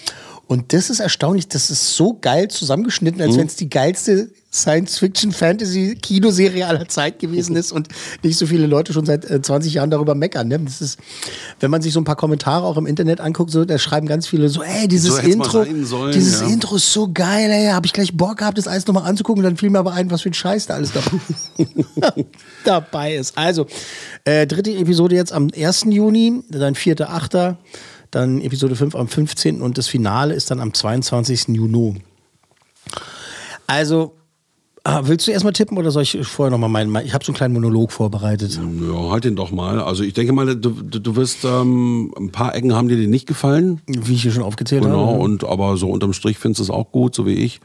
Und 0.47 0.73
das 0.73 0.89
ist 0.89 0.99
erstaunlich, 0.99 1.47
das 1.47 1.69
ist 1.71 1.95
so 1.95 2.17
geil 2.19 2.49
zusammengeschnitten, 2.49 3.21
als 3.21 3.35
Mhm. 3.35 3.39
wenn 3.39 3.47
es 3.47 3.55
die 3.55 3.69
geilste 3.69 4.29
Science-Fiction-Fantasy-Kinoserie 4.53 6.67
aller 6.67 6.89
Zeit 6.89 7.19
gewesen 7.19 7.55
ist 7.55 7.71
und 7.71 7.87
nicht 8.21 8.37
so 8.37 8.45
viele 8.45 8.67
Leute 8.67 8.91
schon 8.91 9.05
seit 9.05 9.23
äh, 9.29 9.41
20 9.41 9.75
Jahren 9.75 9.89
darüber 9.91 10.13
meckern. 10.13 10.49
Ne? 10.49 10.59
Das 10.59 10.81
ist, 10.81 10.99
wenn 11.61 11.71
man 11.71 11.81
sich 11.81 11.93
so 11.93 12.01
ein 12.01 12.03
paar 12.03 12.17
Kommentare 12.17 12.65
auch 12.65 12.75
im 12.75 12.85
Internet 12.85 13.21
anguckt, 13.21 13.49
so, 13.51 13.63
da 13.63 13.77
schreiben 13.77 14.07
ganz 14.07 14.27
viele 14.27 14.49
so, 14.49 14.61
ey, 14.61 14.89
dieses 14.89 15.15
So 15.15 15.21
Intro, 15.21 15.63
sollen, 15.83 16.11
dieses 16.11 16.41
ja. 16.41 16.47
Intro 16.47 16.75
ist 16.75 16.91
so 16.91 17.09
geil, 17.13 17.49
ey, 17.49 17.67
habe 17.67 17.85
ich 17.85 17.93
gleich 17.93 18.17
Bock 18.17 18.39
gehabt, 18.39 18.57
das 18.57 18.67
alles 18.67 18.85
nochmal 18.87 19.05
anzugucken. 19.09 19.43
Dann 19.43 19.55
fiel 19.55 19.69
mir 19.69 19.79
aber 19.79 19.93
ein, 19.93 20.11
was 20.11 20.23
für 20.23 20.29
ein 20.29 20.33
Scheiß 20.33 20.65
da 20.67 20.73
alles 20.73 20.91
dabei, 20.91 21.17
dabei 22.65 23.15
ist. 23.15 23.37
Also, 23.37 23.67
äh, 24.25 24.45
dritte 24.47 24.71
Episode 24.71 25.15
jetzt 25.15 25.31
am 25.31 25.47
1. 25.55 25.85
Juni, 25.89 26.43
dann 26.49 26.75
4.8., 26.75 27.55
dann 28.11 28.41
Episode 28.41 28.75
5 28.75 28.95
am 28.95 29.07
15. 29.07 29.61
und 29.61 29.77
das 29.77 29.87
Finale 29.87 30.33
ist 30.33 30.51
dann 30.51 30.59
am 30.59 30.73
22. 30.73 31.47
Juni. 31.49 31.95
Also, 33.67 34.13
ah, 34.83 35.01
willst 35.05 35.27
du 35.27 35.31
erstmal 35.31 35.53
tippen 35.53 35.77
oder 35.77 35.91
soll 35.91 36.03
ich 36.03 36.17
vorher 36.27 36.51
nochmal 36.51 36.69
meinen? 36.69 36.93
Ich 37.05 37.13
habe 37.13 37.23
so 37.23 37.31
einen 37.31 37.37
kleinen 37.37 37.53
Monolog 37.53 37.91
vorbereitet. 37.91 38.59
Ja, 38.59 39.09
halt 39.09 39.23
den 39.23 39.35
doch 39.35 39.51
mal. 39.51 39.81
Also 39.81 40.03
ich 40.03 40.13
denke 40.13 40.33
mal, 40.33 40.55
du, 40.55 40.71
du, 40.71 41.15
wirst 41.15 41.45
ähm, 41.45 42.13
ein 42.17 42.31
paar 42.31 42.53
Ecken 42.53 42.75
haben 42.75 42.89
dir 42.89 42.97
die 42.97 43.07
nicht 43.07 43.27
gefallen. 43.27 43.81
Wie 43.87 44.13
ich 44.13 44.23
hier 44.23 44.31
schon 44.31 44.43
aufgezählt 44.43 44.83
Genau, 44.83 45.07
habe. 45.07 45.19
und 45.19 45.43
aber 45.45 45.77
so 45.77 45.89
unterm 45.89 46.13
Strich 46.13 46.37
findest 46.37 46.59
du 46.59 46.63
es 46.63 46.69
auch 46.69 46.91
gut, 46.91 47.15
so 47.15 47.25
wie 47.25 47.35
ich. 47.35 47.61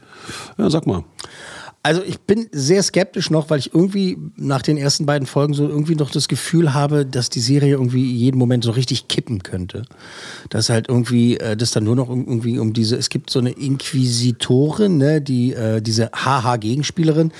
Ja, 0.57 0.69
sag 0.69 0.87
mal. 0.87 1.03
Also 1.87 2.01
ich 2.05 2.19
bin 2.19 2.49
sehr 2.51 2.83
skeptisch 2.83 3.29
noch, 3.29 3.49
weil 3.49 3.59
ich 3.59 3.73
irgendwie 3.73 4.17
nach 4.35 4.61
den 4.61 4.75
ersten 4.75 5.05
beiden 5.05 5.25
Folgen 5.25 5.53
so 5.53 5.65
irgendwie 5.69 5.95
noch 5.95 6.11
das 6.11 6.27
Gefühl 6.27 6.73
habe, 6.73 7.05
dass 7.05 7.29
die 7.29 7.39
Serie 7.39 7.75
irgendwie 7.75 8.11
jeden 8.11 8.37
Moment 8.37 8.65
so 8.65 8.71
richtig 8.71 9.07
kippen 9.07 9.41
könnte. 9.41 9.83
Dass 10.49 10.67
halt 10.67 10.89
irgendwie 10.89 11.37
äh, 11.37 11.55
das 11.55 11.71
dann 11.71 11.85
nur 11.85 11.95
noch 11.95 12.09
irgendwie 12.09 12.59
um 12.59 12.73
diese, 12.73 12.97
es 12.97 13.07
gibt 13.07 13.29
so 13.29 13.39
eine 13.39 13.51
Inquisitorin, 13.51 14.97
ne, 14.97 15.21
die 15.21 15.53
äh, 15.53 15.81
diese 15.81 16.11
HH-Gegenspielerin, 16.13 17.31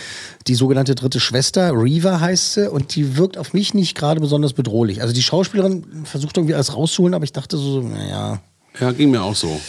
die 0.47 0.55
sogenannte 0.55 0.95
dritte 0.95 1.19
Schwester, 1.19 1.73
Reva 1.73 2.21
heißt 2.21 2.53
sie, 2.53 2.71
und 2.71 2.95
die 2.95 3.17
wirkt 3.17 3.37
auf 3.37 3.51
mich 3.51 3.73
nicht 3.73 3.97
gerade 3.97 4.21
besonders 4.21 4.53
bedrohlich. 4.53 5.01
Also 5.01 5.13
die 5.13 5.23
Schauspielerin 5.23 6.05
versucht 6.05 6.37
irgendwie 6.37 6.55
alles 6.55 6.73
rauszuholen, 6.73 7.13
aber 7.15 7.25
ich 7.25 7.33
dachte 7.33 7.57
so, 7.57 7.81
naja, 7.81 8.39
Ja, 8.79 8.93
ging 8.93 9.11
mir 9.11 9.23
auch 9.23 9.35
so. 9.35 9.59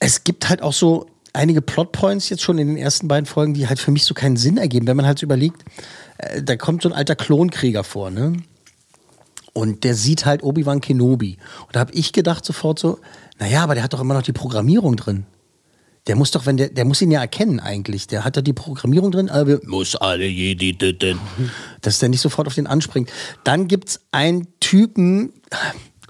es 0.00 0.22
gibt 0.22 0.50
halt 0.50 0.60
auch 0.60 0.74
so 0.74 1.06
einige 1.32 1.62
Plotpoints 1.62 2.28
jetzt 2.28 2.42
schon 2.42 2.58
in 2.58 2.68
den 2.68 2.76
ersten 2.76 3.08
beiden 3.08 3.26
Folgen, 3.26 3.54
die 3.54 3.68
halt 3.68 3.78
für 3.78 3.90
mich 3.90 4.04
so 4.04 4.14
keinen 4.14 4.36
Sinn 4.36 4.56
ergeben. 4.56 4.86
Wenn 4.86 4.96
man 4.96 5.06
halt 5.06 5.18
so 5.18 5.24
überlegt, 5.24 5.62
äh, 6.18 6.42
da 6.42 6.56
kommt 6.56 6.82
so 6.82 6.88
ein 6.88 6.94
alter 6.94 7.16
Klonkrieger 7.16 7.84
vor, 7.84 8.10
ne? 8.10 8.34
Und 9.54 9.84
der 9.84 9.94
sieht 9.94 10.24
halt 10.24 10.42
Obi-Wan 10.42 10.80
Kenobi. 10.80 11.36
Und 11.66 11.76
da 11.76 11.80
habe 11.80 11.92
ich 11.92 12.12
gedacht 12.12 12.44
sofort 12.44 12.78
so, 12.78 12.98
naja, 13.38 13.62
aber 13.62 13.74
der 13.74 13.84
hat 13.84 13.92
doch 13.92 14.00
immer 14.00 14.14
noch 14.14 14.22
die 14.22 14.32
Programmierung 14.32 14.96
drin. 14.96 15.26
Der 16.06 16.16
muss 16.16 16.32
doch, 16.32 16.46
wenn 16.46 16.56
der, 16.56 16.68
der 16.70 16.84
muss 16.84 17.00
ihn 17.00 17.10
ja 17.12 17.20
erkennen 17.20 17.60
eigentlich. 17.60 18.06
Der 18.08 18.24
hat 18.24 18.36
da 18.36 18.40
die 18.40 18.52
Programmierung 18.52 19.12
drin, 19.12 19.28
aber 19.28 19.60
muss 19.64 19.94
alle 19.94 20.26
Jedi 20.26 20.76
töten. 20.76 21.20
Dass 21.80 21.98
der 21.98 22.08
nicht 22.08 22.20
sofort 22.20 22.46
auf 22.46 22.54
den 22.54 22.66
anspringt. 22.66 23.12
Dann 23.44 23.68
gibt's 23.68 24.00
einen 24.10 24.48
Typen, 24.58 25.32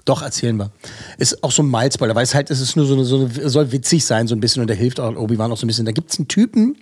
doch, 0.05 0.21
erzählen 0.21 0.57
wir. 0.57 0.71
Ist 1.17 1.43
auch 1.43 1.51
so 1.51 1.63
ein 1.63 1.71
weil 1.71 2.23
es 2.23 2.35
halt, 2.35 2.51
es 2.51 2.59
ist 2.59 2.75
nur 2.75 2.85
so 2.85 2.93
eine, 2.93 3.05
so 3.05 3.17
eine, 3.17 3.49
soll 3.49 3.71
witzig 3.71 4.03
sein, 4.03 4.27
so 4.27 4.35
ein 4.35 4.41
bisschen, 4.41 4.61
und 4.61 4.67
der 4.67 4.75
hilft 4.75 4.99
auch 4.99 5.15
Obi-Wan 5.15 5.51
auch 5.51 5.57
so 5.57 5.65
ein 5.65 5.67
bisschen. 5.67 5.85
Da 5.85 5.91
gibt's 5.91 6.17
einen 6.17 6.27
Typen, 6.27 6.77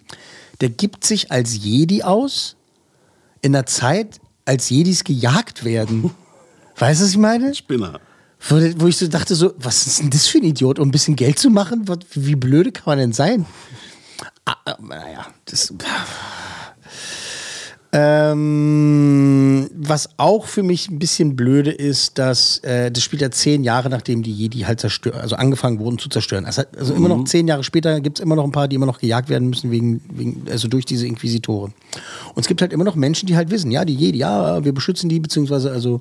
der 0.60 0.70
gibt 0.70 1.06
sich 1.06 1.32
als 1.32 1.64
Jedi 1.64 2.04
aus, 2.04 2.56
in 3.42 3.54
der 3.54 3.66
Zeit, 3.66 4.20
als 4.46 4.70
Jedis 4.70 5.04
gejagt 5.04 5.64
werden. 5.64 6.12
Weißt 6.78 7.00
du, 7.00 7.06
was 7.06 7.12
ich 7.12 7.18
meine? 7.18 7.54
Spinner. 7.54 8.00
Wo, 8.50 8.56
wo 8.78 8.88
ich 8.88 8.98
so 8.98 9.08
dachte, 9.08 9.36
so, 9.36 9.54
was 9.58 9.86
ist 9.86 10.00
denn 10.00 10.10
das 10.10 10.28
für 10.28 10.40
ein 10.40 10.44
Idiot? 10.44 10.80
Um 10.80 10.88
ein 10.88 10.92
bisschen 10.92 11.16
Geld 11.16 11.38
zu 11.38 11.52
machen? 11.52 11.86
Wie 12.14 12.36
blöde 12.36 12.72
kann 12.72 12.86
man 12.88 12.98
denn 12.98 13.14
sein? 13.14 13.46
Ah, 14.46 14.56
äh, 14.66 14.74
naja, 14.82 15.28
das. 15.46 15.72
Ähm, 17.94 19.70
was 19.76 20.10
auch 20.18 20.46
für 20.46 20.64
mich 20.64 20.90
ein 20.90 20.98
bisschen 21.00 21.36
blöde 21.36 21.72
ist, 21.72 22.18
dass 22.18 22.60
äh, 22.60 22.90
das 22.92 23.04
spielt 23.04 23.22
ja 23.22 23.32
zehn 23.32 23.64
Jahre, 23.64 23.90
nachdem 23.90 24.24
die 24.24 24.32
Jedi 24.32 24.60
halt 24.60 24.80
zerstört, 24.80 25.16
also 25.16 25.36
angefangen 25.36 25.80
wurden 25.80 25.98
zu 26.00 26.08
zerstören. 26.10 26.46
Also, 26.46 26.64
also 26.78 26.94
immer 26.94 27.10
noch 27.10 27.18
Mhm. 27.18 27.26
zehn 27.26 27.48
Jahre 27.48 27.64
später 27.64 28.00
gibt 28.00 28.20
es 28.20 28.24
immer 28.24 28.36
noch 28.36 28.44
ein 28.46 28.52
paar, 28.52 28.68
die 28.68 28.76
immer 28.76 28.86
noch 28.86 29.00
gejagt 29.00 29.30
werden 29.30 29.50
müssen, 29.50 29.72
wegen, 29.72 30.02
wegen, 30.14 30.44
also 30.50 30.68
durch 30.68 30.86
diese 30.86 31.06
Inquisitoren. 31.08 31.74
Und 32.34 32.42
es 32.42 32.48
gibt 32.48 32.62
halt 32.62 32.72
immer 32.74 32.84
noch 32.86 32.96
Menschen, 32.96 33.28
die 33.28 33.36
halt 33.36 33.52
wissen, 33.52 33.72
ja, 33.72 33.84
die 33.86 33.96
Jedi, 33.96 34.20
ja, 34.20 34.64
wir 34.64 34.74
beschützen 34.74 35.10
die, 35.10 35.20
beziehungsweise 35.20 35.72
also 35.72 36.00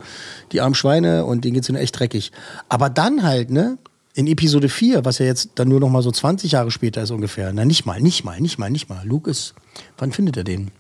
die 0.53 0.61
armen 0.61 0.75
Schweine 0.75 1.25
und 1.25 1.45
denen 1.45 1.55
geht's 1.55 1.69
ihnen 1.69 1.79
echt 1.79 1.99
dreckig. 1.99 2.31
Aber 2.69 2.89
dann 2.91 3.23
halt, 3.23 3.51
ne? 3.51 3.79
In 4.15 4.27
Episode 4.27 4.69
4, 4.69 5.05
was 5.05 5.19
ja 5.19 5.27
jetzt 5.27 5.51
dann 5.55 5.69
nur 5.69 5.79
noch 5.79 5.89
mal 5.89 6.03
so 6.03 6.11
20 6.11 6.51
Jahre 6.53 6.73
später 6.73 7.01
ist 7.03 7.13
ungefähr. 7.13 7.53
Na, 7.53 7.65
nicht 7.65 7.87
mal, 7.87 8.01
nicht 8.01 8.25
mal, 8.25 8.41
nicht 8.41 8.59
mal, 8.59 8.69
nicht 8.69 8.89
mal. 8.89 9.07
Luke 9.07 9.31
ist, 9.31 9.55
wann 9.99 10.11
findet 10.11 10.37
er 10.37 10.43
den? 10.43 10.73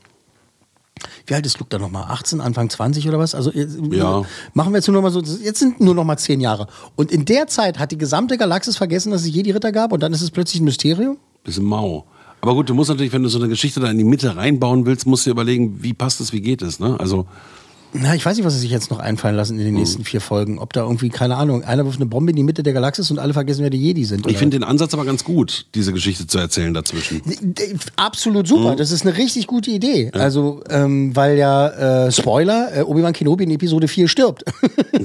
Wie 1.26 1.34
alt 1.34 1.46
ist 1.46 1.58
Luke 1.58 1.68
da 1.70 1.78
nochmal? 1.78 2.04
18, 2.08 2.40
Anfang 2.40 2.68
20 2.70 3.08
oder 3.08 3.18
was? 3.18 3.34
Also 3.34 3.50
jetzt, 3.52 3.78
Ja. 3.90 4.22
machen 4.54 4.72
wir 4.72 4.78
jetzt 4.78 4.86
nur 4.88 4.94
noch 4.94 5.02
mal 5.02 5.10
so, 5.10 5.20
jetzt 5.20 5.58
sind 5.58 5.80
nur 5.80 5.94
noch 5.94 6.04
mal 6.04 6.16
10 6.16 6.40
Jahre. 6.40 6.66
Und 6.96 7.10
in 7.12 7.24
der 7.24 7.46
Zeit 7.46 7.78
hat 7.78 7.90
die 7.92 7.98
gesamte 7.98 8.36
Galaxis 8.38 8.76
vergessen, 8.76 9.10
dass 9.12 9.22
es 9.22 9.28
Jedi-Ritter 9.28 9.72
gab 9.72 9.92
und 9.92 10.02
dann 10.02 10.12
ist 10.12 10.22
es 10.22 10.30
plötzlich 10.30 10.60
ein 10.60 10.64
Mysterium? 10.64 11.16
Bisschen 11.44 11.64
mau. 11.64 12.04
Aber 12.42 12.54
gut, 12.54 12.68
du 12.70 12.74
musst 12.74 12.88
natürlich, 12.90 13.12
wenn 13.12 13.22
du 13.22 13.28
so 13.28 13.38
eine 13.38 13.48
Geschichte 13.48 13.80
da 13.80 13.90
in 13.90 13.98
die 13.98 14.04
Mitte 14.04 14.34
reinbauen 14.36 14.86
willst, 14.86 15.06
musst 15.06 15.26
du 15.26 15.30
dir 15.30 15.32
überlegen, 15.32 15.82
wie 15.82 15.92
passt 15.92 16.20
es, 16.20 16.32
wie 16.32 16.40
geht 16.40 16.62
es, 16.62 16.80
ne? 16.80 16.96
Also, 16.98 17.26
Na, 17.92 18.14
ich 18.14 18.24
weiß 18.24 18.36
nicht, 18.36 18.46
was 18.46 18.54
sie 18.54 18.60
sich 18.60 18.70
jetzt 18.70 18.90
noch 18.90 19.00
einfallen 19.00 19.34
lassen 19.34 19.54
in 19.58 19.64
den 19.64 19.74
Hm. 19.74 19.80
nächsten 19.80 20.04
vier 20.04 20.20
Folgen. 20.20 20.58
Ob 20.60 20.72
da 20.72 20.82
irgendwie, 20.82 21.08
keine 21.08 21.36
Ahnung, 21.36 21.64
einer 21.64 21.84
wirft 21.84 21.98
eine 21.98 22.06
Bombe 22.06 22.30
in 22.30 22.36
die 22.36 22.44
Mitte 22.44 22.62
der 22.62 22.72
Galaxis 22.72 23.10
und 23.10 23.18
alle 23.18 23.32
vergessen, 23.32 23.62
wer 23.62 23.70
die 23.70 23.78
Jedi 23.78 24.04
sind. 24.04 24.26
ich 24.28 24.36
finde 24.36 24.58
den 24.58 24.64
Ansatz 24.64 24.94
aber 24.94 25.04
ganz 25.04 25.24
gut, 25.24 25.66
diese 25.74 25.92
Geschichte 25.92 26.26
zu 26.28 26.38
erzählen 26.38 26.72
dazwischen. 26.72 27.20
Absolut 27.96 28.46
super. 28.46 28.72
Mhm. 28.72 28.76
Das 28.76 28.92
ist 28.92 29.04
eine 29.04 29.16
richtig 29.16 29.46
gute 29.48 29.70
Idee. 29.72 30.10
Also, 30.12 30.62
ähm, 30.70 31.14
weil 31.16 31.36
ja, 31.36 32.06
äh, 32.06 32.12
Spoiler, 32.12 32.76
äh, 32.76 32.82
Obi-Wan 32.82 33.12
Kenobi 33.12 33.44
in 33.44 33.50
Episode 33.50 33.88
4 33.88 34.08
stirbt. 34.08 34.44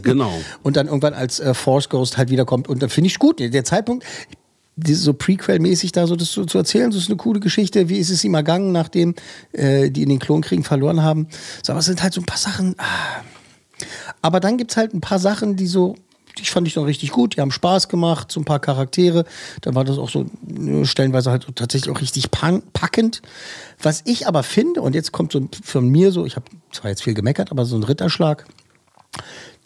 Genau. 0.03 0.31
und 0.61 0.75
dann 0.75 0.87
irgendwann 0.87 1.13
als 1.15 1.39
äh, 1.39 1.53
Force 1.55 1.89
Ghost 1.89 2.17
halt 2.17 2.29
wiederkommt. 2.29 2.67
Und 2.67 2.83
dann 2.83 2.89
finde 2.89 3.07
ich 3.07 3.17
gut. 3.17 3.39
Der 3.39 3.63
Zeitpunkt, 3.63 4.05
so 4.77 5.13
Prequel-mäßig 5.13 5.91
da 5.91 6.07
so 6.07 6.15
das 6.15 6.31
zu, 6.31 6.45
zu 6.45 6.57
erzählen, 6.57 6.91
das 6.91 7.01
ist 7.01 7.09
eine 7.09 7.17
coole 7.17 7.39
Geschichte. 7.39 7.89
Wie 7.89 7.97
ist 7.97 8.09
es 8.09 8.23
ihm 8.23 8.33
ergangen, 8.33 8.71
nachdem 8.71 9.15
äh, 9.53 9.89
die 9.89 10.03
in 10.03 10.09
den 10.09 10.19
Klonkriegen 10.19 10.63
verloren 10.63 11.01
haben? 11.01 11.27
So, 11.63 11.73
aber 11.73 11.79
es 11.79 11.85
sind 11.85 12.03
halt 12.03 12.13
so 12.13 12.21
ein 12.21 12.25
paar 12.25 12.37
Sachen. 12.37 12.75
Ah. 12.77 13.23
Aber 14.21 14.39
dann 14.39 14.57
gibt 14.57 14.71
es 14.71 14.77
halt 14.77 14.93
ein 14.93 15.01
paar 15.01 15.19
Sachen, 15.19 15.55
die 15.55 15.67
so. 15.67 15.95
Die 16.37 16.43
fand 16.43 16.67
ich 16.67 16.75
noch 16.75 16.85
richtig 16.85 17.11
gut, 17.11 17.37
die 17.37 17.39
haben 17.39 17.51
Spaß 17.51 17.87
gemacht, 17.87 18.29
so 18.29 18.41
ein 18.41 18.45
paar 18.45 18.59
Charaktere. 18.59 19.23
Dann 19.61 19.73
war 19.73 19.85
das 19.85 19.97
auch 19.97 20.09
so 20.09 20.25
äh, 20.49 20.83
stellenweise 20.83 21.31
halt 21.31 21.47
tatsächlich 21.55 21.95
auch 21.95 22.01
richtig 22.01 22.29
packend. 22.29 23.21
Was 23.81 24.01
ich 24.03 24.27
aber 24.27 24.43
finde, 24.43 24.81
und 24.81 24.95
jetzt 24.95 25.13
kommt 25.13 25.31
so 25.31 25.47
von 25.63 25.87
mir 25.87 26.11
so, 26.11 26.25
ich 26.25 26.35
habe 26.35 26.45
zwar 26.73 26.91
jetzt 26.91 27.03
viel 27.03 27.13
gemeckert, 27.13 27.51
aber 27.51 27.63
so 27.63 27.77
ein 27.77 27.83
Ritterschlag, 27.83 28.45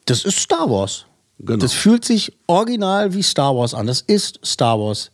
das 0.06 0.26
ist 0.26 0.38
Star 0.38 0.70
Wars. 0.70 1.06
Genau. 1.40 1.58
Das 1.58 1.74
fühlt 1.74 2.04
sich 2.04 2.34
original 2.48 3.14
wie 3.14 3.24
Star 3.24 3.56
Wars 3.56 3.74
an. 3.74 3.88
Das 3.88 4.02
ist 4.02 4.40
Star 4.46 4.80
Wars. 4.80 5.12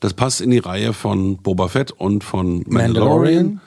Das 0.00 0.14
passt 0.14 0.40
in 0.40 0.50
die 0.50 0.58
Reihe 0.58 0.92
von 0.92 1.38
Boba 1.38 1.68
Fett 1.68 1.92
und 1.92 2.24
von 2.24 2.64
Mandalorian. 2.66 2.70
Mandalorian. 2.70 3.60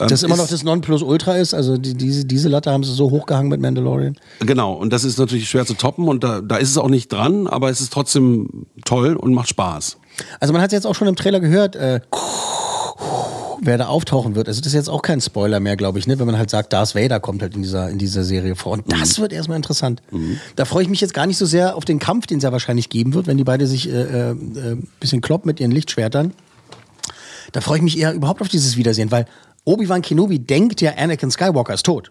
Ähm, 0.00 0.08
das 0.08 0.22
immer 0.22 0.36
noch 0.36 0.46
das 0.46 0.62
Nonplusultra 0.62 1.36
ist. 1.36 1.54
Also 1.54 1.76
die, 1.76 1.94
diese, 1.94 2.24
diese 2.24 2.48
Latte 2.48 2.70
haben 2.70 2.84
sie 2.84 2.92
so 2.92 3.10
hochgehangen 3.10 3.48
mit 3.48 3.60
Mandalorian. 3.60 4.16
Genau, 4.40 4.74
und 4.74 4.92
das 4.92 5.04
ist 5.04 5.18
natürlich 5.18 5.48
schwer 5.48 5.66
zu 5.66 5.74
toppen 5.74 6.06
und 6.06 6.22
da, 6.22 6.40
da 6.40 6.56
ist 6.56 6.70
es 6.70 6.78
auch 6.78 6.88
nicht 6.88 7.12
dran, 7.12 7.46
aber 7.46 7.70
es 7.70 7.80
ist 7.80 7.92
trotzdem 7.92 8.66
toll 8.84 9.16
und 9.16 9.34
macht 9.34 9.48
Spaß. 9.48 9.98
Also 10.40 10.52
man 10.52 10.62
hat 10.62 10.72
jetzt 10.72 10.86
auch 10.86 10.94
schon 10.94 11.08
im 11.08 11.16
Trailer 11.16 11.40
gehört, 11.40 11.74
äh, 11.74 12.00
wer 13.60 13.78
da 13.78 13.86
auftauchen 13.86 14.34
wird. 14.34 14.48
Also 14.48 14.60
das 14.60 14.68
ist 14.68 14.74
jetzt 14.74 14.88
auch 14.88 15.02
kein 15.02 15.20
Spoiler 15.20 15.60
mehr, 15.60 15.76
glaube 15.76 15.98
ich, 15.98 16.06
ne? 16.06 16.18
wenn 16.18 16.26
man 16.26 16.38
halt 16.38 16.50
sagt, 16.50 16.72
Darth 16.72 16.94
Vader 16.94 17.20
kommt 17.20 17.42
halt 17.42 17.54
in 17.54 17.62
dieser, 17.62 17.90
in 17.90 17.98
dieser 17.98 18.24
Serie 18.24 18.56
vor. 18.56 18.72
Und 18.72 18.92
das 18.92 19.18
wird 19.18 19.32
erstmal 19.32 19.56
interessant. 19.56 20.02
Da 20.56 20.64
freue 20.64 20.82
ich 20.82 20.88
mich 20.88 21.00
jetzt 21.00 21.14
gar 21.14 21.26
nicht 21.26 21.38
so 21.38 21.46
sehr 21.46 21.76
auf 21.76 21.84
den 21.84 21.98
Kampf, 21.98 22.26
den 22.26 22.38
es 22.38 22.44
ja 22.44 22.52
wahrscheinlich 22.52 22.88
geben 22.88 23.14
wird, 23.14 23.26
wenn 23.26 23.36
die 23.36 23.44
beide 23.44 23.66
sich 23.66 23.88
äh, 23.88 23.92
äh, 23.92 24.30
ein 24.32 24.88
bisschen 25.00 25.20
kloppen 25.20 25.48
mit 25.48 25.60
ihren 25.60 25.70
Lichtschwertern. 25.70 26.32
Da 27.52 27.60
freue 27.60 27.78
ich 27.78 27.82
mich 27.82 27.98
eher 27.98 28.12
überhaupt 28.12 28.40
auf 28.42 28.48
dieses 28.48 28.76
Wiedersehen, 28.76 29.10
weil 29.10 29.26
Obi-Wan 29.64 30.02
Kenobi 30.02 30.38
denkt 30.38 30.80
ja, 30.80 30.92
Anakin 30.96 31.30
Skywalker 31.30 31.74
ist 31.74 31.84
tot. 31.84 32.10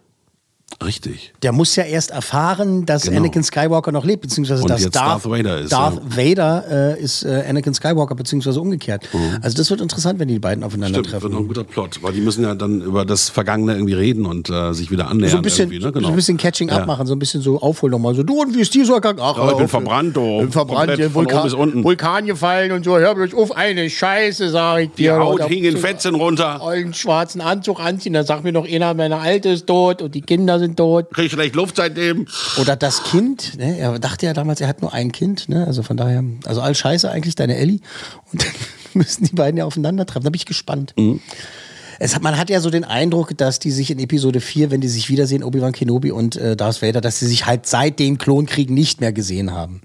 Richtig. 0.84 1.34
Der 1.42 1.54
muss 1.54 1.76
ja 1.76 1.84
erst 1.84 2.12
erfahren, 2.12 2.86
dass 2.86 3.04
Genau. 3.04 3.18
Anakin 3.18 3.42
Skywalker 3.42 3.92
noch 3.92 4.06
lebt, 4.06 4.22
beziehungsweise 4.22 4.62
Und 4.62 4.70
dass 4.70 4.84
Darth, 4.90 5.26
Darth 5.26 5.26
Vader 5.30 5.62
ist, 5.62 5.72
Darth 5.72 5.96
ja. 5.96 6.18
Vader 6.18 6.96
äh, 6.98 7.02
ist 7.02 7.24
äh, 7.24 7.46
Anakin 7.50 7.74
Skywalker, 7.74 8.14
beziehungsweise 8.14 8.62
umgekehrt. 8.62 9.08
Mhm. 9.12 9.40
Also 9.42 9.58
das 9.58 9.72
wird 9.72 9.82
interessant, 9.82 10.20
wenn 10.20 10.28
die 10.28 10.38
beiden 10.38 10.64
aufeinander 10.64 11.00
Stimmt, 11.00 11.24
wird 11.24 11.34
noch 11.34 11.40
ein 11.40 11.48
guter 11.48 11.64
Plot, 11.64 12.04
weil 12.04 12.14
die 12.14 12.22
müssen 12.22 12.44
ja 12.44 12.54
dann 12.54 12.82
über 12.82 13.06
das 13.06 13.30
Vergangene 13.30 13.74
irgendwie 13.74 13.94
reden 13.94 14.26
und 14.28 14.50
äh, 14.52 14.74
sich 14.74 14.92
wieder 14.92 15.08
annähern. 15.08 15.32
So 15.32 15.38
ein 15.38 15.42
bisschen, 15.42 15.70
ne? 15.70 15.80
genau. 15.92 16.02
so 16.02 16.14
ein 16.14 16.16
bisschen 16.16 16.38
Catching 16.38 16.70
Ja. 16.70 16.78
Up 16.78 16.86
machen, 16.88 17.08
so 17.08 17.16
ein 17.16 17.20
bisschen 17.20 17.42
so 17.42 17.60
aufholen 17.60 17.92
nochmal. 17.92 18.14
So, 18.14 18.22
du 18.22 18.40
und 18.42 18.54
wie 18.54 18.62
ist 18.62 18.74
dir 18.76 18.86
so 18.86 18.94
ergangen? 18.94 19.20
Ach, 19.20 19.36
Ja, 19.38 19.52
ich 19.52 19.58
bin 19.58 19.68
verbrannt, 19.68 20.16
du. 20.16 20.40
Bin 20.40 20.52
verbrannt, 20.52 20.92
Vulkan, 21.16 21.38
oben 21.40 21.44
bis 21.44 21.54
unten. 21.54 21.84
Vulkan 21.84 22.26
gefallen 22.28 22.72
und 22.74 22.86
so. 22.86 22.98
Hör 23.00 23.16
bloß 23.16 23.34
auf, 23.34 23.56
eine 23.56 23.90
Scheiße, 23.90 24.50
sag 24.52 24.80
ich 24.82 24.90
Die 24.92 25.04
dir. 25.04 25.18
Haut 25.18 25.40
Und 25.40 25.48
hing 25.48 25.64
in 25.64 25.76
Fetzen 25.78 26.14
runter. 26.14 26.64
Einen 26.64 26.94
schwarzen 26.94 27.42
Anzug 27.42 27.80
anziehen, 27.80 28.14
dann 28.14 28.26
sagt 28.26 28.44
mir 28.44 28.52
noch 28.52 28.68
einer, 28.68 28.94
meine 28.94 29.18
Alte 29.18 29.50
ist 29.50 29.66
tot 29.66 30.04
und 30.04 30.14
die 30.14 30.22
Kinder 30.22 30.57
sind 30.60 30.78
tot. 30.78 31.14
Krieg 31.14 31.32
schlecht 31.32 31.56
Luft 31.56 31.78
seitdem. 31.78 32.28
Oder 32.60 32.76
das 32.76 33.04
Kind, 33.04 33.58
ne? 33.58 33.78
er 33.78 34.00
dachte 34.00 34.26
ja 34.26 34.34
damals, 34.34 34.62
er 34.62 34.68
hat 34.68 34.82
nur 34.82 34.94
ein 34.94 35.12
Kind, 35.12 35.50
ne? 35.50 35.66
also 35.66 35.84
von 35.84 35.98
daher, 35.98 36.24
also 36.46 36.62
all 36.62 36.76
Scheiße 36.76 37.10
eigentlich, 37.10 37.36
deine 37.36 37.58
Ellie. 37.58 37.80
Und 38.32 38.44
dann 38.44 38.52
müssen 38.94 39.26
die 39.26 39.36
beiden 39.36 39.58
ja 39.58 39.66
aufeinandertreffen, 39.66 40.24
da 40.24 40.30
bin 40.30 40.40
ich 40.40 40.46
gespannt. 40.46 40.94
Mhm. 40.98 41.22
Es 42.00 42.16
hat, 42.16 42.22
man 42.22 42.38
hat 42.38 42.50
ja 42.50 42.62
so 42.62 42.70
den 42.70 42.84
Eindruck, 42.84 43.36
dass 43.38 43.60
die 43.60 43.72
sich 43.72 43.90
in 43.90 44.00
Episode 44.00 44.40
4, 44.40 44.70
wenn 44.70 44.82
die 44.82 44.88
sich 44.88 45.10
wiedersehen, 45.10 45.44
Obi-Wan 45.44 45.72
Kenobi 45.72 46.12
und 46.12 46.36
äh, 46.36 46.56
Darth 46.56 46.82
Vader, 46.82 47.02
dass 47.02 47.20
sie 47.20 47.28
sich 47.28 47.46
halt 47.46 47.66
seit 47.66 48.00
den 48.00 48.18
Klonkriegen 48.18 48.76
nicht 48.76 49.02
mehr 49.02 49.12
gesehen 49.12 49.52
haben. 49.52 49.82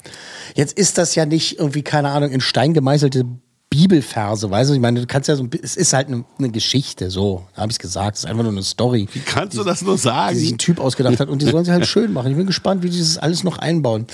Jetzt 0.55 0.77
ist 0.77 0.99
das 0.99 1.15
ja 1.15 1.25
nicht 1.25 1.59
irgendwie, 1.59 1.83
keine 1.83 2.11
Ahnung, 2.11 2.31
in 2.31 2.41
Stein 2.41 2.75
gemeißelte 2.75 3.25
Bibelverse, 3.73 4.51
weißt 4.51 4.71
du? 4.71 4.75
Ich 4.75 4.81
meine, 4.81 5.01
du 5.01 5.07
kannst 5.07 5.29
ja 5.29 5.35
so, 5.37 5.47
es 5.63 5.77
ist 5.77 5.93
halt 5.95 6.09
eine, 6.09 6.25
eine 6.39 6.51
Geschichte, 6.51 7.11
so 7.11 7.43
habe 7.57 7.73
ich 7.73 7.79
gesagt. 7.79 8.17
Es 8.19 8.25
ist 8.25 8.31
einfach 8.31 8.43
nur 8.43 8.53
eine 8.53 8.63
Story. 8.63 9.09
Wie 9.13 9.21
kannst 9.21 9.57
du 9.57 9.65
das 9.65 9.81
nur 9.83 9.97
sagen? 9.97 10.35
Die 10.35 10.41
sich 10.41 10.53
ein 10.53 10.59
Typ 10.59 10.79
ausgedacht 10.79 11.19
hat 11.21 11.29
und 11.29 11.41
die 11.41 11.47
sollen 11.47 11.65
sie 11.65 11.73
halt 11.73 11.87
schön 11.87 12.13
machen. 12.13 12.31
Ich 12.31 12.37
bin 12.37 12.47
gespannt, 12.47 12.83
wie 12.83 12.91
die 12.91 12.99
das 12.99 13.17
alles 13.17 13.45
noch 13.45 13.59
einbauen. 13.59 14.07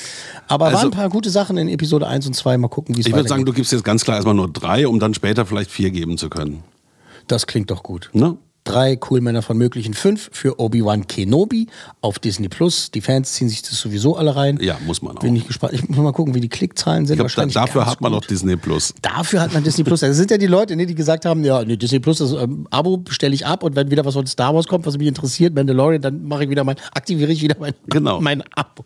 Aber 0.47 0.67
waren 0.67 0.75
Also- 0.77 0.87
ein 0.87 0.93
paar 0.93 1.09
gute 1.09 1.31
Sachen 1.31 1.57
in 1.59 1.69
Episode 1.69 2.07
1 2.07 2.27
und 2.29 2.35
2. 2.35 2.57
Mal 2.57 2.69
gucken, 2.69 2.97
wie 2.97 3.01
es 3.01 3.07
Ich 3.07 3.13
würde 3.13 3.29
sagen, 3.29 3.45
du 3.45 3.53
gibst 3.53 3.73
jetzt 3.73 3.85
ganz 3.85 4.05
klar 4.05 4.17
erstmal 4.17 4.35
nur 4.37 4.49
drei, 4.53 4.87
um 4.87 5.01
dann 5.01 5.13
später 5.15 5.45
vielleicht 5.45 5.71
vier 5.71 5.91
geben 5.91 6.17
zu 6.19 6.31
können. 6.31 6.63
Das 7.27 7.47
klingt 7.47 7.71
doch 7.71 7.83
gut. 7.83 8.11
Ne? 8.13 8.37
Drei 8.65 8.99
Cool 9.09 9.23
Männer 9.23 9.41
von 9.41 9.57
möglichen 9.57 9.95
fünf 9.95 10.29
für 10.33 10.61
Obi-Wan 10.61 11.07
Kenobi 11.07 11.69
auf 12.03 12.19
Disney 12.19 12.49
Plus. 12.49 12.91
Die 12.91 13.01
Fans 13.01 13.33
ziehen 13.33 13.49
sich 13.49 13.63
das 13.63 13.79
sowieso 13.81 14.17
alle 14.17 14.37
rein. 14.37 14.59
Ja, 14.61 14.77
muss 14.85 15.01
man 15.01 15.17
auch. 15.17 15.21
Bin 15.23 15.35
ich 15.37 15.47
gespannt. 15.47 15.73
Ich 15.73 15.89
muss 15.89 15.97
mal 15.97 16.13
gucken, 16.13 16.35
wie 16.35 16.41
die 16.41 16.51
Klickzahlen 16.51 17.07
sind. 17.07 17.19
Ich 17.21 17.35
glaub, 17.35 17.49
da, 17.49 17.61
dafür 17.61 17.87
hat 17.87 18.03
man 18.03 18.13
gut. 18.13 18.23
noch 18.23 18.29
Disney 18.29 18.57
Plus. 18.57 18.93
Dafür 19.01 19.41
hat 19.41 19.55
man 19.55 19.65
Disney 19.65 19.85
Plus. 19.85 20.01
Das 20.01 20.17
sind 20.17 20.31
ja 20.31 20.37
die 20.37 20.47
Leute, 20.47 20.77
ne, 20.77 20.85
die 20.85 20.95
gesagt 20.95 21.25
haben, 21.25 21.45
ja, 21.45 21.65
nee, 21.65 21.77
Disney 21.79 21.99
Plus, 22.01 22.19
das 22.19 22.33
ähm, 22.33 22.67
Abo 22.71 22.99
bestelle 22.99 23.35
ich 23.35 23.47
ab 23.47 23.63
und 23.63 23.75
wenn 23.75 23.91
wieder 23.91 24.05
was 24.05 24.15
von 24.15 24.27
Star 24.27 24.55
Wars 24.55 24.67
kommt, 24.67 24.85
was 24.85 24.99
mich 24.99 25.09
interessiert, 25.09 25.55
Mandalorian, 25.55 26.03
dann 26.03 26.25
mache 26.25 26.45
ich 26.45 26.51
wieder 26.51 26.65
mein, 26.65 26.77
aktiviere 26.93 27.33
ich 27.33 27.41
wieder 27.41 27.57
mein, 27.59 27.73
Genau. 27.87 28.21
mein 28.21 28.43
Abo. 28.55 28.85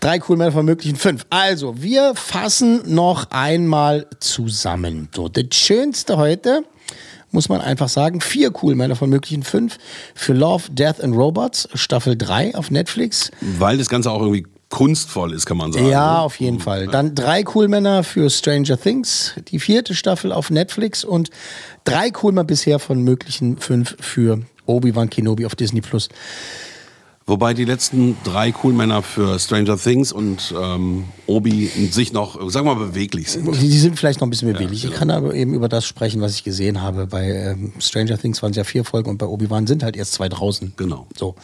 Drei 0.00 0.20
cool 0.28 0.36
Männer 0.36 0.52
von 0.52 0.64
möglichen 0.64 0.96
fünf. 0.96 1.24
Also, 1.30 1.80
wir 1.80 2.14
fassen 2.16 2.82
noch 2.92 3.30
einmal 3.30 4.06
zusammen. 4.18 5.08
So, 5.14 5.28
das 5.28 5.44
Schönste 5.52 6.16
heute, 6.16 6.64
muss 7.32 7.48
man 7.48 7.60
einfach 7.60 7.88
sagen, 7.88 8.20
vier 8.20 8.52
cool 8.62 8.74
Männer 8.74 8.94
von 8.94 9.10
möglichen 9.10 9.42
fünf 9.42 9.78
für 10.14 10.32
Love, 10.32 10.70
Death 10.70 11.00
and 11.00 11.16
Robots, 11.16 11.68
Staffel 11.74 12.16
3 12.16 12.54
auf 12.54 12.70
Netflix. 12.70 13.30
Weil 13.40 13.78
das 13.78 13.88
Ganze 13.88 14.10
auch 14.10 14.20
irgendwie 14.20 14.46
kunstvoll 14.68 15.34
ist, 15.34 15.44
kann 15.44 15.58
man 15.58 15.72
sagen. 15.72 15.88
Ja, 15.88 16.14
ne? 16.14 16.20
auf 16.20 16.40
jeden 16.40 16.60
Fall. 16.60 16.86
Dann 16.86 17.14
drei 17.14 17.42
Coolmänner 17.42 18.04
für 18.04 18.30
Stranger 18.30 18.80
Things, 18.80 19.34
die 19.48 19.58
vierte 19.58 19.94
Staffel 19.94 20.32
auf 20.32 20.50
Netflix 20.50 21.04
und 21.04 21.30
drei 21.84 22.10
Coolmänner 22.10 22.44
bisher 22.44 22.78
von 22.78 23.02
möglichen 23.02 23.58
fünf 23.58 23.96
für 24.00 24.40
Obi-Wan 24.66 25.10
Kenobi 25.10 25.44
auf 25.44 25.54
Disney 25.54 25.82
Plus. 25.82 26.08
Wobei 27.26 27.54
die 27.54 27.64
letzten 27.64 28.16
drei 28.24 28.50
Coolmänner 28.52 29.02
für 29.02 29.38
Stranger 29.38 29.76
Things 29.78 30.12
und 30.12 30.52
ähm, 30.60 31.04
Obi 31.26 31.66
sich 31.90 32.12
noch, 32.12 32.34
sagen 32.50 32.66
wir 32.66 32.74
mal, 32.74 32.86
beweglich 32.86 33.30
sind. 33.30 33.46
Die 33.60 33.78
sind 33.78 33.98
vielleicht 33.98 34.20
noch 34.20 34.26
ein 34.26 34.30
bisschen 34.30 34.52
beweglich. 34.52 34.84
Ich 34.84 34.92
kann 34.92 35.10
aber 35.10 35.32
eben 35.34 35.54
über 35.54 35.68
das 35.68 35.86
sprechen, 35.86 36.20
was 36.20 36.34
ich 36.34 36.44
gesehen 36.44 36.82
habe. 36.82 37.06
Bei 37.06 37.28
ähm, 37.30 37.72
Stranger 37.78 38.18
Things 38.18 38.42
waren 38.42 38.50
es 38.50 38.56
ja 38.56 38.64
vier 38.64 38.84
Folgen 38.84 39.08
und 39.10 39.18
bei 39.18 39.26
Obi-Wan 39.26 39.66
sind 39.66 39.82
halt 39.82 39.96
erst 39.96 40.14
zwei 40.14 40.28
draußen. 40.28 40.72
Genau. 40.76 41.06
So. 41.16 41.36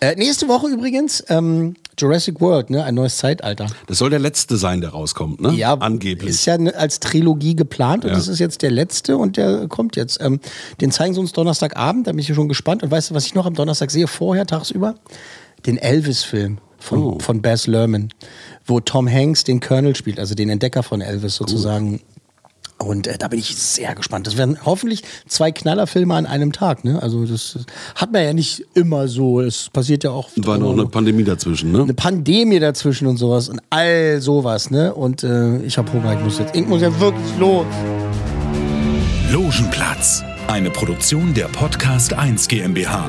Äh, 0.00 0.14
nächste 0.16 0.46
Woche 0.48 0.68
übrigens 0.68 1.24
ähm, 1.28 1.74
Jurassic 1.98 2.40
World, 2.40 2.70
ne? 2.70 2.84
ein 2.84 2.94
neues 2.94 3.16
Zeitalter. 3.18 3.66
Das 3.86 3.98
soll 3.98 4.10
der 4.10 4.18
letzte 4.20 4.56
sein, 4.56 4.80
der 4.80 4.90
rauskommt, 4.90 5.40
ne? 5.40 5.52
Ja, 5.52 5.74
angeblich. 5.74 6.30
Ist 6.30 6.44
ja 6.46 6.58
ne- 6.58 6.74
als 6.74 7.00
Trilogie 7.00 7.54
geplant 7.56 8.04
und 8.04 8.10
Ja. 8.10 8.16
das 8.16 8.28
ist 8.28 8.38
jetzt 8.38 8.62
der 8.62 8.70
letzte 8.70 9.16
und 9.16 9.36
der 9.36 9.68
kommt 9.68 9.96
jetzt. 9.96 10.20
Ähm, 10.20 10.40
den 10.80 10.90
zeigen 10.92 11.14
sie 11.14 11.20
uns 11.20 11.32
Donnerstagabend, 11.32 12.06
da 12.06 12.12
bin 12.12 12.20
ich 12.20 12.32
schon 12.34 12.48
gespannt. 12.48 12.82
Und 12.82 12.90
weißt 12.90 13.10
du, 13.10 13.14
was 13.14 13.26
ich 13.26 13.34
noch 13.34 13.46
am 13.46 13.54
Donnerstag 13.54 13.90
sehe, 13.90 14.06
vorher, 14.06 14.46
tagsüber? 14.46 14.94
Den 15.66 15.78
Elvis-Film 15.78 16.58
von, 16.78 16.98
Oh. 17.02 17.18
von 17.18 17.40
Baz 17.42 17.66
Luhrmann, 17.66 18.10
wo 18.66 18.80
Tom 18.80 19.10
Hanks 19.10 19.44
den 19.44 19.60
Colonel 19.60 19.96
spielt, 19.96 20.18
also 20.18 20.34
den 20.34 20.50
Entdecker 20.50 20.82
von 20.82 21.00
Elvis 21.00 21.36
sozusagen. 21.36 22.00
Und 22.76 23.06
äh, 23.06 23.16
da 23.16 23.28
bin 23.28 23.38
ich 23.38 23.56
sehr 23.56 23.94
gespannt. 23.94 24.26
Das 24.26 24.36
werden 24.36 24.58
hoffentlich 24.64 25.04
zwei 25.28 25.52
Knallerfilme 25.52 26.12
an 26.14 26.26
einem 26.26 26.52
Tag. 26.52 26.84
Ne? 26.84 27.00
Also 27.00 27.24
das 27.24 27.58
hat 27.94 28.12
man 28.12 28.24
ja 28.24 28.32
nicht 28.32 28.64
immer 28.74 29.06
so. 29.08 29.40
Es 29.40 29.70
passiert 29.72 30.02
ja 30.04 30.10
auch 30.10 30.28
War 30.36 30.58
noch 30.58 30.72
eine 30.72 30.86
Pandemie 30.86 31.22
dazwischen, 31.24 31.70
ne? 31.72 31.82
eine 31.82 31.94
Pandemie 31.94 32.58
dazwischen 32.58 33.06
und 33.06 33.16
sowas 33.16 33.48
und 33.48 33.60
all 33.70 34.20
sowas, 34.20 34.70
ne? 34.70 34.92
Und 34.92 35.22
äh, 35.22 35.58
ich 35.62 35.78
habe 35.78 35.90
Hunger, 35.92 36.14
ich 36.14 36.20
muss 36.24 36.38
jetzt, 36.38 36.54
ich 36.56 36.66
muss 36.66 36.82
jetzt 36.82 36.98
wirklich 36.98 37.38
los. 37.38 37.64
Logenplatz, 39.30 40.22
eine 40.48 40.70
Produktion 40.70 41.32
der 41.32 41.46
Podcast 41.46 42.12
1 42.12 42.48
GmbH. 42.48 43.08